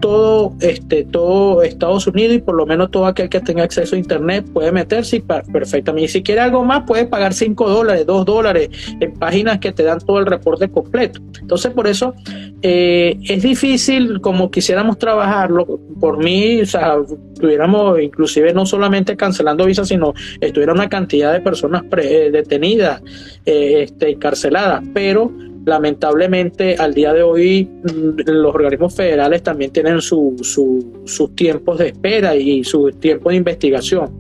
todo, 0.04 0.54
este, 0.60 1.06
todo 1.06 1.64
Estados 1.64 2.08
Unidos 2.08 2.36
y 2.36 2.40
por 2.40 2.56
lo 2.56 2.66
menos 2.66 2.92
todo 2.92 3.06
aquel 3.06 3.30
que 3.30 3.40
tenga 3.40 3.64
acceso 3.64 3.96
a 3.96 3.98
Internet 3.98 4.46
puede 4.52 4.70
meterse 4.70 5.22
perfectamente. 5.22 6.04
Y 6.04 6.08
si 6.10 6.22
quiere 6.22 6.42
algo 6.42 6.66
más, 6.66 6.84
puede 6.86 7.06
pagar 7.06 7.34
5 7.34 7.70
dólares, 7.70 8.06
2 8.06 8.26
dólares 8.26 8.70
en 9.00 9.14
páginas 9.14 9.60
que 9.60 9.72
te 9.72 9.84
dan 9.84 10.00
todo 10.00 10.20
el 10.20 10.26
reporte 10.26 10.70
completo. 10.70 11.22
Entonces, 11.40 11.72
por 11.72 11.88
eso 11.88 12.14
eh, 12.62 13.18
es 13.30 13.44
difícil 13.44 14.20
como 14.20 14.52
quisiéramos 14.52 14.98
trabajarlo. 14.98 15.80
Por 16.02 16.22
mí, 16.22 16.60
o 16.60 16.66
sea, 16.66 16.98
tuviéramos 17.40 18.02
inclusive 18.02 18.54
no 18.54 18.66
solamente 18.66 19.16
cancelando 19.16 19.66
visas, 19.66 19.88
sino 19.88 20.14
estuviera 20.42 20.74
una 20.74 20.90
cantidad 20.90 21.32
de 21.32 21.40
personas 21.40 21.84
detenidas, 21.90 23.02
eh, 23.46 23.84
este, 23.84 24.10
encarceladas, 24.10 24.84
pero 24.94 25.32
lamentablemente 25.66 26.76
al 26.76 26.94
día 26.94 27.14
de 27.14 27.24
hoy 27.24 27.66
mm, 27.66 28.30
los 28.30 28.54
organismos 28.54 28.96
federales 28.96 29.44
también 29.44 29.72
tienen 29.72 30.02
su, 30.02 30.36
sus 31.06 31.36
tiempos 31.36 31.80
de 31.80 31.88
espera 31.88 32.36
y 32.36 32.64
su 32.64 32.92
tiempo 32.92 33.30
de 33.30 33.38
investigación. 33.38 34.12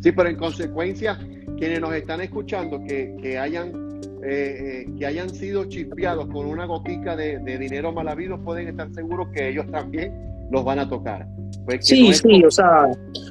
Sí, 0.00 0.12
pero 0.12 0.28
en 0.28 0.36
consecuencia, 0.36 1.18
quienes 1.58 1.80
nos 1.80 1.92
están 1.94 2.20
escuchando 2.20 2.80
que, 2.84 3.38
hayan, 3.38 4.00
eh, 4.22 4.84
eh, 4.86 4.86
que 4.98 5.06
hayan 5.06 5.30
sido 5.30 5.64
chispeados 5.64 6.26
con 6.28 6.46
una 6.46 6.66
gotica 6.66 7.16
de, 7.16 7.38
de 7.38 7.58
dinero 7.58 7.92
mal 7.92 8.08
habido, 8.08 8.38
pueden 8.42 8.68
estar 8.68 8.92
seguros 8.94 9.28
que 9.34 9.48
ellos 9.48 9.66
también 9.70 10.12
los 10.50 10.64
van 10.64 10.78
a 10.78 10.88
tocar. 10.88 11.26
Pues 11.64 11.86
sí, 11.86 12.12
sí, 12.14 12.42
o 12.44 12.50
sea, 12.50 12.88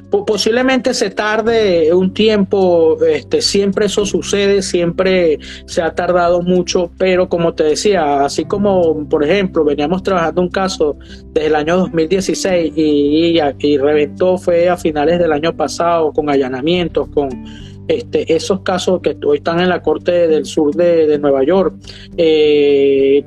posiblemente 0.10 0.94
se 0.94 1.10
tarde 1.10 1.94
un 1.94 2.14
tiempo, 2.14 2.98
este, 3.04 3.42
siempre 3.42 3.88
eso 3.88 4.06
sucede, 4.06 4.62
siempre 4.62 5.40
se 5.66 5.82
ha 5.82 5.94
tardado 5.94 6.42
mucho, 6.42 6.92
pero 6.98 7.28
como 7.28 7.54
te 7.54 7.64
decía, 7.64 8.24
así 8.24 8.46
como, 8.46 9.08
por 9.10 9.24
ejemplo, 9.24 9.66
veníamos 9.66 10.04
trabajando 10.04 10.42
un 10.42 10.50
caso 10.50 10.98
desde 11.34 11.48
el 11.48 11.56
año 11.56 11.78
2016 11.78 12.74
y, 12.76 13.40
y 13.60 13.78
reventó, 13.78 14.38
fue 14.38 14.70
a 14.70 14.78
finales 14.78 15.20
del 15.20 15.32
año 15.34 15.56
pasado 15.56 16.14
con 16.14 16.30
allanamientos, 16.30 17.10
con 17.10 17.30
este, 17.88 18.34
esos 18.34 18.62
casos 18.62 19.02
que 19.02 19.18
hoy 19.26 19.38
están 19.38 19.60
en 19.60 19.70
la 19.70 19.82
Corte 19.82 20.28
del 20.28 20.46
Sur 20.46 20.76
de, 20.76 21.18
Nueva 21.20 21.44
York, 21.44 21.76
eh, 22.18 23.26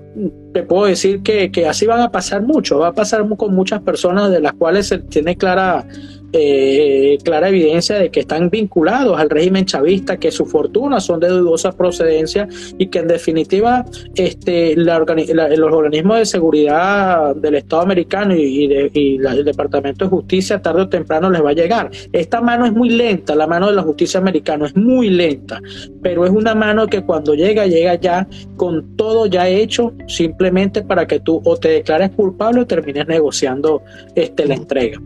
te 0.52 0.62
puedo 0.62 0.86
decir 0.86 1.22
que, 1.22 1.50
que, 1.50 1.66
así 1.66 1.86
van 1.86 2.00
a 2.00 2.10
pasar 2.10 2.42
mucho, 2.42 2.78
va 2.78 2.88
a 2.88 2.92
pasar 2.92 3.26
con 3.36 3.54
muchas 3.54 3.80
personas 3.82 4.30
de 4.30 4.40
las 4.40 4.52
cuales 4.54 4.86
se 4.86 4.98
tiene 4.98 5.36
clara 5.36 5.86
eh, 6.32 7.18
clara 7.24 7.48
evidencia 7.48 7.98
de 7.98 8.10
que 8.10 8.20
están 8.20 8.50
vinculados 8.50 9.18
al 9.18 9.30
régimen 9.30 9.64
chavista, 9.64 10.16
que 10.16 10.30
su 10.30 10.46
fortuna 10.46 11.00
son 11.00 11.20
de 11.20 11.28
dudosa 11.28 11.72
procedencia 11.72 12.48
y 12.78 12.86
que 12.86 13.00
en 13.00 13.08
definitiva 13.08 13.84
este, 14.14 14.76
los 14.76 15.72
organismos 15.72 16.18
de 16.18 16.26
seguridad 16.26 17.34
del 17.36 17.56
Estado 17.56 17.82
americano 17.82 18.34
y, 18.36 18.70
el 18.70 19.44
Departamento 19.44 20.04
de 20.04 20.10
Justicia 20.10 20.60
tarde 20.62 20.82
o 20.82 20.88
temprano 20.88 21.30
les 21.30 21.42
va 21.42 21.50
a 21.50 21.54
llegar. 21.54 21.90
Esta 22.12 22.40
mano 22.40 22.66
es 22.66 22.72
muy 22.72 22.90
lenta, 22.90 23.34
la 23.34 23.46
mano 23.46 23.68
de 23.68 23.74
la 23.74 23.82
justicia 23.82 24.20
americana 24.20 24.66
es 24.66 24.76
muy 24.76 25.10
lenta, 25.10 25.60
pero 26.02 26.24
es 26.24 26.30
una 26.30 26.54
mano 26.54 26.86
que 26.86 27.02
cuando 27.02 27.34
llega, 27.34 27.66
llega 27.66 27.94
ya 27.94 28.28
con 28.56 28.96
todo 28.96 29.26
ya 29.26 29.48
hecho, 29.48 29.92
simplemente 30.06 30.82
para 30.82 31.06
que 31.06 31.20
tú 31.20 31.40
o 31.44 31.56
te 31.56 31.68
declares 31.68 32.10
culpable 32.10 32.60
o 32.62 32.66
termines 32.66 33.06
negociando 33.06 33.82
este, 34.14 34.46
la 34.46 34.54
entrega. 34.54 35.00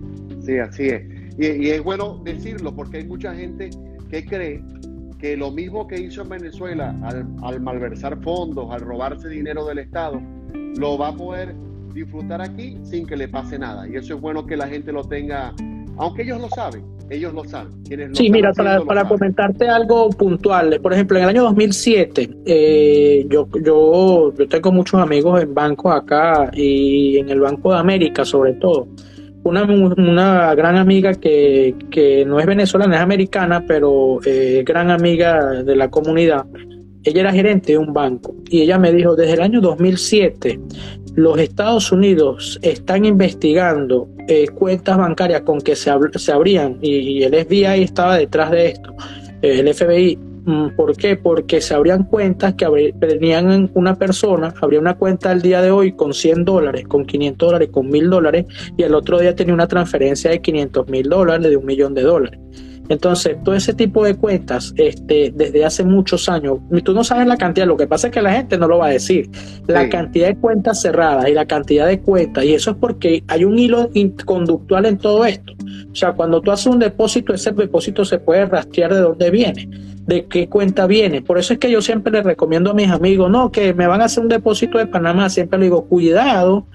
Sí, 0.45 0.59
así 0.59 0.89
es. 0.89 1.14
Y, 1.39 1.69
es 1.69 1.83
bueno 1.83 2.21
decirlo 2.25 2.75
porque 2.75 2.99
hay 2.99 3.05
mucha 3.07 3.35
gente 3.35 3.71
que 4.11 4.25
cree 4.25 4.63
lo 5.37 5.51
mismo 5.51 5.87
que 5.87 6.01
hizo 6.01 6.23
en 6.23 6.29
Venezuela 6.29 6.95
al, 7.43 7.61
malversar 7.61 8.21
fondos, 8.23 8.71
al 8.71 8.81
robarse 8.81 9.29
dinero 9.29 9.65
del 9.65 9.79
Estado, 9.79 10.21
lo 10.77 10.99
va 10.99 11.09
a 11.09 11.17
poder 11.17 11.55
disfrutar 11.95 12.43
aquí 12.43 12.77
sin 12.83 13.07
que 13.07 13.17
le 13.17 13.29
pase 13.29 13.59
nada. 13.59 13.89
Y 13.89 13.97
eso 13.97 14.15
es 14.15 14.21
bueno 14.21 14.47
que 14.47 14.57
la 14.57 14.69
gente 14.69 14.93
lo 14.93 15.03
tenga, 15.05 15.55
aunque 15.97 16.23
ellos 16.23 16.41
lo 16.41 16.49
saben, 16.51 16.85
ellos 17.09 17.33
lo 17.33 17.45
saben. 17.45 17.73
sí, 18.15 18.29
mira, 18.29 18.53
para, 18.53 18.83
para 18.83 19.09
comentarte 19.09 19.67
algo 19.67 20.11
puntual, 20.11 20.79
por 20.83 20.93
ejemplo, 20.93 21.17
en 21.17 21.25
el 21.25 21.31
año 21.31 21.43
2007, 21.45 22.31
eh, 22.45 23.27
yo, 23.29 23.49
yo, 23.65 24.35
yo 24.35 24.49
tengo 24.49 24.73
muchos 24.73 25.01
amigos 25.01 25.43
en 25.43 25.55
bancos 25.55 25.95
acá 25.95 26.51
y 26.53 27.17
en 27.17 27.31
el 27.31 27.41
Banco 27.41 27.73
de 27.73 27.79
América 27.79 28.25
sobre 28.25 28.53
todo. 28.55 28.89
Una, 29.45 29.63
una 29.63 30.55
gran 30.55 30.77
amiga 30.77 31.15
que, 31.15 31.75
que 31.91 32.25
no 32.25 32.41
es 32.41 32.47
venezolana, 32.47 32.97
es 32.97 33.03
americana, 33.03 33.65
pero 33.67 34.19
eh, 34.25 34.65
gran 34.67 34.91
amiga 34.91 35.63
de 35.63 35.77
la 35.77 35.91
comunidad 35.91 36.47
ella 37.05 37.21
era 37.21 37.33
gerente 37.33 37.73
de 37.73 37.79
un 37.79 37.93
banco 37.93 38.35
y 38.49 38.63
ella 38.63 38.79
me 38.79 38.93
dijo, 38.93 39.15
desde 39.15 39.35
el 39.35 39.43
año 39.43 39.61
2007 39.61 40.59
los 41.15 41.39
Estados 41.39 41.93
Unidos 41.93 42.59
están 42.63 43.05
investigando 43.05 44.09
eh, 44.27 44.49
cuentas 44.49 44.97
bancarias 44.97 45.43
con 45.43 45.61
que 45.61 45.77
se, 45.77 45.93
se 46.17 46.33
abrían 46.33 46.79
y, 46.81 47.23
el 47.23 47.35
FBI 47.35 47.83
estaba 47.83 48.17
detrás 48.17 48.51
de 48.51 48.69
esto, 48.69 48.95
el 49.43 49.73
FBI. 49.73 50.19
Mm, 50.47 50.77
¿Por 50.77 50.95
qué? 50.97 51.17
Porque 51.17 51.61
se 51.61 51.75
abrían 51.75 52.05
cuentas 52.05 52.55
que 52.55 52.95
tenían 53.01 53.71
una 53.75 53.97
persona, 53.97 54.53
abría 54.61 54.79
una 54.79 54.95
cuenta 54.95 55.33
el 55.33 55.41
día 55.41 55.63
de 55.63 55.71
hoy 55.71 55.93
con 55.93 56.13
100 56.13 56.45
dólares, 56.45 56.85
con 56.87 57.07
500 57.07 57.49
dólares, 57.49 57.69
con 57.73 57.89
1000 57.89 58.11
dólares 58.11 58.47
y 58.77 58.83
el 58.83 58.95
otro 58.95 59.19
día 59.19 59.35
tenía 59.35 59.55
una 59.55 59.69
transferencia 59.69 60.31
de 60.31 60.43
500 60.43 60.89
mil 60.89 61.09
dólares, 61.09 61.49
de 61.49 61.57
un 61.57 61.65
millón 61.65 61.95
de 61.95 62.03
dólares. 62.03 62.39
Entonces, 62.91 63.39
todo 63.43 63.55
ese 63.55 63.73
tipo 63.73 64.05
de 64.05 64.15
cuentas, 64.15 64.75
este, 64.77 65.33
desde 65.35 65.65
hace 65.65 65.85
muchos 65.85 66.29
años, 66.29 66.59
tú 66.85 66.93
no 66.93 67.03
sabes 67.03 67.27
la 67.27 67.39
cantidad, 67.39 67.67
lo 67.67 67.79
que 67.79 67.87
pasa 67.87 68.09
es 68.09 68.13
que 68.13 68.21
la 68.21 68.33
gente 68.33 68.59
no 68.59 68.69
lo 68.69 68.79
va 68.79 68.89
a 68.89 68.91
decir, 68.91 69.31
la 69.67 69.89
cantidad 69.89 70.27
de 70.27 70.37
cuentas 70.37 70.83
cerradas 70.83 71.27
y 71.29 71.33
la 71.33 71.47
cantidad 71.47 71.87
de 71.87 72.01
cuentas, 72.01 72.45
y 72.45 72.53
eso 72.53 72.73
es 72.73 72.77
porque 72.77 73.25
hay 73.29 73.45
un 73.45 73.59
hilo 73.59 73.89
conductual 74.27 74.85
en 74.85 74.99
todo 74.99 75.25
esto. 75.25 75.55
O 75.91 75.95
sea, 75.95 76.13
cuando 76.13 76.43
tú 76.43 76.51
haces 76.51 76.67
un 76.67 76.79
depósito, 76.79 77.33
ese 77.33 77.53
depósito 77.53 78.05
se 78.05 78.19
puede 78.19 78.45
rastrear 78.45 78.93
de 78.93 79.01
dónde 79.01 79.31
viene, 79.31 79.67
de 80.07 80.27
qué 80.27 80.49
cuenta 80.49 80.87
viene. 80.87 81.23
Por 81.23 81.39
eso 81.39 81.53
es 81.53 81.59
que 81.59 81.71
yo 81.71 81.81
siempre 81.81 82.13
les 82.13 82.25
recomiendo 82.25 82.71
a 82.71 82.75
mis 82.75 82.91
amigos, 82.91 83.31
no, 83.31 83.51
que 83.51 83.75
me 83.75 83.87
van 83.87 84.01
a 84.01 84.05
hacer 84.05 84.23
un 84.23 84.29
depósito 84.29 84.79
de 84.79 84.87
Panamá, 84.87 85.31
siempre 85.31 85.59
les 85.59 85.67
digo, 85.67 85.87
cuidado, 85.87 86.67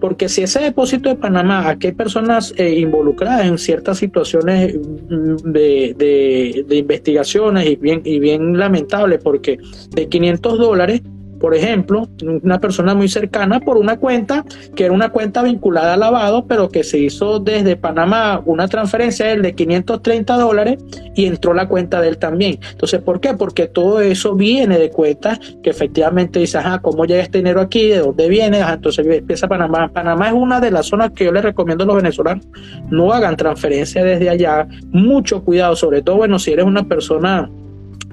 porque 0.00 0.28
si 0.28 0.42
ese 0.42 0.60
depósito 0.60 1.08
de 1.08 1.16
Panamá, 1.16 1.68
aquí 1.68 1.88
hay 1.88 1.92
personas 1.94 2.54
eh, 2.56 2.78
involucradas 2.78 3.46
en 3.46 3.58
ciertas 3.58 3.98
situaciones 3.98 4.74
mm, 4.74 5.36
de, 5.50 6.64
de, 6.66 6.76
investigaciones 6.76 7.66
y 7.66 7.76
bien, 7.76 8.02
y 8.04 8.18
bien 8.18 8.58
lamentable, 8.58 9.18
porque 9.18 9.58
de 9.90 10.08
500 10.08 10.58
dólares 10.58 11.02
por 11.40 11.54
ejemplo, 11.54 12.08
una 12.42 12.60
persona 12.60 12.94
muy 12.94 13.08
cercana 13.08 13.60
por 13.60 13.76
una 13.76 13.98
cuenta 13.98 14.44
que 14.74 14.84
era 14.84 14.92
una 14.92 15.10
cuenta 15.10 15.42
vinculada 15.42 15.94
al 15.94 16.00
lavado, 16.00 16.46
pero 16.46 16.68
que 16.68 16.84
se 16.84 16.98
hizo 16.98 17.38
desde 17.40 17.76
Panamá 17.76 18.42
una 18.44 18.68
transferencia 18.68 19.36
de 19.36 19.54
530 19.54 20.36
dólares 20.36 20.78
y 21.14 21.26
entró 21.26 21.54
la 21.54 21.68
cuenta 21.68 22.00
de 22.00 22.08
él 22.08 22.18
también. 22.18 22.58
Entonces, 22.70 23.00
¿por 23.00 23.20
qué? 23.20 23.34
Porque 23.34 23.66
todo 23.66 24.00
eso 24.00 24.34
viene 24.34 24.78
de 24.78 24.90
cuentas 24.90 25.38
que 25.62 25.70
efectivamente 25.70 26.38
dice, 26.38 26.58
ajá, 26.58 26.80
¿cómo 26.80 27.04
llega 27.04 27.22
este 27.22 27.38
dinero 27.38 27.60
aquí? 27.60 27.88
¿De 27.88 27.98
dónde 27.98 28.28
viene? 28.28 28.60
entonces 28.60 29.06
empieza 29.06 29.48
Panamá. 29.48 29.90
Panamá 29.92 30.28
es 30.28 30.34
una 30.34 30.60
de 30.60 30.70
las 30.70 30.86
zonas 30.86 31.12
que 31.12 31.24
yo 31.24 31.32
les 31.32 31.42
recomiendo 31.42 31.84
a 31.84 31.86
los 31.86 31.96
venezolanos, 31.96 32.46
no 32.90 33.12
hagan 33.12 33.36
transferencia 33.36 34.04
desde 34.04 34.28
allá. 34.28 34.66
Mucho 34.90 35.42
cuidado, 35.42 35.76
sobre 35.76 36.02
todo, 36.02 36.16
bueno, 36.16 36.38
si 36.38 36.52
eres 36.52 36.64
una 36.64 36.84
persona 36.84 37.50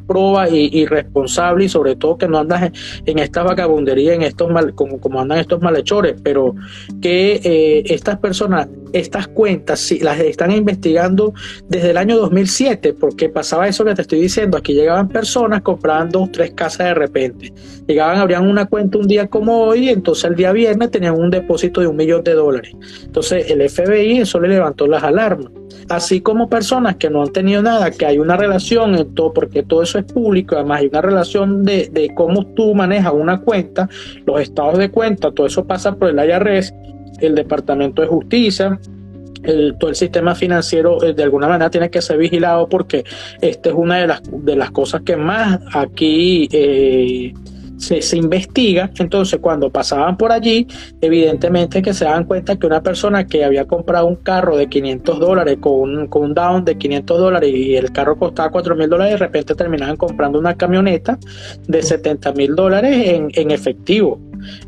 proba 0.08 0.50
y, 0.50 0.86
responsable 0.86 1.66
y 1.66 1.70
sobre 1.70 1.96
todo 1.96 2.18
que 2.18 2.28
no 2.28 2.40
andas 2.40 2.72
en, 3.06 3.20
esta 3.20 3.44
vagabundería, 3.44 4.14
en 4.14 4.22
estos 4.22 4.52
mal, 4.52 4.74
como, 4.76 5.00
como 5.00 5.20
andan 5.20 5.40
estos 5.40 5.62
malhechores, 5.62 6.16
pero 6.24 6.56
que 7.02 7.40
eh, 7.44 7.84
estas 7.94 8.20
personas, 8.20 8.68
estas 8.94 9.28
cuentas, 9.28 9.80
si 9.80 10.00
las 10.00 10.20
están 10.20 10.52
investigando 10.52 11.34
desde 11.68 11.92
el 11.92 11.98
año 11.98 12.18
2007, 12.18 12.94
porque 12.94 13.30
pasaba 13.30 13.68
eso 13.68 13.84
que 13.84 13.96
te 13.96 14.04
estoy 14.04 14.22
diciendo, 14.22 14.58
aquí 14.58 14.74
llegaban 14.74 15.10
personas, 15.10 15.62
compraban 15.62 16.10
dos, 16.10 16.32
tres 16.32 16.52
casas 16.52 16.88
de 16.88 16.94
repente, 16.94 17.54
llegaban, 17.88 18.20
abrían 18.20 18.48
una 18.48 18.66
cuenta 18.66 18.98
un 18.98 19.08
día 19.08 19.28
como 19.28 19.64
hoy, 19.64 19.90
entonces 19.90 20.26
el 20.26 20.36
día 20.36 20.52
viernes 20.52 20.92
tenían 20.92 21.16
un 21.16 21.30
depósito 21.30 21.82
de 21.82 21.88
un 21.88 21.96
millón 21.96 22.24
de 22.24 22.34
dólares. 22.34 22.72
Entonces 23.04 23.50
el 23.50 23.68
FBI 23.70 24.20
eso 24.20 24.40
le 24.40 24.50
levantó 24.50 24.88
las 24.88 25.04
alarmas 25.04 25.52
así 25.90 26.22
como 26.22 26.50
personas 26.50 26.96
que 26.96 27.10
no 27.10 27.24
han 27.24 27.32
tenido 27.32 27.62
nada, 27.62 27.92
que 27.92 28.06
hay 28.06 28.18
una 28.20 28.38
relación 28.38 28.96
en 28.96 29.14
todo, 29.14 29.34
porque 29.34 29.64
todo 29.64 29.84
eso 29.84 30.00
es 30.00 30.06
público, 30.06 30.56
además 30.56 30.82
hay 30.82 30.88
una 30.88 31.02
relación 31.02 31.64
de, 31.64 31.90
de 31.92 32.14
cómo 32.16 32.46
tú 32.54 32.74
manejas 32.76 33.14
una 33.14 33.42
cuenta, 33.42 33.90
los 34.26 34.42
estados 34.42 34.78
de 34.78 34.90
cuenta, 34.90 35.32
todo 35.32 35.48
eso 35.48 35.66
pasa 35.66 35.96
por 35.96 36.10
el 36.10 36.18
IRS, 36.18 36.74
el 37.20 37.36
Departamento 37.36 38.02
de 38.02 38.08
Justicia, 38.08 38.80
el, 39.44 39.76
todo 39.78 39.90
el 39.90 39.96
sistema 39.96 40.36
financiero 40.36 41.04
eh, 41.04 41.14
de 41.14 41.24
alguna 41.24 41.48
manera 41.48 41.70
tiene 41.70 41.90
que 41.90 42.02
ser 42.02 42.18
vigilado 42.18 42.68
porque 42.68 43.04
esta 43.42 43.70
es 43.70 43.76
una 43.76 43.98
de 43.98 44.08
las, 44.08 44.22
de 44.24 44.56
las 44.56 44.72
cosas 44.72 45.02
que 45.02 45.18
más 45.18 45.60
aquí 45.74 46.48
eh, 46.52 47.34
se, 47.84 48.18
investiga. 48.18 48.92
Entonces, 48.98 49.40
cuando 49.40 49.70
pasaban 49.70 50.18
por 50.18 50.32
allí, 50.32 50.68
evidentemente 51.02 51.82
que 51.82 51.94
se 51.94 52.06
dan 52.06 52.26
cuenta 52.26 52.58
que 52.58 52.68
una 52.68 52.82
persona 52.82 53.26
que 53.26 53.44
había 53.44 53.66
comprado 53.66 54.08
un 54.08 54.16
carro 54.16 54.58
de 54.58 54.68
500 54.68 55.20
dólares 55.20 55.58
con 55.60 55.74
un, 55.74 56.08
con 56.08 56.24
un 56.24 56.34
down 56.34 56.66
de 56.66 56.78
500 56.78 57.20
dólares 57.20 57.52
y 57.54 57.76
el 57.76 57.92
carro 57.92 58.18
costaba 58.18 58.50
4 58.50 58.76
mil 58.76 58.90
dólares, 58.90 59.14
de 59.14 59.26
repente 59.26 59.56
terminaban 59.56 59.98
comprando 59.98 60.40
una 60.40 60.56
camioneta 60.56 61.18
de 61.68 61.82
70 61.82 62.34
mil 62.34 62.56
dólares 62.56 63.10
en, 63.10 63.30
en 63.34 63.52
efectivo. 63.52 64.20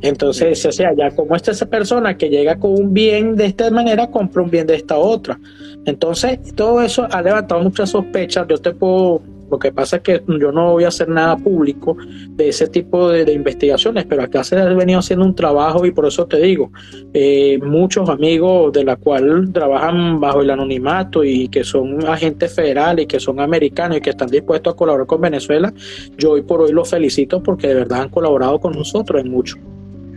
Entonces, 0.02 0.66
o 0.66 0.72
sea, 0.72 0.94
ya 0.96 1.12
como 1.12 1.36
esta 1.36 1.52
esa 1.52 1.66
persona 1.66 2.18
que 2.18 2.30
llega 2.30 2.58
con 2.58 2.72
un 2.72 2.94
bien 2.94 3.36
de 3.36 3.46
esta 3.46 3.70
manera, 3.72 4.08
compra 4.08 4.42
un 4.42 4.50
bien 4.50 4.68
de 4.68 4.76
esta 4.76 4.98
otra. 4.98 5.40
Entonces, 5.86 6.40
todo 6.56 6.82
eso 6.82 7.08
ha 7.12 7.22
levantado 7.22 7.62
muchas 7.62 7.90
sospechas. 7.90 8.48
Yo 8.48 8.58
te 8.58 8.72
puedo 8.72 9.22
lo 9.50 9.60
que 9.60 9.72
pasa 9.72 9.98
es 9.98 10.02
que 10.02 10.24
yo 10.40 10.52
no 10.52 10.72
voy 10.74 10.86
a 10.86 10.88
hacer 10.88 11.08
nada 11.08 11.38
público 11.38 11.96
de 12.30 12.50
ese 12.50 12.68
tipo 12.68 13.10
de, 13.10 13.32
investigaciones, 13.32 14.06
pero 14.06 14.24
acá 14.24 14.44
se 14.44 14.58
ha 14.58 14.66
venido 14.74 15.00
haciendo 15.00 15.26
un 15.26 15.36
trabajo 15.36 15.86
y 15.86 15.92
por 15.92 16.06
eso 16.06 16.26
te 16.26 16.38
digo, 16.38 16.72
eh, 17.14 17.60
muchos 17.64 18.10
amigos 18.10 18.74
de 18.74 18.84
la 18.84 18.96
cual 18.96 19.52
trabajan 19.54 20.20
bajo 20.20 20.42
el 20.42 20.50
anonimato 20.50 21.24
y 21.24 21.48
que 21.50 21.64
son 21.64 22.06
agentes 22.08 22.54
federales 22.54 23.04
y 23.04 23.08
que 23.08 23.20
son 23.20 23.40
americanos 23.40 23.98
y 23.98 24.02
que 24.02 24.12
están 24.12 24.30
dispuestos 24.30 24.74
a 24.74 24.78
colaborar 24.78 25.06
con 25.06 25.22
Venezuela, 25.22 25.74
yo 26.18 26.32
hoy 26.32 26.42
por 26.42 26.62
hoy 26.62 26.72
los 26.72 26.90
felicito 26.90 27.44
porque 27.44 27.68
de 27.68 27.76
verdad 27.76 28.04
han 28.04 28.10
colaborado 28.10 28.60
con 28.60 28.74
nosotros 28.74 29.22
en 29.22 29.30
mucho. 29.30 29.58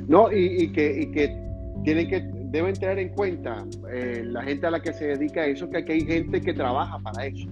No, 0.07 0.33
y, 0.33 0.73
que, 0.73 1.03
y 1.03 1.07
que 1.13 1.37
tienen 1.85 2.09
que 2.09 2.23
deben 2.51 2.75
tener 2.75 2.99
en 2.99 3.11
cuenta 3.11 3.63
eh, 3.93 4.23
la 4.25 4.43
gente 4.43 4.67
a 4.67 4.71
la 4.71 4.81
que 4.81 4.95
se 4.95 5.09
dedica 5.09 5.43
a 5.43 5.47
eso, 5.47 5.69
que 5.69 5.79
aquí 5.79 5.93
hay 5.93 6.01
gente 6.01 6.41
que 6.41 6.55
trabaja 6.55 6.99
para 7.01 7.27
eso 7.27 7.47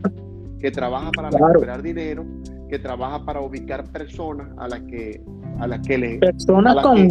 que 0.60 0.70
trabaja 0.70 1.10
para 1.12 1.30
recuperar 1.30 1.82
dinero, 1.82 2.24
que 2.68 2.78
trabaja 2.78 3.24
para 3.24 3.40
ubicar 3.40 3.84
personas 3.92 4.48
a 4.58 4.68
las 4.68 4.80
que 4.82 5.22
a 5.58 5.66
las 5.66 5.80
que 5.86 5.98
le 5.98 6.18
personas 6.18 6.76
con, 6.82 7.08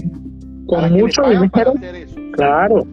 con 0.65 0.91
mucho 0.93 1.23
dinero. 1.29 1.73
Claro 2.33 2.85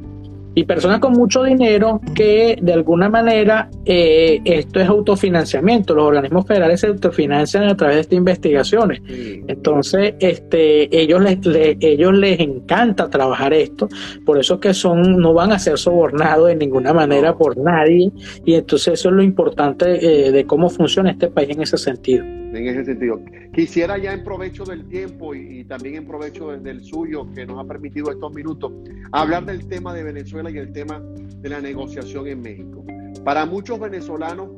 y 0.55 0.65
personas 0.65 1.01
con 1.01 1.13
mucho 1.13 1.43
dinero 1.43 2.01
que 2.15 2.59
de 2.61 2.73
alguna 2.73 3.09
manera 3.09 3.71
eh, 3.85 4.41
esto 4.45 4.81
es 4.81 4.89
autofinanciamiento. 4.89 5.95
Los 5.95 6.07
organismos 6.07 6.47
federales 6.47 6.81
se 6.81 6.89
autofinancian 6.89 7.65
a 7.65 7.77
través 7.77 7.97
de 7.97 8.01
estas 8.03 8.19
investigaciones. 8.19 9.03
Entonces, 9.09 10.15
este, 10.21 10.95
ellos 10.97 11.23
les, 11.23 11.39
ellos 11.81 12.13
les 12.15 12.41
encanta 12.41 13.09
trabajar 13.09 13.53
esto, 13.53 13.89
por 14.25 14.39
eso 14.39 14.61
que 14.61 14.75
son, 14.75 15.19
no 15.19 15.35
van 15.35 15.53
a 15.53 15.59
ser 15.59 15.79
sobornados 15.79 16.49
de 16.49 16.57
ninguna 16.57 16.93
manera 16.93 17.35
por 17.35 17.57
nadie. 17.57 18.11
Y 18.45 18.55
entonces 18.55 18.95
eso 18.95 19.09
es 19.09 19.15
lo 19.15 19.23
importante 19.23 20.27
eh, 20.27 20.33
de 20.33 20.45
cómo 20.47 20.69
funciona 20.69 21.11
este 21.11 21.29
país 21.29 21.51
en 21.51 21.63
ese 21.63 21.79
sentido 21.79 22.42
en 22.53 22.67
ese 22.67 22.85
sentido. 22.85 23.21
Quisiera 23.53 23.99
ya 23.99 24.13
en 24.13 24.25
provecho 24.25 24.65
del 24.65 24.87
tiempo 24.89 25.35
y, 25.35 25.65
también 25.65 25.97
en 25.97 26.07
provecho 26.07 26.49
del, 26.49 26.85
suyo 26.85 27.27
que 27.35 27.47
nos 27.47 27.59
ha 27.59 27.67
permitido 27.67 28.11
estos 28.11 28.33
minutos, 28.33 28.73
hablar 29.13 29.45
del 29.47 29.67
tema 29.69 29.95
de 29.95 30.03
Venezuela 30.03 30.51
y 30.51 30.59
el 30.59 30.73
tema 30.73 31.01
de 31.01 31.49
la 31.49 31.61
negociación 31.61 32.27
en 32.27 32.43
México. 32.43 32.85
Para 33.25 33.47
muchos 33.47 33.79
venezolanos 33.79 34.51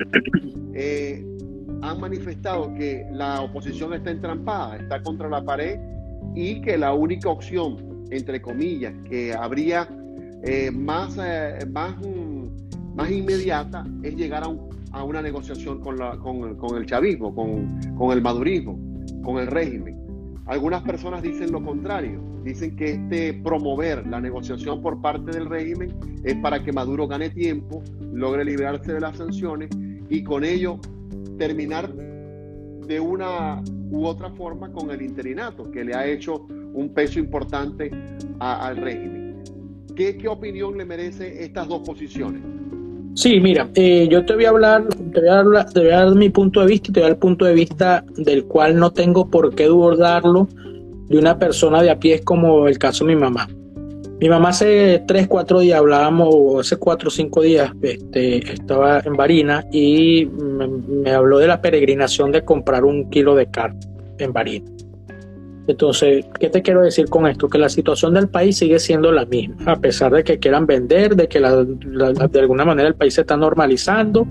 eh, 0.74 1.24
han 1.82 2.00
manifestado 2.00 2.74
que 2.74 3.06
la 3.12 3.42
oposición 3.42 3.92
está 3.94 4.10
entrampada, 4.10 4.76
está 4.76 5.02
contra 5.02 5.28
la 5.28 5.44
pared 5.44 5.78
y 6.34 6.60
que 6.62 6.78
la 6.78 6.92
única 6.94 7.28
opción, 7.28 8.06
entre 8.10 8.40
comillas, 8.40 8.94
que 9.08 9.34
habría 9.34 9.88
eh, 10.44 10.70
más, 10.70 11.18
eh, 11.18 11.58
más, 11.70 11.96
mm, 11.98 12.94
más 12.94 13.10
inmediata 13.10 13.84
es 14.02 14.14
llegar 14.14 14.44
a 14.44 14.48
un 14.48 14.73
a 14.94 15.02
una 15.02 15.20
negociación 15.20 15.80
con, 15.80 15.96
el 16.76 16.86
chavismo, 16.86 17.34
con, 17.34 18.12
el 18.12 18.22
madurismo, 18.22 18.78
con 19.22 19.38
el 19.38 19.48
régimen. 19.48 19.98
Algunas 20.46 20.82
personas 20.82 21.22
dicen 21.22 21.50
lo 21.50 21.62
contrario, 21.62 22.20
dicen 22.44 22.76
que 22.76 22.92
este 22.92 23.34
promover 23.34 24.06
la 24.06 24.20
negociación 24.20 24.80
por 24.80 25.00
parte 25.00 25.32
del 25.32 25.46
régimen 25.46 25.94
es 26.22 26.36
para 26.36 26.62
que 26.62 26.72
Maduro 26.72 27.08
gane 27.08 27.30
tiempo, 27.30 27.82
logre 28.12 28.44
liberarse 28.44 28.92
de 28.92 29.00
las 29.00 29.16
sanciones 29.16 29.70
y 30.08 30.22
con 30.22 30.44
ello 30.44 30.78
terminar 31.38 31.92
de 31.92 33.00
una 33.00 33.62
u 33.90 34.04
otra 34.04 34.30
forma 34.30 34.70
con 34.70 34.90
el 34.92 35.02
interinato, 35.02 35.70
que 35.72 35.84
le 35.84 35.94
ha 35.94 36.06
hecho 36.06 36.46
un 36.74 36.92
peso 36.94 37.18
importante 37.18 37.90
al 38.38 38.76
régimen. 38.76 39.42
¿Qué, 39.96 40.16
¿Qué 40.16 40.28
opinión 40.28 40.78
le 40.78 40.84
merece 40.84 41.42
estas 41.42 41.66
dos 41.66 41.80
posiciones? 41.80 42.53
Sí, 43.14 43.38
mira, 43.38 43.68
eh, 43.76 44.08
yo 44.10 44.24
te 44.24 44.34
voy 44.34 44.44
a 44.44 44.48
hablar, 44.48 44.88
te 44.88 45.20
voy 45.20 45.28
a, 45.28 45.38
hablar, 45.38 45.72
te 45.72 45.80
voy 45.80 45.90
a 45.90 46.04
dar 46.04 46.14
mi 46.16 46.30
punto 46.30 46.60
de 46.60 46.66
vista 46.66 46.90
y 46.90 46.92
te 46.92 47.00
voy 47.00 47.04
a 47.04 47.08
dar 47.08 47.12
el 47.12 47.20
punto 47.20 47.44
de 47.44 47.54
vista 47.54 48.04
del 48.16 48.44
cual 48.44 48.76
no 48.76 48.92
tengo 48.92 49.30
por 49.30 49.54
qué 49.54 49.66
dudarlo 49.66 50.48
de 51.08 51.18
una 51.18 51.38
persona 51.38 51.80
de 51.80 51.90
a 51.90 51.98
pie 52.00 52.22
como 52.24 52.66
el 52.66 52.76
caso 52.76 53.04
de 53.04 53.14
mi 53.14 53.20
mamá. 53.20 53.48
Mi 54.20 54.28
mamá 54.28 54.48
hace 54.48 55.04
tres, 55.06 55.28
cuatro 55.28 55.60
días 55.60 55.78
hablábamos, 55.78 56.60
hace 56.60 56.76
cuatro 56.76 57.08
o 57.08 57.10
cinco 57.10 57.42
días, 57.42 57.70
este, 57.82 58.52
estaba 58.52 59.00
en 59.04 59.12
Barina 59.12 59.64
y 59.70 60.26
me, 60.26 60.66
me 60.66 61.10
habló 61.12 61.38
de 61.38 61.46
la 61.46 61.60
peregrinación 61.60 62.32
de 62.32 62.44
comprar 62.44 62.84
un 62.84 63.10
kilo 63.10 63.36
de 63.36 63.46
carne 63.46 63.78
en 64.18 64.32
Barina. 64.32 64.70
Entonces, 65.66 66.26
¿qué 66.38 66.50
te 66.50 66.62
quiero 66.62 66.82
decir 66.82 67.08
con 67.08 67.26
esto? 67.26 67.48
Que 67.48 67.58
la 67.58 67.68
situación 67.68 68.14
del 68.14 68.28
país 68.28 68.58
sigue 68.58 68.78
siendo 68.78 69.10
la 69.12 69.24
misma, 69.24 69.72
a 69.72 69.76
pesar 69.76 70.12
de 70.12 70.22
que 70.22 70.38
quieran 70.38 70.66
vender, 70.66 71.16
de 71.16 71.28
que 71.28 71.40
de 71.40 72.40
alguna 72.40 72.64
manera 72.64 72.88
el 72.88 72.94
país 72.94 73.14
se 73.14 73.22
está 73.22 73.36
normalizando, 73.36 74.26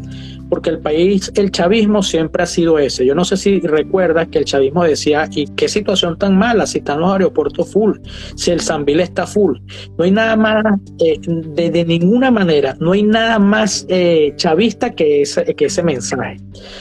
porque 0.49 0.69
el 0.69 0.79
país, 0.79 1.31
el 1.35 1.51
chavismo 1.51 2.03
siempre 2.03 2.43
ha 2.43 2.45
sido 2.45 2.77
ese. 2.77 3.05
Yo 3.05 3.15
no 3.15 3.25
sé 3.25 3.37
si 3.37 3.59
recuerdas 3.61 4.27
que 4.27 4.39
el 4.39 4.45
chavismo 4.45 4.83
decía, 4.83 5.27
¿y 5.31 5.47
qué 5.55 5.67
situación 5.67 6.17
tan 6.17 6.37
mala 6.37 6.67
si 6.67 6.77
están 6.79 6.99
los 6.99 7.11
aeropuertos 7.11 7.71
full? 7.71 7.97
Si 8.35 8.51
el 8.51 8.59
Sanvil 8.59 8.99
está 8.99 9.25
full. 9.25 9.57
No 9.97 10.03
hay 10.03 10.11
nada 10.11 10.35
más, 10.35 10.63
eh, 10.99 11.19
de, 11.25 11.85
ninguna 11.85 12.29
manera, 12.29 12.77
no 12.79 12.91
hay 12.91 13.03
nada 13.03 13.39
más 13.39 13.85
eh, 13.89 14.33
chavista 14.35 14.91
que 14.91 15.23
ese, 15.23 15.43
que 15.55 15.65
ese 15.65 15.81
mensaje. 15.81 16.37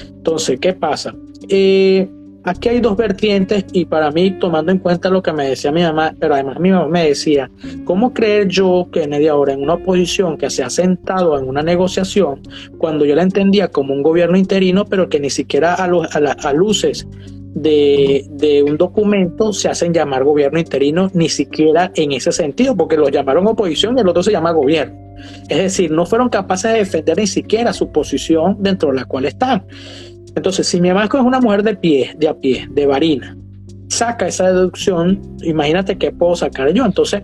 Entonces, 0.09 0.61
¿qué 0.61 0.75
pasa? 0.75 1.15
Eh, 1.49 2.09
aquí 2.45 2.69
hay 2.69 2.81
dos 2.81 2.97
vertientes 2.97 3.65
y 3.73 3.85
para 3.85 4.11
mí, 4.11 4.33
tomando 4.39 4.73
en 4.73 4.79
cuenta 4.79 5.09
lo 5.09 5.23
que 5.23 5.33
me 5.33 5.49
decía 5.49 5.73
mi 5.73 5.83
mamá, 5.83 6.15
pero 6.19 6.35
además 6.35 6.59
mi 6.59 6.71
mamá 6.71 6.89
me 6.89 7.09
decía, 7.09 7.51
¿cómo 7.85 8.13
creer 8.13 8.49
yo 8.49 8.89
que 8.93 9.07
media 9.07 9.37
hora 9.37 9.53
en 9.53 9.63
una 9.63 9.75
oposición 9.75 10.37
que 10.37 10.51
se 10.51 10.63
ha 10.63 10.71
sentado 10.71 11.39
en 11.39 11.49
una 11.49 11.63
negociación 11.63 12.41
cuando 12.79 13.05
yo 13.05 13.15
la 13.15 13.23
entendía 13.23 13.69
como 13.69 13.95
un 13.95 14.03
gobierno 14.03 14.37
interino, 14.37 14.85
pero 14.85 15.09
que 15.09 15.21
ni 15.21 15.31
siquiera 15.31 15.75
a, 15.75 15.85
a, 15.85 16.53
luces 16.53 17.07
de, 17.55 18.65
un 18.67 18.77
documento 18.77 19.53
se 19.53 19.69
hacen 19.69 19.93
llamar 19.93 20.25
gobierno 20.25 20.59
interino, 20.59 21.11
ni 21.15 21.29
siquiera 21.29 21.93
en 21.95 22.13
ese 22.13 22.33
sentido, 22.33 22.77
porque 22.77 22.97
lo 22.97 23.09
llamaron 23.09 23.47
oposición 23.47 23.97
y 23.97 24.01
el 24.01 24.09
otro 24.09 24.23
se 24.23 24.33
llama 24.33 24.53
gobierno. 24.53 25.01
Es 25.49 25.59
decir, 25.59 25.91
no 25.91 26.05
fueron 26.07 26.29
capaces 26.29 26.73
de 26.73 26.79
defender 26.79 27.17
ni 27.19 27.27
siquiera 27.27 27.73
su 27.73 27.93
posición 27.93 28.57
dentro 28.59 28.91
de 28.91 28.97
la 28.97 29.05
cual 29.05 29.27
están. 29.27 29.65
Entonces, 30.35 30.67
si 30.67 30.81
mi 30.81 30.89
mamá 30.89 31.05
es 31.05 31.15
una 31.15 31.41
mujer 31.41 31.63
de 31.63 31.77
pie, 31.77 32.15
de 32.19 32.29
a 32.29 32.35
pie, 32.35 32.67
de 32.71 32.87
varina, 32.87 33.37
saca 33.89 34.27
esa 34.27 34.53
deducción, 34.53 35.21
imagínate 35.43 35.99
qué 35.99 36.11
puedo 36.11 36.35
sacar 36.35 36.73
yo. 36.73 36.85
Entonces, 36.85 37.23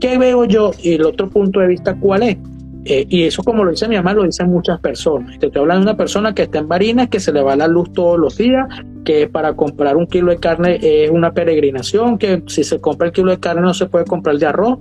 ¿qué 0.00 0.18
veo 0.18 0.44
yo? 0.44 0.72
Y 0.82 0.94
el 0.94 1.04
otro 1.04 1.30
punto 1.30 1.60
de 1.60 1.68
vista, 1.68 1.98
¿cuál 1.98 2.22
es? 2.24 2.36
Eh, 2.84 3.06
y 3.08 3.24
eso, 3.24 3.42
como 3.42 3.64
lo 3.64 3.70
dice 3.70 3.86
mi 3.86 3.96
mamá, 3.96 4.14
lo 4.14 4.24
dicen 4.24 4.48
muchas 4.50 4.80
personas. 4.80 5.38
Te 5.38 5.46
estoy 5.46 5.60
hablando 5.60 5.84
de 5.84 5.90
una 5.90 5.96
persona 5.96 6.34
que 6.34 6.42
está 6.42 6.58
en 6.58 6.68
Barinas, 6.68 7.08
que 7.08 7.20
se 7.20 7.32
le 7.32 7.42
va 7.42 7.54
la 7.54 7.68
luz 7.68 7.92
todos 7.92 8.18
los 8.18 8.36
días, 8.36 8.66
que 9.04 9.28
para 9.28 9.54
comprar 9.54 9.96
un 9.96 10.06
kilo 10.06 10.30
de 10.30 10.38
carne 10.38 10.78
es 10.80 11.10
una 11.10 11.32
peregrinación, 11.32 12.18
que 12.18 12.42
si 12.46 12.64
se 12.64 12.80
compra 12.80 13.08
el 13.08 13.12
kilo 13.12 13.30
de 13.30 13.40
carne 13.40 13.62
no 13.62 13.74
se 13.74 13.86
puede 13.86 14.04
comprar 14.04 14.38
de 14.38 14.46
arroz, 14.46 14.78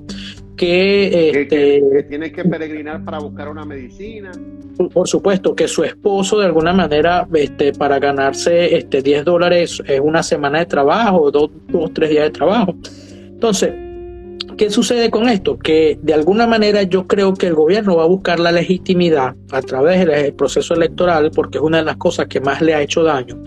que, 0.57 1.41
este, 1.41 2.03
tiene 2.09 2.31
que 2.31 2.43
peregrinar 2.43 3.05
para 3.05 3.19
buscar 3.19 3.47
una 3.47 3.63
medicina. 3.63 4.31
Por 4.91 5.07
supuesto, 5.07 5.55
que 5.55 5.67
su 5.67 5.83
esposo 5.83 6.39
de 6.39 6.47
alguna 6.47 6.73
manera, 6.73 7.27
este, 7.33 7.71
para 7.73 7.99
ganarse 7.99 8.75
este, 8.75 9.01
10 9.01 9.23
dólares 9.23 9.81
es 9.85 9.99
una 9.99 10.23
semana 10.23 10.59
de 10.59 10.65
trabajo, 10.65 11.31
dos, 11.31 11.51
dos, 11.69 11.93
tres 11.93 12.09
días 12.09 12.25
de 12.25 12.31
trabajo. 12.31 12.75
Entonces, 13.21 13.71
¿qué 14.57 14.69
sucede 14.69 15.11
con 15.11 15.29
esto? 15.29 15.57
Que 15.57 15.99
de 16.01 16.13
alguna 16.13 16.47
manera 16.47 16.83
yo 16.83 17.07
creo 17.07 17.33
que 17.35 17.47
el 17.47 17.53
gobierno 17.53 17.95
va 17.95 18.03
a 18.03 18.07
buscar 18.07 18.39
la 18.39 18.51
legitimidad 18.51 19.35
a 19.51 19.61
través 19.61 20.05
del 20.05 20.33
proceso 20.33 20.73
electoral, 20.73 21.31
porque 21.33 21.59
es 21.59 21.63
una 21.63 21.77
de 21.77 21.83
las 21.83 21.97
cosas 21.97 22.27
que 22.27 22.41
más 22.41 22.61
le 22.61 22.73
ha 22.73 22.81
hecho 22.81 23.03
daño. 23.03 23.37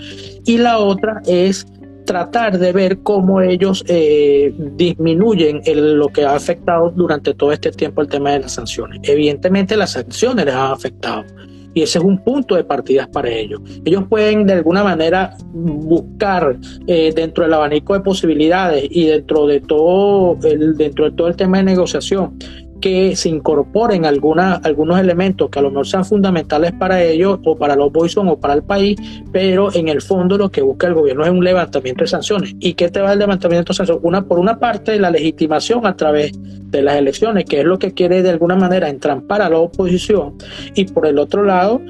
Y 0.46 0.58
la 0.58 0.78
otra 0.78 1.20
es 1.26 1.66
tratar 2.10 2.58
de 2.58 2.72
ver 2.72 2.98
cómo 3.04 3.40
ellos 3.40 3.84
eh, 3.86 4.52
disminuyen 4.74 5.62
lo 5.96 6.08
que 6.08 6.24
ha 6.24 6.34
afectado 6.34 6.90
durante 6.90 7.34
todo 7.34 7.52
este 7.52 7.70
tiempo 7.70 8.02
el 8.02 8.08
tema 8.08 8.32
de 8.32 8.40
las 8.40 8.52
sanciones. 8.52 8.98
Evidentemente 9.04 9.76
las 9.76 9.92
sanciones 9.92 10.44
les 10.44 10.54
han 10.54 10.72
afectado 10.72 11.24
y 11.72 11.82
ese 11.82 11.98
es 12.00 12.04
un 12.04 12.18
punto 12.24 12.56
de 12.56 12.64
partida 12.64 13.08
para 13.12 13.30
ellos. 13.30 13.60
Ellos 13.84 14.06
pueden 14.08 14.44
de 14.44 14.54
alguna 14.54 14.82
manera 14.82 15.36
buscar 15.52 16.58
eh, 16.88 17.12
dentro 17.14 17.44
del 17.44 17.54
abanico 17.54 17.94
de 17.94 18.00
posibilidades 18.00 18.88
y 18.90 19.06
dentro 19.06 19.46
de 19.46 19.60
todo 19.60 20.36
el, 20.42 20.76
dentro 20.76 21.04
de 21.04 21.12
todo 21.12 21.28
el 21.28 21.36
tema 21.36 21.58
de 21.58 21.62
negociación 21.62 22.36
que 22.80 23.14
se 23.16 23.28
incorporen 23.28 24.04
algunos 24.04 24.98
elementos 25.00 25.50
que 25.50 25.58
a 25.58 25.62
lo 25.62 25.70
mejor 25.70 25.86
sean 25.86 26.04
fundamentales 26.04 26.72
para 26.72 27.02
ellos 27.02 27.38
o 27.44 27.56
para 27.56 27.76
la 27.76 27.84
oposición 27.84 28.28
o 28.28 28.38
para 28.38 28.54
el 28.54 28.62
país, 28.62 28.98
pero 29.32 29.72
en 29.74 29.88
el 29.88 30.02
fondo 30.02 30.38
lo 30.38 30.50
que 30.50 30.62
busca 30.62 30.86
el 30.86 30.94
gobierno 30.94 31.24
es 31.24 31.30
un 31.30 31.44
levantamiento 31.44 32.04
de 32.04 32.08
sanciones. 32.08 32.54
¿Y 32.58 32.74
qué 32.74 32.88
te 32.88 33.00
va 33.00 33.12
el 33.12 33.18
levantamiento 33.18 33.72
de 33.72 33.76
sanciones? 33.76 34.02
Una, 34.04 34.22
por 34.22 34.38
una 34.38 34.58
parte, 34.58 34.98
la 34.98 35.10
legitimación 35.10 35.86
a 35.86 35.96
través 35.96 36.32
de 36.34 36.82
las 36.82 36.96
elecciones, 36.96 37.44
que 37.44 37.60
es 37.60 37.64
lo 37.64 37.78
que 37.78 37.92
quiere 37.92 38.22
de 38.22 38.30
alguna 38.30 38.56
manera 38.56 38.88
entrampar 38.88 39.42
a 39.42 39.50
la 39.50 39.58
oposición, 39.58 40.34
y 40.74 40.84
por 40.84 41.06
el 41.06 41.18
otro 41.18 41.44
lado, 41.44 41.80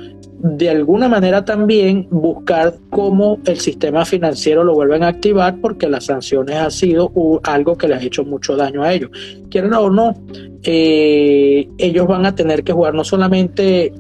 de 0.43 0.71
alguna 0.71 1.09
manera 1.09 1.45
también 1.45 2.07
buscar 2.11 2.75
cómo 2.89 3.39
el 3.45 3.59
sistema 3.59 4.05
financiero 4.07 4.65
lo 4.65 4.75
vuelven 4.75 5.03
a 5.03 5.09
activar 5.09 5.61
porque 5.61 5.89
las 5.89 6.07
sanciones 6.07 6.57
ha 6.57 6.71
sido 6.71 7.13
algo 7.43 7.77
que 7.77 7.89
les 7.89 7.99
ha 7.99 8.05
hecho 8.05 8.25
mucho 8.25 8.57
daño 8.57 8.83
a 8.83 8.93
ellos. 8.93 9.11
Quieran 9.51 9.75
o 9.75 9.91
no, 9.91 10.15
eh, 10.63 11.69
ellos 11.77 12.07
van 12.07 12.25
a 12.25 12.35
tener 12.35 12.65
que 12.65 12.73
jugar 12.73 12.95
no 12.95 13.05
solamente 13.05 13.93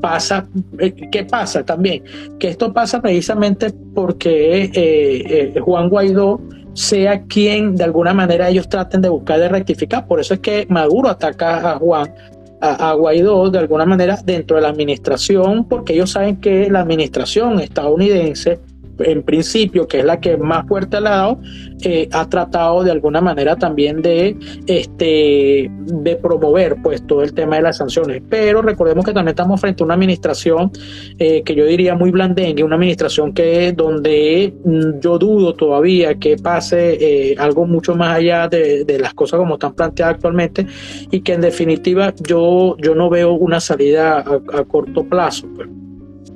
pasa, 0.00 0.46
eh, 0.78 0.94
¿qué 1.10 1.24
pasa 1.24 1.64
también? 1.64 2.04
Que 2.38 2.48
esto 2.48 2.72
pasa 2.72 3.02
precisamente 3.02 3.72
porque 3.94 4.70
eh, 4.72 5.60
Juan 5.60 5.88
Guaidó 5.88 6.40
sea 6.74 7.22
quien 7.22 7.76
de 7.76 7.84
alguna 7.84 8.12
manera 8.12 8.48
ellos 8.48 8.68
traten 8.68 9.00
de 9.00 9.08
buscar 9.08 9.40
de 9.40 9.48
rectificar. 9.48 10.06
Por 10.06 10.20
eso 10.20 10.34
es 10.34 10.40
que 10.40 10.66
Maduro 10.68 11.08
ataca 11.08 11.72
a 11.72 11.78
Juan 11.78 12.12
a, 12.64 12.92
Guaidó 12.94 13.50
de 13.50 13.58
alguna 13.58 13.84
manera 13.84 14.18
dentro 14.24 14.56
de 14.56 14.62
la 14.62 14.68
administración, 14.68 15.64
porque 15.68 15.94
ellos 15.94 16.10
saben 16.10 16.40
que 16.40 16.70
la 16.70 16.80
administración 16.80 17.60
estadounidense 17.60 18.60
en 18.98 19.22
principio, 19.22 19.86
que 19.86 20.00
es 20.00 20.04
la 20.04 20.20
que 20.20 20.36
más 20.36 20.66
fuerte 20.66 20.96
ha 20.96 21.00
dado, 21.00 21.40
eh, 21.82 22.08
ha 22.12 22.28
tratado 22.28 22.82
de 22.82 22.90
alguna 22.90 23.20
manera 23.20 23.56
también 23.56 24.00
de, 24.02 24.36
este, 24.66 25.70
de 25.70 26.16
promover 26.16 26.76
pues 26.82 27.06
todo 27.06 27.22
el 27.22 27.34
tema 27.34 27.56
de 27.56 27.62
las 27.62 27.78
sanciones. 27.78 28.22
Pero 28.28 28.62
recordemos 28.62 29.04
que 29.04 29.12
también 29.12 29.32
estamos 29.32 29.60
frente 29.60 29.82
a 29.82 29.86
una 29.86 29.94
administración 29.94 30.70
eh, 31.18 31.42
que 31.42 31.54
yo 31.54 31.64
diría 31.66 31.94
muy 31.94 32.10
blandengue, 32.10 32.64
una 32.64 32.76
administración 32.76 33.32
que 33.32 33.72
donde 33.72 34.54
mm, 34.64 35.00
yo 35.00 35.18
dudo 35.18 35.54
todavía 35.54 36.14
que 36.14 36.36
pase 36.36 36.98
eh, 37.00 37.34
algo 37.38 37.66
mucho 37.66 37.94
más 37.94 38.16
allá 38.16 38.48
de, 38.48 38.84
las 38.98 39.14
cosas 39.14 39.38
como 39.38 39.54
están 39.54 39.74
planteadas 39.74 40.14
actualmente 40.14 40.66
y 41.10 41.20
que 41.20 41.32
en 41.32 41.40
definitiva 41.40 42.14
yo, 42.26 42.76
yo 42.78 42.94
no 42.94 43.10
veo 43.10 43.32
una 43.32 43.60
salida 43.60 44.18
a, 44.18 44.64
corto 44.64 45.04
plazo. 45.04 45.48
Pues. 45.54 45.68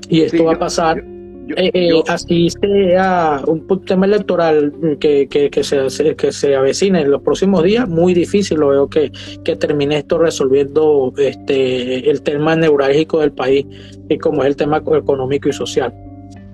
Y 0.09 0.23
esto 0.23 0.45
va 0.45 0.55
a 0.55 0.59
pasar. 0.59 1.18
Eh, 1.57 1.71
eh, 1.73 2.03
así 2.09 2.51
sea 2.51 3.41
un 3.47 3.67
tema 3.85 4.07
electoral 4.07 4.73
que, 5.01 5.29
que, 5.29 5.65
se, 5.65 6.17
que 6.17 6.33
se 6.33 6.57
avecine 6.57 7.01
en 7.01 7.11
los 7.11 7.23
próximos 7.23 7.63
días, 7.63 7.89
muy 7.89 8.13
difícil 8.13 8.59
lo 8.59 8.69
veo 8.69 8.89
que, 8.89 9.11
que 9.45 9.57
termine 9.57 9.99
esto 9.99 10.19
resolviendo 10.19 11.13
este 11.17 12.11
el 12.11 12.23
tema 12.23 12.55
neurálgico 12.57 13.21
del 13.21 13.33
país, 13.33 13.67
y 14.09 14.19
como 14.19 14.43
es 14.43 14.49
el 14.49 14.57
tema 14.57 14.79
económico 14.79 15.49
y 15.49 15.53
social. 15.53 15.93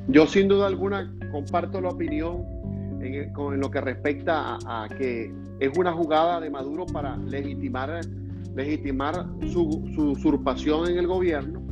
Yo 0.08 0.26
sin 0.26 0.48
duda 0.48 0.66
alguna 0.66 1.12
comparto 1.32 1.80
la 1.80 1.88
opinión 1.88 2.44
en, 3.00 3.32
con, 3.32 3.58
lo 3.58 3.70
que 3.70 3.80
respecta 3.80 4.58
a, 4.66 4.88
que 4.96 5.32
es 5.58 5.76
una 5.76 5.92
jugada 5.92 6.40
de 6.40 6.50
Maduro 6.50 6.86
para 6.86 7.16
legitimar, 7.16 8.00
legitimar 8.54 9.26
su, 9.52 9.90
su 9.94 10.10
usurpación 10.10 10.90
en 10.90 10.98
el 10.98 11.06
gobierno 11.06 11.62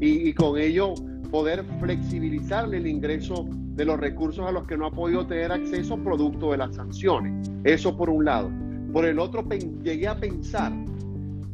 y, 0.00 0.28
y 0.28 0.32
con 0.32 0.58
ello 0.58 0.94
poder 1.30 1.64
flexibilizarle 1.78 2.78
el 2.78 2.86
ingreso 2.86 3.46
de 3.50 3.84
los 3.84 3.98
recursos 3.98 4.46
a 4.46 4.52
los 4.52 4.66
que 4.66 4.76
no 4.76 4.86
ha 4.86 4.90
podido 4.90 5.26
tener 5.26 5.52
acceso 5.52 5.96
producto 5.96 6.50
de 6.50 6.58
las 6.58 6.74
sanciones. 6.74 7.50
Eso 7.64 7.96
por 7.96 8.10
un 8.10 8.24
lado. 8.24 8.50
Por 8.92 9.04
el 9.04 9.18
otro, 9.18 9.46
llegué 9.82 10.08
a 10.08 10.18
pensar 10.18 10.72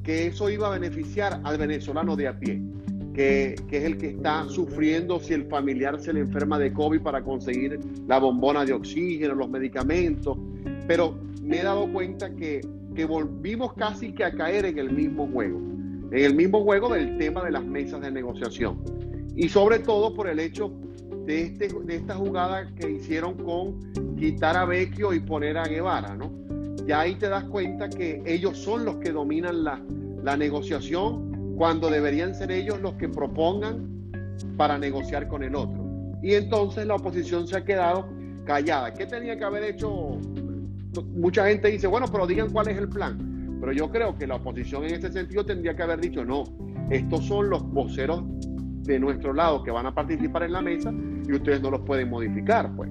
que 0.02 0.26
eso 0.26 0.48
iba 0.50 0.68
a 0.68 0.70
beneficiar 0.70 1.40
al 1.44 1.58
venezolano 1.58 2.16
de 2.16 2.28
a 2.28 2.38
pie, 2.38 2.62
que, 3.12 3.54
que, 3.68 3.78
es 3.78 3.84
el 3.84 3.98
que 3.98 4.08
está 4.08 4.48
sufriendo 4.48 5.20
si 5.20 5.34
el 5.34 5.46
familiar 5.46 6.00
se 6.00 6.12
le 6.12 6.20
enferma 6.20 6.58
de 6.58 6.72
COVID 6.72 7.00
para 7.02 7.22
conseguir 7.22 7.78
la 8.06 8.18
bombona 8.18 8.64
de 8.64 8.72
oxígeno, 8.72 9.34
los 9.34 9.50
medicamentos. 9.50 10.38
Pero 10.86 11.18
me 11.42 11.60
he 11.60 11.62
dado 11.62 11.92
cuenta 11.92 12.34
que, 12.34 12.60
que 12.94 13.04
volvimos 13.04 13.74
casi 13.74 14.12
que 14.12 14.24
a 14.24 14.32
caer 14.32 14.64
en 14.64 14.78
el 14.78 14.90
mismo 14.90 15.28
juego, 15.28 15.58
en 16.10 16.24
el 16.24 16.34
mismo 16.34 16.62
juego 16.62 16.88
del 16.92 17.18
tema 17.18 17.44
de 17.44 17.50
las 17.50 17.64
mesas 17.64 18.00
de 18.00 18.10
negociación 18.10 18.78
y 19.36 19.48
sobre 19.48 19.80
todo 19.80 20.14
por 20.14 20.28
el 20.28 20.40
hecho 20.40 20.72
de, 21.26 21.42
este, 21.42 21.68
de 21.68 21.96
esta 21.96 22.14
jugada 22.14 22.72
que 22.74 22.90
hicieron 22.90 23.34
con 23.34 23.92
quitar 24.16 24.56
a 24.56 24.64
Vecchio 24.64 25.12
y 25.12 25.20
poner 25.20 25.58
a 25.58 25.64
Guevara, 25.64 26.16
¿no? 26.16 26.32
Ya 26.86 27.00
ahí 27.00 27.16
te 27.16 27.28
das 27.28 27.44
cuenta 27.44 27.88
que 27.88 28.22
ellos 28.24 28.56
son 28.56 28.84
los 28.84 28.96
que 28.96 29.10
dominan 29.12 29.64
la, 29.64 29.82
la 30.22 30.36
negociación 30.36 31.54
cuando 31.56 31.90
deberían 31.90 32.34
ser 32.34 32.50
ellos 32.50 32.80
los 32.80 32.94
que 32.94 33.08
propongan 33.08 34.10
para 34.56 34.78
negociar 34.78 35.28
con 35.28 35.42
el 35.42 35.54
otro. 35.54 35.84
Y 36.22 36.34
entonces 36.34 36.86
la 36.86 36.94
oposición 36.94 37.46
se 37.46 37.56
ha 37.56 37.64
quedado 37.64 38.08
callada. 38.44 38.94
¿Qué 38.94 39.06
tenía 39.06 39.36
que 39.36 39.44
haber 39.44 39.64
hecho? 39.64 40.18
Mucha 41.14 41.46
gente 41.48 41.68
dice, 41.68 41.86
bueno, 41.86 42.06
pero 42.10 42.26
digan 42.26 42.50
cuál 42.50 42.68
es 42.68 42.78
el 42.78 42.88
plan. 42.88 43.58
Pero 43.60 43.72
yo 43.72 43.90
creo 43.90 44.16
que 44.16 44.26
la 44.26 44.36
oposición 44.36 44.84
en 44.84 44.94
este 44.94 45.12
sentido 45.12 45.44
tendría 45.44 45.74
que 45.74 45.82
haber 45.82 46.00
dicho, 46.00 46.24
no, 46.24 46.44
estos 46.90 47.24
son 47.24 47.50
los 47.50 47.62
voceros 47.72 48.22
de 48.86 48.98
nuestro 48.98 49.32
lado 49.32 49.62
que 49.62 49.70
van 49.70 49.86
a 49.86 49.94
participar 49.94 50.44
en 50.44 50.52
la 50.52 50.62
mesa 50.62 50.92
y 51.26 51.32
ustedes 51.32 51.60
no 51.60 51.70
los 51.70 51.80
pueden 51.80 52.10
modificar, 52.10 52.70
pues. 52.76 52.90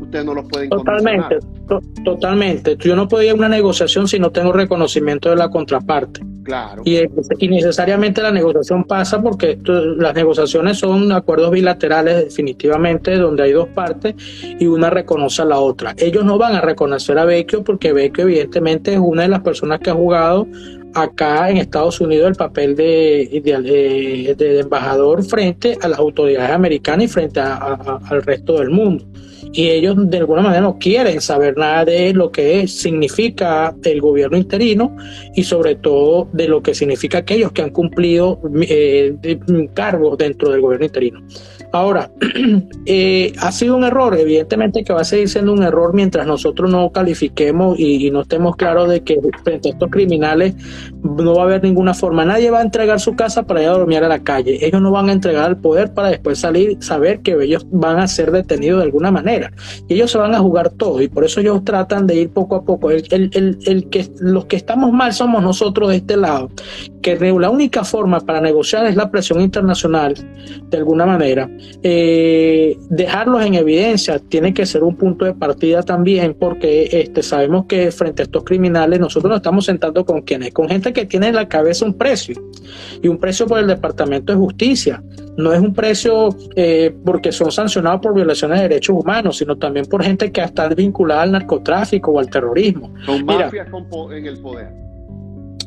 Ustedes 0.00 0.24
no 0.24 0.34
los 0.34 0.48
pueden 0.48 0.70
Totalmente, 0.70 1.38
totalmente. 2.04 2.76
Yo 2.76 2.94
no 2.94 3.08
puedo 3.08 3.24
ir 3.24 3.30
a 3.30 3.34
una 3.34 3.48
negociación 3.48 4.06
si 4.06 4.18
no 4.18 4.30
tengo 4.30 4.52
reconocimiento 4.52 5.28
de 5.28 5.36
la 5.36 5.50
contraparte. 5.50 6.20
Claro. 6.44 6.82
Y, 6.84 6.98
y 7.40 7.48
necesariamente 7.48 8.22
la 8.22 8.30
negociación 8.30 8.84
pasa 8.84 9.20
porque 9.20 9.58
las 9.64 10.14
negociaciones 10.14 10.78
son 10.78 11.12
acuerdos 11.12 11.50
bilaterales 11.50 12.24
definitivamente 12.24 13.16
donde 13.16 13.42
hay 13.42 13.52
dos 13.52 13.68
partes 13.68 14.14
y 14.58 14.66
una 14.66 14.88
reconoce 14.88 15.42
a 15.42 15.44
la 15.44 15.58
otra. 15.58 15.94
Ellos 15.98 16.24
no 16.24 16.38
van 16.38 16.54
a 16.54 16.62
reconocer 16.62 17.18
a 17.18 17.26
Vecchio 17.26 17.64
porque 17.64 17.92
Vecchio 17.92 18.24
evidentemente 18.24 18.94
es 18.94 18.98
una 18.98 19.22
de 19.22 19.28
las 19.28 19.40
personas 19.40 19.80
que 19.80 19.90
ha 19.90 19.94
jugado 19.94 20.46
acá 21.02 21.50
en 21.50 21.58
Estados 21.58 22.00
Unidos 22.00 22.28
el 22.28 22.34
papel 22.34 22.76
de, 22.76 23.40
de, 24.36 24.60
embajador 24.60 25.24
frente 25.24 25.78
a 25.80 25.88
las 25.88 25.98
autoridades 25.98 26.50
americanas 26.50 27.04
y 27.06 27.08
frente 27.08 27.40
al 27.40 28.22
resto 28.22 28.58
del 28.58 28.70
mundo. 28.70 29.04
Y 29.52 29.68
ellos 29.68 29.96
de 30.10 30.18
alguna 30.18 30.42
manera 30.42 30.60
no 30.60 30.78
quieren 30.78 31.20
saber 31.20 31.56
nada 31.56 31.84
de 31.84 32.12
lo 32.12 32.30
que 32.30 32.68
significa 32.68 33.74
el 33.82 34.00
gobierno 34.00 34.36
interino 34.36 34.94
y 35.34 35.42
sobre 35.42 35.76
todo 35.76 36.28
de 36.32 36.48
lo 36.48 36.62
que 36.62 36.74
significa 36.74 37.18
aquellos 37.18 37.52
que 37.52 37.62
han 37.62 37.70
cumplido 37.70 38.40
eh, 38.62 39.16
cargos 39.74 40.18
dentro 40.18 40.50
del 40.50 40.60
gobierno 40.60 40.86
interino. 40.86 41.22
Ahora, 41.70 42.10
eh, 42.86 43.32
ha 43.40 43.52
sido 43.52 43.76
un 43.76 43.84
error, 43.84 44.16
evidentemente 44.18 44.82
que 44.84 44.92
va 44.92 45.02
a 45.02 45.04
seguir 45.04 45.28
siendo 45.28 45.52
un 45.52 45.62
error 45.62 45.92
mientras 45.92 46.26
nosotros 46.26 46.70
no 46.70 46.90
califiquemos 46.90 47.78
y, 47.78 48.08
no 48.08 48.22
estemos 48.22 48.56
claros 48.56 48.88
de 48.88 49.02
que 49.02 49.20
frente 49.44 49.68
a 49.68 49.72
estos 49.72 49.90
criminales 49.90 50.54
no 51.02 51.34
va 51.34 51.42
a 51.42 51.44
haber 51.44 51.62
ninguna 51.62 51.92
forma. 51.92 52.24
Nadie 52.24 52.50
va 52.50 52.60
a 52.60 52.62
entregar 52.62 53.00
su 53.00 53.14
casa 53.16 53.42
para 53.42 53.62
ir 53.62 53.68
a 53.68 53.72
dormir 53.72 54.02
a 54.02 54.08
la 54.08 54.20
calle. 54.20 54.64
Ellos 54.64 54.80
no 54.80 54.90
van 54.90 55.10
a 55.10 55.12
entregar 55.12 55.50
el 55.50 55.56
poder 55.58 55.92
para 55.92 56.08
después 56.08 56.38
salir, 56.38 56.78
saber 56.80 57.20
que 57.20 57.32
ellos 57.32 57.66
van 57.70 57.98
a 57.98 58.08
ser 58.08 58.30
detenidos 58.30 58.78
de 58.78 58.84
alguna 58.84 59.10
manera. 59.10 59.52
Y 59.88 59.94
ellos 59.94 60.10
se 60.10 60.16
van 60.16 60.34
a 60.34 60.38
jugar 60.38 60.70
todo 60.70 61.02
y 61.02 61.08
por 61.08 61.24
eso 61.24 61.40
ellos 61.40 61.64
tratan 61.64 62.06
de 62.06 62.14
ir 62.14 62.30
poco 62.30 62.56
a 62.56 62.64
poco. 62.64 62.90
El, 62.90 63.08
que, 63.90 64.08
los 64.20 64.46
que 64.46 64.56
estamos 64.56 64.90
mal 64.92 65.12
somos 65.12 65.42
nosotros 65.42 65.90
de 65.90 65.96
este 65.96 66.16
lado, 66.16 66.50
que 67.02 67.16
la 67.18 67.50
única 67.50 67.84
forma 67.84 68.20
para 68.20 68.40
negociar 68.40 68.86
es 68.86 68.96
la 68.96 69.10
presión 69.10 69.42
internacional, 69.42 70.14
de 70.70 70.76
alguna 70.78 71.04
manera 71.04 71.50
eh, 71.82 72.76
dejarlos 72.90 73.44
en 73.44 73.54
evidencia 73.54 74.18
tiene 74.18 74.52
que 74.52 74.66
ser 74.66 74.82
un 74.82 74.96
punto 74.96 75.24
de 75.24 75.34
partida 75.34 75.82
también 75.82 76.34
porque 76.34 76.88
este, 76.92 77.22
sabemos 77.22 77.66
que 77.66 77.90
frente 77.92 78.22
a 78.22 78.24
estos 78.24 78.44
criminales 78.44 79.00
nosotros 79.00 79.30
nos 79.30 79.38
estamos 79.38 79.64
sentando 79.64 80.04
con 80.04 80.22
quienes, 80.22 80.52
con 80.52 80.68
gente 80.68 80.92
que 80.92 81.06
tiene 81.06 81.28
en 81.28 81.34
la 81.34 81.48
cabeza 81.48 81.84
un 81.84 81.94
precio 81.94 82.40
y 83.02 83.08
un 83.08 83.18
precio 83.18 83.46
por 83.46 83.58
el 83.58 83.66
Departamento 83.66 84.32
de 84.32 84.38
Justicia. 84.38 85.02
No 85.36 85.52
es 85.52 85.60
un 85.60 85.72
precio 85.72 86.30
eh, 86.56 86.92
porque 87.04 87.30
son 87.30 87.52
sancionados 87.52 88.00
por 88.00 88.12
violaciones 88.12 88.58
de 88.58 88.68
derechos 88.68 88.96
humanos, 88.96 89.38
sino 89.38 89.56
también 89.56 89.86
por 89.86 90.02
gente 90.02 90.32
que 90.32 90.40
está 90.40 90.68
vinculada 90.68 91.22
al 91.22 91.32
narcotráfico 91.32 92.10
o 92.10 92.18
al 92.18 92.28
terrorismo. 92.28 92.92
Son 93.06 93.24
mafias 93.24 93.68
en 94.12 94.26
el 94.26 94.38
poder. 94.38 94.87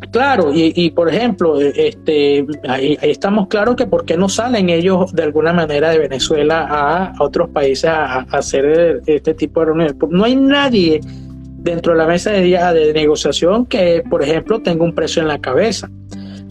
Claro, 0.10 0.52
y, 0.54 0.90
por 0.92 1.10
ejemplo, 1.10 1.62
e, 1.62 1.74
este, 1.76 2.46
ahí, 2.68 2.98
estamos 3.02 3.48
claros 3.48 3.76
que 3.76 3.86
por 3.86 4.04
qué 4.04 4.18
no 4.18 4.30
salen 4.30 4.70
ellos 4.70 5.14
de 5.14 5.24
alguna 5.24 5.54
manera 5.54 5.92
de 5.92 6.00
Venezuela 6.00 6.68
a, 6.70 7.14
otros 7.24 7.50
países 7.50 7.86
a, 7.86 8.22
hacer 8.32 9.02
este 9.06 9.34
tipo 9.36 9.60
de 9.60 9.68
reuniones. 9.68 9.96
No 10.10 10.24
hay 10.24 10.36
nadie 10.36 11.02
dentro 11.60 11.94
de 11.94 12.00
la 12.00 12.08
mesa 12.08 12.32
de, 12.32 12.42
de 12.42 12.94
negociación 12.94 13.68
que, 13.68 14.04
por 14.10 14.24
ejemplo, 14.24 14.60
tenga 14.62 14.84
un 14.84 14.96
precio 14.96 15.22
en 15.22 15.28
la 15.28 15.40
cabeza. 15.40 15.90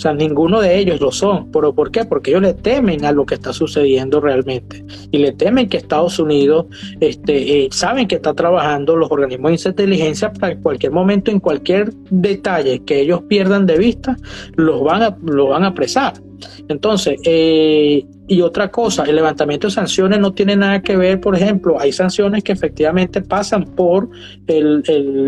O 0.00 0.02
sea, 0.02 0.14
ninguno 0.14 0.62
de 0.62 0.78
ellos 0.78 0.98
lo 0.98 1.12
son. 1.12 1.52
¿Pero 1.52 1.74
por 1.74 1.90
qué? 1.90 2.06
Porque 2.06 2.30
ellos 2.30 2.40
le 2.40 2.54
temen 2.54 3.04
a 3.04 3.12
lo 3.12 3.26
que 3.26 3.34
está 3.34 3.52
sucediendo 3.52 4.18
realmente. 4.18 4.82
Y 5.10 5.18
le 5.18 5.32
temen 5.32 5.68
que 5.68 5.76
Estados 5.76 6.18
Unidos 6.18 6.64
este, 7.00 7.66
eh, 7.66 7.68
saben 7.70 8.08
que 8.08 8.14
está 8.14 8.32
trabajando 8.32 8.96
los 8.96 9.10
organismos 9.10 9.62
de 9.62 9.68
inteligencia 9.68 10.32
para 10.32 10.58
cualquier 10.58 10.92
momento, 10.92 11.30
en 11.30 11.38
cualquier 11.38 11.92
detalle 12.08 12.82
que 12.82 13.02
ellos 13.02 13.20
pierdan 13.28 13.66
de 13.66 13.76
vista, 13.76 14.16
los 14.56 14.82
van 14.82 15.02
a, 15.02 15.18
lo 15.22 15.48
van 15.48 15.64
a 15.64 15.66
apresar. 15.66 16.14
Entonces, 16.68 17.20
eh, 17.26 18.06
y 18.30 18.42
otra 18.42 18.70
cosa, 18.70 19.02
el 19.02 19.16
levantamiento 19.16 19.66
de 19.66 19.72
sanciones 19.72 20.20
no 20.20 20.32
tiene 20.32 20.54
nada 20.54 20.80
que 20.82 20.96
ver, 20.96 21.20
por 21.20 21.34
ejemplo, 21.34 21.80
hay 21.80 21.90
sanciones 21.90 22.44
que 22.44 22.52
efectivamente 22.52 23.22
pasan 23.22 23.64
por 23.64 24.08
el, 24.46 24.84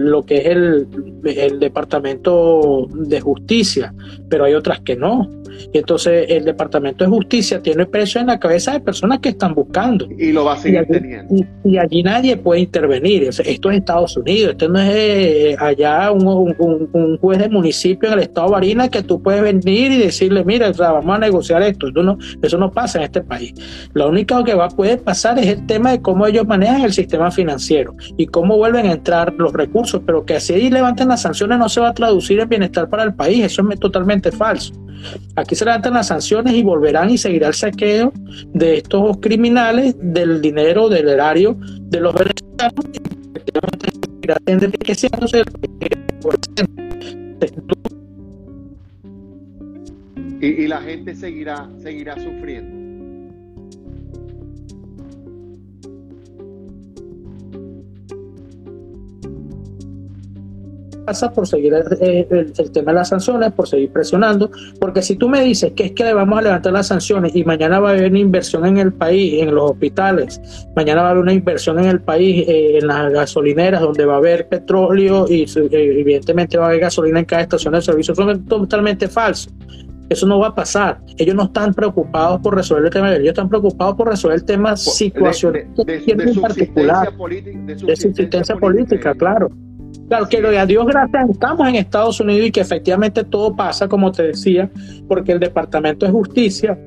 lo 0.09 0.23
que 0.23 0.37
es 0.37 0.47
el, 0.47 0.87
el 1.25 1.59
Departamento 1.59 2.87
de 2.93 3.21
Justicia, 3.21 3.93
pero 4.29 4.45
hay 4.45 4.55
otras 4.55 4.83
que 4.83 4.95
no. 4.95 5.29
Y 5.73 5.79
entonces 5.79 6.27
el 6.29 6.45
Departamento 6.45 7.05
de 7.05 7.11
Justicia 7.11 7.61
tiene 7.61 7.87
precio 7.87 8.21
en 8.21 8.29
la 8.29 8.39
cabeza 8.39 8.73
de 8.73 8.81
personas 8.81 9.19
que 9.19 9.31
están 9.31 9.55
buscando. 9.55 10.09
Y 10.17 10.33
lo 10.33 10.45
va 10.45 10.55
a 10.55 10.57
seguir 10.57 10.87
teniendo. 10.89 11.35
Y, 11.65 11.77
allí 11.77 12.03
nadie 12.03 12.37
puede 12.37 12.61
intervenir. 12.61 13.25
esto 13.25 13.71
es 13.71 13.77
Estados 13.77 14.17
Unidos, 14.17 14.53
esto 14.53 14.69
no 14.69 14.81
es 14.81 14.91
eh, 14.95 15.57
allá 15.59 16.13
un, 16.13 17.19
juez 17.21 17.39
de 17.39 17.49
municipio 17.49 18.09
en 18.09 18.15
el 18.15 18.21
estado 18.21 18.47
de 18.47 18.53
Barinas 18.53 18.91
que 18.91 19.03
tú 19.03 19.21
puedes 19.21 19.43
venir 19.43 19.91
y 19.91 19.99
decirle, 19.99 20.45
mira, 20.45 20.71
vamos 20.73 21.17
a 21.17 21.19
negociar 21.19 21.63
esto. 21.63 21.89
Eso 21.89 22.03
no, 22.03 22.17
eso 22.41 22.59
no 22.59 22.71
pasa 22.71 22.92
en 22.97 23.03
este 23.03 23.23
país. 23.23 23.55
Lo 23.95 24.09
único 24.09 24.43
que 24.45 24.55
va 24.55 24.69
poder 24.73 25.01
pasar 25.01 25.39
es 25.39 25.47
el 25.47 25.67
tema 25.67 25.93
de 25.93 26.03
cómo 26.03 26.27
ellos 26.27 26.47
manejan 26.47 26.83
el 26.83 26.93
sistema 26.93 27.31
financiero 27.31 27.95
y 28.17 28.27
cómo 28.27 28.57
vuelven 28.57 28.87
a 28.87 28.93
entrar 28.93 29.33
los 29.35 29.53
recursos, 29.53 30.03
pero 30.05 30.25
que 30.25 30.37
así 30.37 30.71
levanten 30.71 31.09
las 31.09 31.23
sanciones 31.23 31.59
no 31.59 31.69
se 31.69 31.81
va 31.81 31.89
a 31.89 31.95
traducir 31.95 32.41
en 32.41 32.49
bienestar 32.49 32.89
para 32.89 33.05
el 33.05 33.15
país. 33.15 33.45
Eso 33.45 33.63
es 33.71 33.81
totalmente 33.81 34.33
falso. 34.33 34.73
Aquí 35.37 35.55
se 35.55 35.65
levantan 35.65 35.95
las 35.95 36.09
sanciones 36.09 36.55
y 36.55 36.63
volverán 36.63 37.11
y 37.11 37.19
seguirá 37.19 37.49
el 37.49 37.55
saqueo 37.55 38.13
de 38.53 38.79
estos 38.79 39.17
criminales 39.19 39.97
del 40.01 40.41
dinero, 40.41 40.89
del 40.89 41.09
erario 41.09 41.57
de 41.61 42.01
los 42.01 42.15
venezolanos 42.15 42.85
y, 50.41 50.47
y 50.47 50.67
la 50.67 50.81
gente 50.83 51.15
seguirá, 51.15 51.69
seguirá 51.83 52.15
sufriendo. 52.15 52.82
Pasa 61.05 61.33
por 61.33 61.47
seguir 61.47 61.75
eh, 62.01 62.27
el, 62.31 62.53
tema 62.73 62.93
de 62.93 62.99
las 62.99 63.09
sanciones, 63.09 63.53
por 63.53 63.69
seguir 63.69 63.91
presionando, 63.93 64.51
porque 64.81 65.03
si 65.03 65.17
tú 65.17 65.29
me 65.29 65.43
dices 65.43 65.73
que 65.73 65.87
es 65.87 65.93
que 65.93 66.05
le 66.05 66.15
vamos 66.15 66.39
a 66.39 66.43
levantar 66.43 66.73
las 66.73 66.89
sanciones 66.89 67.35
y 67.35 67.45
mañana 67.45 67.81
va 67.81 67.91
a 67.91 67.93
haber 67.93 68.11
una 68.11 68.19
inversión 68.19 68.67
en 68.67 68.79
el 68.79 68.93
país, 68.93 69.43
en 69.43 69.55
los 69.55 69.71
hospitales, 69.71 70.41
mañana 70.77 71.03
va 71.03 71.09
a 71.09 71.11
haber 71.11 71.23
una 71.23 71.33
inversión 71.33 71.79
en 71.79 71.87
el 71.87 72.01
país, 72.01 72.47
eh, 72.49 72.79
en 72.79 72.87
las 72.87 73.13
gasolineras, 73.13 73.81
donde 73.81 74.05
va 74.05 74.15
a 74.15 74.19
haber 74.19 74.49
petróleo 74.49 75.27
y 75.29 75.43
eh, 75.43 75.69
evidentemente 76.01 76.59
va 76.59 76.65
a 76.65 76.69
haber 76.69 76.81
gasolina 76.81 77.19
en 77.19 77.25
cada 77.25 77.43
estación 77.43 77.75
de 77.75 77.83
servicio, 77.83 78.13
eso 78.13 78.31
es 78.31 78.45
totalmente 78.47 79.09
falso. 79.09 79.51
Eso 80.09 80.27
no 80.27 80.39
va 80.39 80.49
a 80.49 80.55
pasar. 80.55 81.01
Ellos 81.17 81.35
no 81.35 81.45
están 81.45 81.73
preocupados 81.73 82.39
por 82.41 82.55
resolver 82.55 82.85
el 82.85 82.91
tema, 82.91 83.15
ellos 83.15 83.29
están 83.29 83.49
preocupados 83.49 83.97
por 83.97 84.09
resolver 84.09 84.37
el 84.37 84.45
tema 84.45 84.77
situacional 84.77 85.67
de, 85.75 86.39
particular, 86.39 87.09
de 87.17 87.97
subsistencia 87.97 88.57
política, 88.57 89.15
claro. 89.15 89.49
Claro, 90.09 90.29
que 90.29 90.37
a 90.39 90.67
Dios 90.67 90.87
gracias 90.87 91.31
estamos 91.31 91.69
en 91.69 91.77
Estados 91.77 92.21
Unidos 92.21 92.47
y 92.47 92.51
que 92.51 92.61
efectivamente 92.61 93.25
todo 93.25 93.55
pasa, 93.57 93.89
como 93.89 94.13
te 94.13 94.25
decía, 94.25 94.71
porque 95.09 95.33
el 95.33 95.41
Departamento 95.41 96.05
de 96.05 96.13
Justicia 96.13 96.79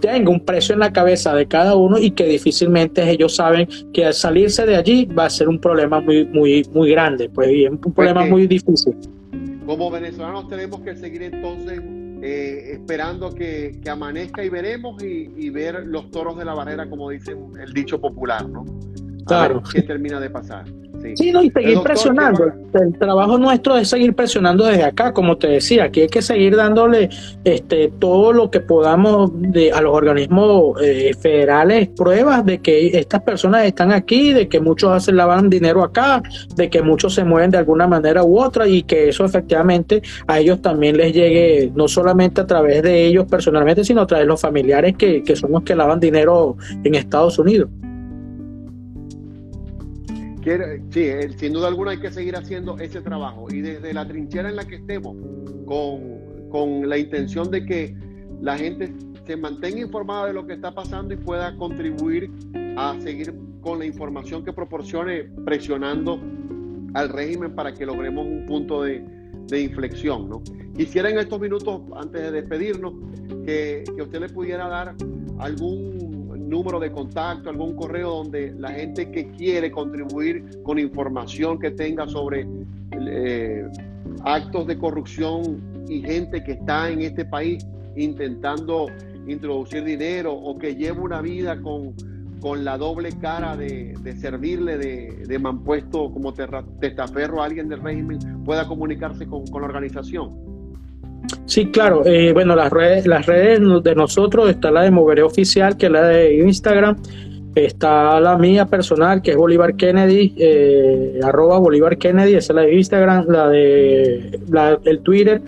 tenga 0.00 0.30
un 0.30 0.44
precio 0.44 0.74
en 0.74 0.80
la 0.80 0.92
cabeza 0.92 1.34
de 1.34 1.46
cada 1.46 1.74
uno 1.74 1.98
y 1.98 2.10
que 2.10 2.24
difícilmente 2.24 3.08
ellos 3.10 3.36
saben 3.36 3.68
que 3.92 4.04
al 4.04 4.14
salirse 4.14 4.66
de 4.66 4.76
allí 4.76 5.06
va 5.06 5.26
a 5.26 5.30
ser 5.30 5.48
un 5.48 5.60
problema 5.60 6.00
muy, 6.00 6.24
muy, 6.26 6.64
muy 6.72 6.90
grande, 6.90 7.28
pues 7.28 7.50
y 7.50 7.66
un 7.66 7.78
problema 7.78 8.24
muy 8.26 8.46
difícil. 8.46 8.94
Como 9.66 9.90
venezolanos 9.90 10.48
tenemos 10.48 10.80
que 10.80 10.96
seguir 10.96 11.22
entonces 11.22 11.80
eh, 12.22 12.72
esperando 12.72 13.34
que, 13.34 13.80
amanezca 13.88 14.44
y 14.44 14.48
veremos 14.48 15.02
y, 15.02 15.50
ver 15.50 15.86
los 15.86 16.10
toros 16.10 16.36
de 16.36 16.44
la 16.44 16.54
barrera, 16.54 16.88
como 16.88 17.10
dice 17.10 17.36
el 17.60 17.72
dicho 17.72 18.00
popular, 18.00 18.48
¿no? 18.48 18.64
claro. 19.26 19.62
qué 19.72 19.82
termina 19.82 20.20
de 20.20 20.30
pasar. 20.30 20.64
Sí, 21.14 21.32
no, 21.32 21.42
y 21.42 21.50
seguir 21.50 21.80
presionando. 21.82 22.52
El 22.74 22.98
trabajo 22.98 23.38
nuestro 23.38 23.76
es 23.76 23.88
seguir 23.88 24.14
presionando 24.14 24.64
desde 24.64 24.84
acá, 24.84 25.12
como 25.12 25.36
te 25.36 25.46
decía, 25.48 25.84
aquí 25.84 26.02
hay 26.02 26.08
que 26.08 26.22
seguir 26.22 26.56
dándole 26.56 27.08
este 27.44 27.92
todo 27.98 28.32
lo 28.32 28.50
que 28.50 28.60
podamos 28.60 29.30
de, 29.34 29.70
a 29.72 29.80
los 29.80 29.94
organismos 29.94 30.80
eh, 30.82 31.12
federales 31.18 31.88
pruebas 31.88 32.44
de 32.44 32.58
que 32.58 32.98
estas 32.98 33.22
personas 33.22 33.64
están 33.64 33.92
aquí, 33.92 34.32
de 34.32 34.48
que 34.48 34.60
muchos 34.60 34.90
hacen 34.90 35.16
lavan 35.16 35.48
dinero 35.48 35.82
acá, 35.84 36.22
de 36.56 36.68
que 36.68 36.82
muchos 36.82 37.14
se 37.14 37.24
mueven 37.24 37.50
de 37.50 37.58
alguna 37.58 37.86
manera 37.86 38.24
u 38.24 38.38
otra 38.40 38.66
y 38.66 38.82
que 38.82 39.08
eso 39.08 39.24
efectivamente 39.24 40.02
a 40.26 40.40
ellos 40.40 40.60
también 40.60 40.96
les 40.96 41.14
llegue 41.14 41.72
no 41.74 41.88
solamente 41.88 42.40
a 42.40 42.46
través 42.46 42.82
de 42.82 43.06
ellos 43.06 43.26
personalmente, 43.26 43.84
sino 43.84 44.02
a 44.02 44.06
través 44.06 44.24
de 44.24 44.28
los 44.28 44.40
familiares 44.40 44.96
que, 44.96 45.22
que 45.22 45.36
son 45.36 45.52
los 45.52 45.62
que 45.62 45.74
lavan 45.74 46.00
dinero 46.00 46.56
en 46.84 46.94
Estados 46.94 47.38
Unidos 47.38 47.68
sí, 50.90 51.08
sin 51.36 51.52
duda 51.52 51.68
alguna 51.68 51.92
hay 51.92 52.00
que 52.00 52.10
seguir 52.10 52.36
haciendo 52.36 52.78
ese 52.78 53.00
trabajo 53.00 53.46
y 53.50 53.60
desde 53.60 53.92
la 53.92 54.06
trinchera 54.06 54.48
en 54.48 54.56
la 54.56 54.66
que 54.66 54.76
estemos, 54.76 55.16
con, 55.66 56.48
con 56.50 56.88
la 56.88 56.98
intención 56.98 57.50
de 57.50 57.64
que 57.64 57.96
la 58.40 58.56
gente 58.56 58.92
se 59.26 59.36
mantenga 59.36 59.80
informada 59.80 60.26
de 60.26 60.32
lo 60.32 60.46
que 60.46 60.54
está 60.54 60.74
pasando 60.74 61.12
y 61.14 61.16
pueda 61.16 61.56
contribuir 61.56 62.30
a 62.76 62.96
seguir 63.00 63.34
con 63.60 63.80
la 63.80 63.84
información 63.84 64.44
que 64.44 64.52
proporcione, 64.52 65.24
presionando 65.44 66.20
al 66.94 67.08
régimen 67.08 67.54
para 67.54 67.74
que 67.74 67.84
logremos 67.84 68.26
un 68.26 68.46
punto 68.46 68.82
de, 68.82 69.04
de 69.48 69.60
inflexión. 69.60 70.28
¿no? 70.28 70.42
Quisiera 70.76 71.10
en 71.10 71.18
estos 71.18 71.40
minutos, 71.40 71.82
antes 71.96 72.22
de 72.22 72.30
despedirnos, 72.30 72.94
que, 73.44 73.84
que 73.96 74.02
usted 74.02 74.20
le 74.20 74.28
pudiera 74.28 74.68
dar 74.68 74.94
algún 75.38 76.17
número 76.48 76.80
de 76.80 76.90
contacto, 76.90 77.50
algún 77.50 77.74
correo 77.74 78.10
donde 78.10 78.52
la 78.58 78.70
gente 78.70 79.10
que 79.10 79.30
quiere 79.30 79.70
contribuir 79.70 80.62
con 80.62 80.78
información 80.78 81.58
que 81.58 81.70
tenga 81.70 82.06
sobre 82.08 82.46
eh, 82.92 83.66
actos 84.24 84.66
de 84.66 84.78
corrupción 84.78 85.60
y 85.88 86.02
gente 86.02 86.42
que 86.42 86.52
está 86.52 86.90
en 86.90 87.02
este 87.02 87.24
país 87.24 87.66
intentando 87.96 88.86
introducir 89.26 89.84
dinero 89.84 90.32
o 90.32 90.58
que 90.58 90.74
lleva 90.74 91.00
una 91.00 91.20
vida 91.20 91.60
con, 91.60 91.94
con 92.40 92.64
la 92.64 92.78
doble 92.78 93.12
cara 93.20 93.56
de, 93.56 93.94
servirle 94.20 94.78
de, 94.78 95.24
de, 95.26 95.38
mampuesto 95.38 96.10
como 96.12 96.32
testaferro 96.32 97.42
a 97.42 97.46
alguien 97.46 97.68
del 97.68 97.80
régimen, 97.80 98.18
pueda 98.44 98.66
comunicarse 98.66 99.26
con, 99.26 99.46
con 99.46 99.62
la 99.62 99.68
organización. 99.68 100.47
Sí, 101.46 101.70
claro. 101.70 102.04
Eh, 102.06 102.32
bueno, 102.32 102.54
las 102.54 102.70
redes, 102.70 103.06
las 103.06 103.26
redes 103.26 103.60
de 103.82 103.94
nosotros 103.94 104.48
está 104.50 104.70
la 104.70 104.82
de 104.82 104.90
Moveré 104.90 105.22
Oficial, 105.22 105.76
que 105.76 105.86
es 105.86 105.92
la 105.92 106.08
de 106.08 106.36
Instagram. 106.36 106.96
Está 107.54 108.20
la 108.20 108.36
mía 108.36 108.66
personal, 108.66 109.22
que 109.22 109.30
es 109.32 109.36
Bolívar 109.36 109.74
Kennedy, 109.74 110.34
eh, 110.36 111.18
arroba 111.22 111.58
Bolívar 111.58 111.96
Kennedy, 111.98 112.34
esa 112.34 112.52
es 112.52 112.56
la 112.56 112.62
de 112.62 112.74
Instagram. 112.74 113.26
La 113.28 113.48
de 113.48 114.38
el 114.84 115.00
Twitter 115.00 115.42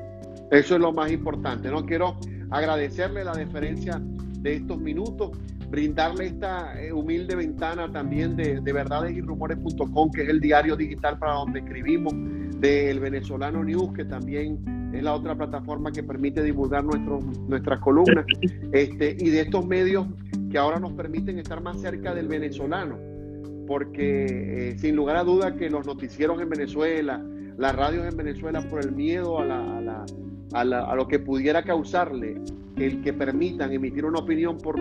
Eso 0.51 0.75
es 0.75 0.81
lo 0.81 0.91
más 0.91 1.11
importante, 1.11 1.69
no 1.69 1.85
quiero 1.85 2.17
agradecerle 2.49 3.23
la 3.23 3.33
deferencia 3.33 4.01
de 4.41 4.55
estos 4.55 4.77
minutos 4.77 5.31
brindarle 5.71 6.27
esta 6.27 6.79
eh, 6.79 6.91
humilde 6.91 7.33
ventana 7.33 7.89
también 7.91 8.35
de, 8.35 8.59
de 8.59 8.73
verdadesyrumores.com, 8.73 10.11
que 10.11 10.23
es 10.23 10.29
el 10.29 10.41
diario 10.41 10.75
digital 10.75 11.17
para 11.17 11.35
donde 11.35 11.59
escribimos, 11.59 12.13
del 12.59 12.99
venezolano 12.99 13.63
News, 13.63 13.93
que 13.93 14.05
también 14.05 14.91
es 14.93 15.01
la 15.01 15.15
otra 15.15 15.35
plataforma 15.35 15.91
que 15.91 16.03
permite 16.03 16.43
divulgar 16.43 16.83
nuestros, 16.83 17.23
nuestras 17.47 17.79
columnas, 17.79 18.25
este, 18.71 19.15
y 19.17 19.29
de 19.29 19.41
estos 19.41 19.65
medios 19.65 20.05
que 20.51 20.57
ahora 20.57 20.79
nos 20.79 20.91
permiten 20.93 21.39
estar 21.39 21.61
más 21.63 21.81
cerca 21.81 22.13
del 22.13 22.27
venezolano, 22.27 22.99
porque 23.65 24.71
eh, 24.73 24.77
sin 24.77 24.95
lugar 24.95 25.15
a 25.15 25.23
duda 25.23 25.55
que 25.55 25.69
los 25.69 25.87
noticieros 25.87 26.39
en 26.41 26.49
Venezuela, 26.49 27.25
las 27.57 27.75
radios 27.75 28.05
en 28.05 28.15
Venezuela, 28.15 28.61
por 28.69 28.83
el 28.83 28.91
miedo 28.91 29.39
a, 29.39 29.45
la, 29.45 30.05
a, 30.53 30.63
la, 30.63 30.83
a 30.83 30.95
lo 30.95 31.07
que 31.07 31.17
pudiera 31.17 31.63
causarle 31.63 32.39
el 32.75 33.01
que 33.01 33.13
permitan 33.13 33.71
emitir 33.71 34.05
una 34.05 34.19
opinión 34.19 34.57
por 34.57 34.79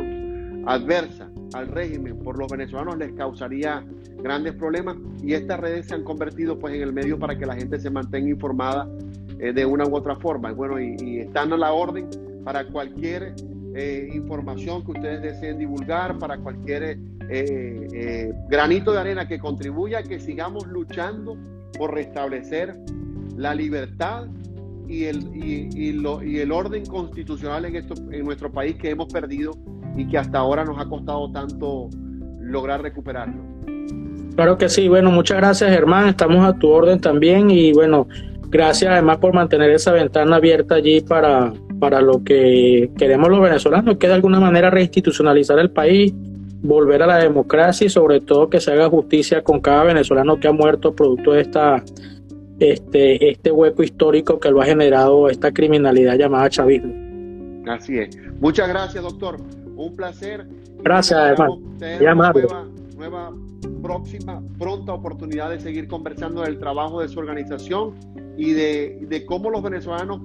adversa 0.66 1.30
al 1.54 1.68
régimen 1.68 2.18
por 2.18 2.38
los 2.38 2.50
venezolanos 2.50 2.96
les 2.98 3.12
causaría 3.12 3.84
grandes 4.22 4.54
problemas 4.54 4.96
y 5.22 5.32
estas 5.32 5.58
redes 5.60 5.86
se 5.86 5.94
han 5.94 6.04
convertido 6.04 6.58
pues 6.58 6.74
en 6.74 6.82
el 6.82 6.92
medio 6.92 7.18
para 7.18 7.36
que 7.36 7.46
la 7.46 7.56
gente 7.56 7.80
se 7.80 7.90
mantenga 7.90 8.28
informada 8.28 8.88
eh, 9.38 9.52
de 9.52 9.66
una 9.66 9.86
u 9.86 9.96
otra 9.96 10.16
forma. 10.16 10.52
Bueno, 10.52 10.80
y, 10.80 11.18
están 11.20 11.52
a 11.52 11.56
la 11.56 11.72
orden 11.72 12.08
para 12.44 12.66
cualquier 12.66 13.34
eh, 13.74 14.10
información 14.12 14.84
que 14.84 14.92
ustedes 14.92 15.22
deseen 15.22 15.58
divulgar, 15.58 16.18
para 16.18 16.38
cualquier 16.38 16.98
eh, 17.28 18.32
granito 18.48 18.92
de 18.92 18.98
arena 18.98 19.26
que 19.26 19.38
contribuya 19.38 19.98
a 19.98 20.02
que 20.02 20.18
sigamos 20.18 20.66
luchando 20.66 21.36
por 21.78 21.94
restablecer 21.94 22.76
la 23.36 23.54
libertad 23.54 24.26
y 24.88 25.04
el, 25.04 25.18
y, 25.34 25.68
y 25.72 26.38
el 26.38 26.52
orden 26.52 26.84
constitucional 26.84 27.64
en 27.64 28.24
nuestro 28.24 28.50
país 28.50 28.74
que 28.76 28.90
hemos 28.90 29.06
perdido 29.06 29.52
y 29.96 30.06
que 30.06 30.18
hasta 30.18 30.38
ahora 30.38 30.64
nos 30.64 30.78
ha 30.78 30.86
costado 30.86 31.30
tanto 31.30 31.88
lograr 32.40 32.82
recuperarlo. 32.82 33.42
Claro 34.36 34.56
que 34.56 34.68
sí, 34.68 34.88
bueno, 34.88 35.10
muchas 35.10 35.38
gracias 35.38 35.70
Germán, 35.70 36.08
estamos 36.08 36.44
a 36.46 36.56
tu 36.58 36.68
orden 36.70 37.00
también 37.00 37.50
y 37.50 37.72
bueno, 37.72 38.06
gracias 38.48 38.92
además 38.92 39.18
por 39.18 39.34
mantener 39.34 39.70
esa 39.70 39.92
ventana 39.92 40.36
abierta 40.36 40.76
allí 40.76 41.00
para, 41.00 41.52
para 41.78 42.00
lo 42.00 42.24
que 42.24 42.90
queremos 42.96 43.28
los 43.28 43.40
venezolanos, 43.40 43.96
que 43.98 44.06
de 44.06 44.14
alguna 44.14 44.40
manera 44.40 44.70
reinstitucionalizar 44.70 45.58
el 45.58 45.70
país, 45.70 46.14
volver 46.62 47.02
a 47.02 47.06
la 47.06 47.18
democracia 47.18 47.86
y 47.86 47.90
sobre 47.90 48.20
todo 48.20 48.48
que 48.48 48.60
se 48.60 48.72
haga 48.72 48.88
justicia 48.88 49.42
con 49.42 49.60
cada 49.60 49.84
venezolano 49.84 50.38
que 50.38 50.48
ha 50.48 50.52
muerto 50.52 50.94
producto 50.94 51.32
de 51.32 51.42
esta 51.42 51.82
este, 52.60 53.30
este 53.30 53.50
hueco 53.50 53.82
histórico 53.82 54.38
que 54.38 54.50
lo 54.50 54.60
ha 54.60 54.66
generado 54.66 55.28
esta 55.28 55.50
criminalidad 55.50 56.16
llamada 56.16 56.48
chavismo. 56.50 56.92
Así 57.66 57.98
es. 57.98 58.16
Muchas 58.38 58.68
gracias, 58.68 59.02
doctor. 59.02 59.38
Un 59.80 59.96
placer. 59.96 60.46
Gracias, 60.82 61.18
hermano. 61.30 61.58
Nueva, 61.78 62.32
nueva 62.96 63.32
próxima, 63.82 64.42
pronta 64.58 64.92
oportunidad 64.92 65.48
de 65.48 65.58
seguir 65.58 65.88
conversando 65.88 66.42
del 66.42 66.58
trabajo 66.58 67.00
de 67.00 67.08
su 67.08 67.18
organización 67.18 67.94
y 68.36 68.52
de, 68.52 68.98
de 69.08 69.24
cómo 69.24 69.48
los 69.48 69.62
venezolanos 69.62 70.20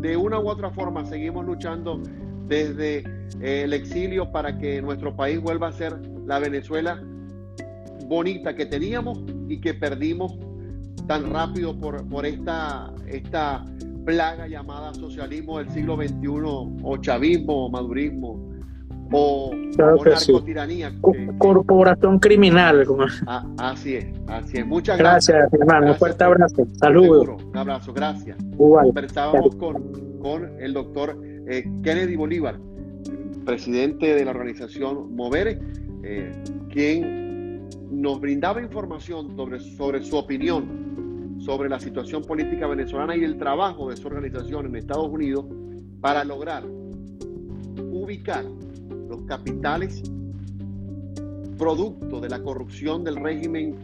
de 0.00 0.16
una 0.16 0.40
u 0.40 0.48
otra 0.48 0.70
forma 0.70 1.04
seguimos 1.04 1.44
luchando 1.44 2.00
desde 2.46 2.98
eh, 3.42 3.64
el 3.64 3.74
exilio 3.74 4.32
para 4.32 4.56
que 4.56 4.80
nuestro 4.80 5.14
país 5.14 5.38
vuelva 5.38 5.68
a 5.68 5.72
ser 5.72 5.94
la 6.26 6.38
Venezuela 6.38 6.98
bonita 8.06 8.54
que 8.54 8.64
teníamos 8.64 9.22
y 9.48 9.60
que 9.60 9.74
perdimos 9.74 10.38
tan 11.06 11.30
rápido 11.30 11.78
por, 11.78 12.08
por 12.08 12.24
esta, 12.24 12.90
esta 13.06 13.66
plaga 14.06 14.48
llamada 14.48 14.94
socialismo 14.94 15.58
del 15.58 15.70
siglo 15.70 15.96
XXI 15.96 16.26
o 16.82 16.96
chavismo 17.02 17.66
o 17.66 17.70
madurismo 17.70 18.53
o, 19.10 19.52
narcotiranía. 19.76 20.92
Corporación 21.38 22.18
criminal. 22.18 22.86
Ah, 23.26 23.46
así 23.58 23.96
es, 23.96 24.06
así 24.26 24.58
es. 24.58 24.66
Muchas 24.66 24.98
gracias. 24.98 25.36
Gracias, 25.36 25.60
hermano. 25.60 25.92
un 25.92 25.96
fuerte 25.96 26.24
abrazo. 26.24 26.66
Saludos. 26.78 27.42
Un 27.44 27.56
abrazo, 27.56 27.92
gracias. 27.92 28.36
Conversábamos 28.56 29.54
con, 29.56 30.18
con, 30.20 30.60
el 30.60 30.72
doctor 30.72 31.18
eh, 31.48 31.64
Kennedy 31.82 32.16
Bolívar, 32.16 32.58
presidente 33.44 34.14
de 34.14 34.24
la 34.24 34.30
organización 34.30 35.14
Movere, 35.14 35.58
eh, 36.02 36.32
quien 36.70 37.68
nos 37.90 38.20
brindaba 38.20 38.60
información 38.60 39.36
sobre, 39.36 39.60
sobre 39.60 40.02
su 40.02 40.16
opinión 40.16 40.84
sobre 41.44 41.68
la 41.68 41.78
situación 41.78 42.22
política 42.22 42.66
venezolana 42.66 43.14
y 43.16 43.22
el 43.22 43.36
trabajo 43.36 43.90
de 43.90 43.96
su 43.96 44.06
organización 44.06 44.66
en 44.66 44.76
Estados 44.76 45.08
Unidos 45.08 45.44
para 46.00 46.24
lograr 46.24 46.64
ubicar 47.94 48.44
los 49.08 49.20
capitales 49.26 50.02
producto 51.58 52.20
de 52.20 52.28
la 52.28 52.42
corrupción 52.42 53.04
del 53.04 53.16
régimen 53.16 53.76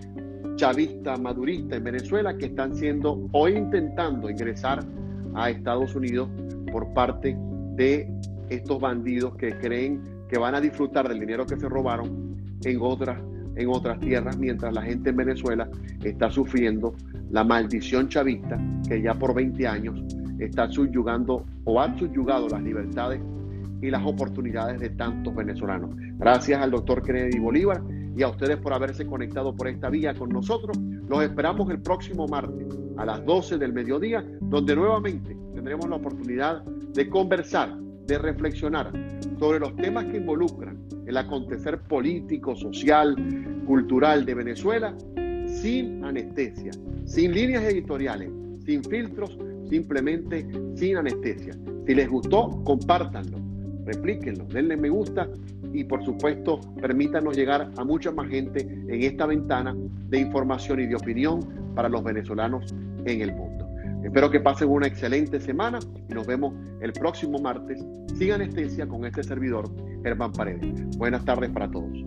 chavista 0.56 1.16
madurista 1.16 1.76
en 1.76 1.84
Venezuela 1.84 2.36
que 2.36 2.46
están 2.46 2.74
siendo 2.74 3.28
o 3.32 3.48
intentando 3.48 4.28
ingresar 4.28 4.84
a 5.34 5.50
Estados 5.50 5.94
Unidos 5.94 6.28
por 6.72 6.92
parte 6.92 7.36
de 7.76 8.12
estos 8.48 8.80
bandidos 8.80 9.36
que 9.36 9.56
creen 9.58 10.02
que 10.28 10.38
van 10.38 10.54
a 10.54 10.60
disfrutar 10.60 11.08
del 11.08 11.20
dinero 11.20 11.46
que 11.46 11.56
se 11.56 11.68
robaron 11.68 12.36
en 12.64 12.78
otras 12.80 13.18
en 13.56 13.68
otras 13.68 13.98
tierras, 13.98 14.38
mientras 14.38 14.72
la 14.72 14.82
gente 14.82 15.10
en 15.10 15.16
Venezuela 15.16 15.68
está 16.04 16.30
sufriendo 16.30 16.94
la 17.30 17.44
maldición 17.44 18.08
chavista 18.08 18.58
que 18.88 19.02
ya 19.02 19.14
por 19.14 19.34
20 19.34 19.66
años 19.66 20.02
está 20.38 20.70
subyugando 20.70 21.44
o 21.64 21.80
ha 21.80 21.96
subyugado 21.98 22.48
las 22.48 22.62
libertades 22.62 23.20
y 23.82 23.90
las 23.90 24.04
oportunidades 24.04 24.80
de 24.80 24.90
tantos 24.90 25.34
venezolanos. 25.34 25.90
Gracias 26.18 26.60
al 26.60 26.70
doctor 26.70 27.02
Kennedy 27.02 27.38
Bolívar 27.38 27.82
y 28.16 28.22
a 28.22 28.28
ustedes 28.28 28.56
por 28.58 28.72
haberse 28.72 29.06
conectado 29.06 29.54
por 29.54 29.68
esta 29.68 29.88
vía 29.88 30.14
con 30.14 30.30
nosotros. 30.30 30.78
Los 31.08 31.22
esperamos 31.22 31.70
el 31.70 31.80
próximo 31.80 32.26
martes 32.26 32.66
a 32.96 33.04
las 33.04 33.24
12 33.24 33.58
del 33.58 33.72
mediodía, 33.72 34.24
donde 34.40 34.76
nuevamente 34.76 35.36
tendremos 35.54 35.88
la 35.88 35.96
oportunidad 35.96 36.62
de 36.64 37.08
conversar, 37.08 37.76
de 38.06 38.18
reflexionar 38.18 38.92
sobre 39.38 39.60
los 39.60 39.74
temas 39.76 40.04
que 40.06 40.18
involucran 40.18 40.78
el 41.06 41.16
acontecer 41.16 41.80
político, 41.80 42.54
social, 42.54 43.16
cultural 43.66 44.24
de 44.24 44.34
Venezuela, 44.34 44.94
sin 45.46 46.04
anestesia, 46.04 46.72
sin 47.04 47.32
líneas 47.32 47.64
editoriales, 47.64 48.30
sin 48.64 48.84
filtros, 48.84 49.36
simplemente 49.68 50.46
sin 50.74 50.96
anestesia. 50.96 51.54
Si 51.86 51.94
les 51.94 52.08
gustó, 52.08 52.62
compártanlo, 52.64 53.38
replíquenlo, 53.92 54.44
denle 54.44 54.76
me 54.76 54.88
gusta 54.88 55.28
y 55.72 55.84
por 55.84 56.04
supuesto 56.04 56.60
permítanos 56.80 57.36
llegar 57.36 57.70
a 57.76 57.84
mucha 57.84 58.10
más 58.10 58.28
gente 58.28 58.60
en 58.60 59.02
esta 59.02 59.26
ventana 59.26 59.74
de 60.08 60.18
información 60.18 60.80
y 60.80 60.86
de 60.86 60.96
opinión 60.96 61.40
para 61.74 61.88
los 61.88 62.02
venezolanos 62.02 62.74
en 63.04 63.20
el 63.20 63.34
mundo. 63.34 63.66
Espero 64.04 64.30
que 64.30 64.40
pasen 64.40 64.68
una 64.68 64.86
excelente 64.86 65.40
semana 65.40 65.78
y 66.08 66.14
nos 66.14 66.26
vemos 66.26 66.54
el 66.80 66.92
próximo 66.92 67.38
martes 67.38 67.84
sin 68.16 68.32
anestesia 68.32 68.86
con 68.86 69.04
este 69.04 69.22
servidor, 69.22 69.70
Germán 70.02 70.32
Paredes. 70.32 70.96
Buenas 70.96 71.24
tardes 71.24 71.50
para 71.50 71.70
todos. 71.70 72.02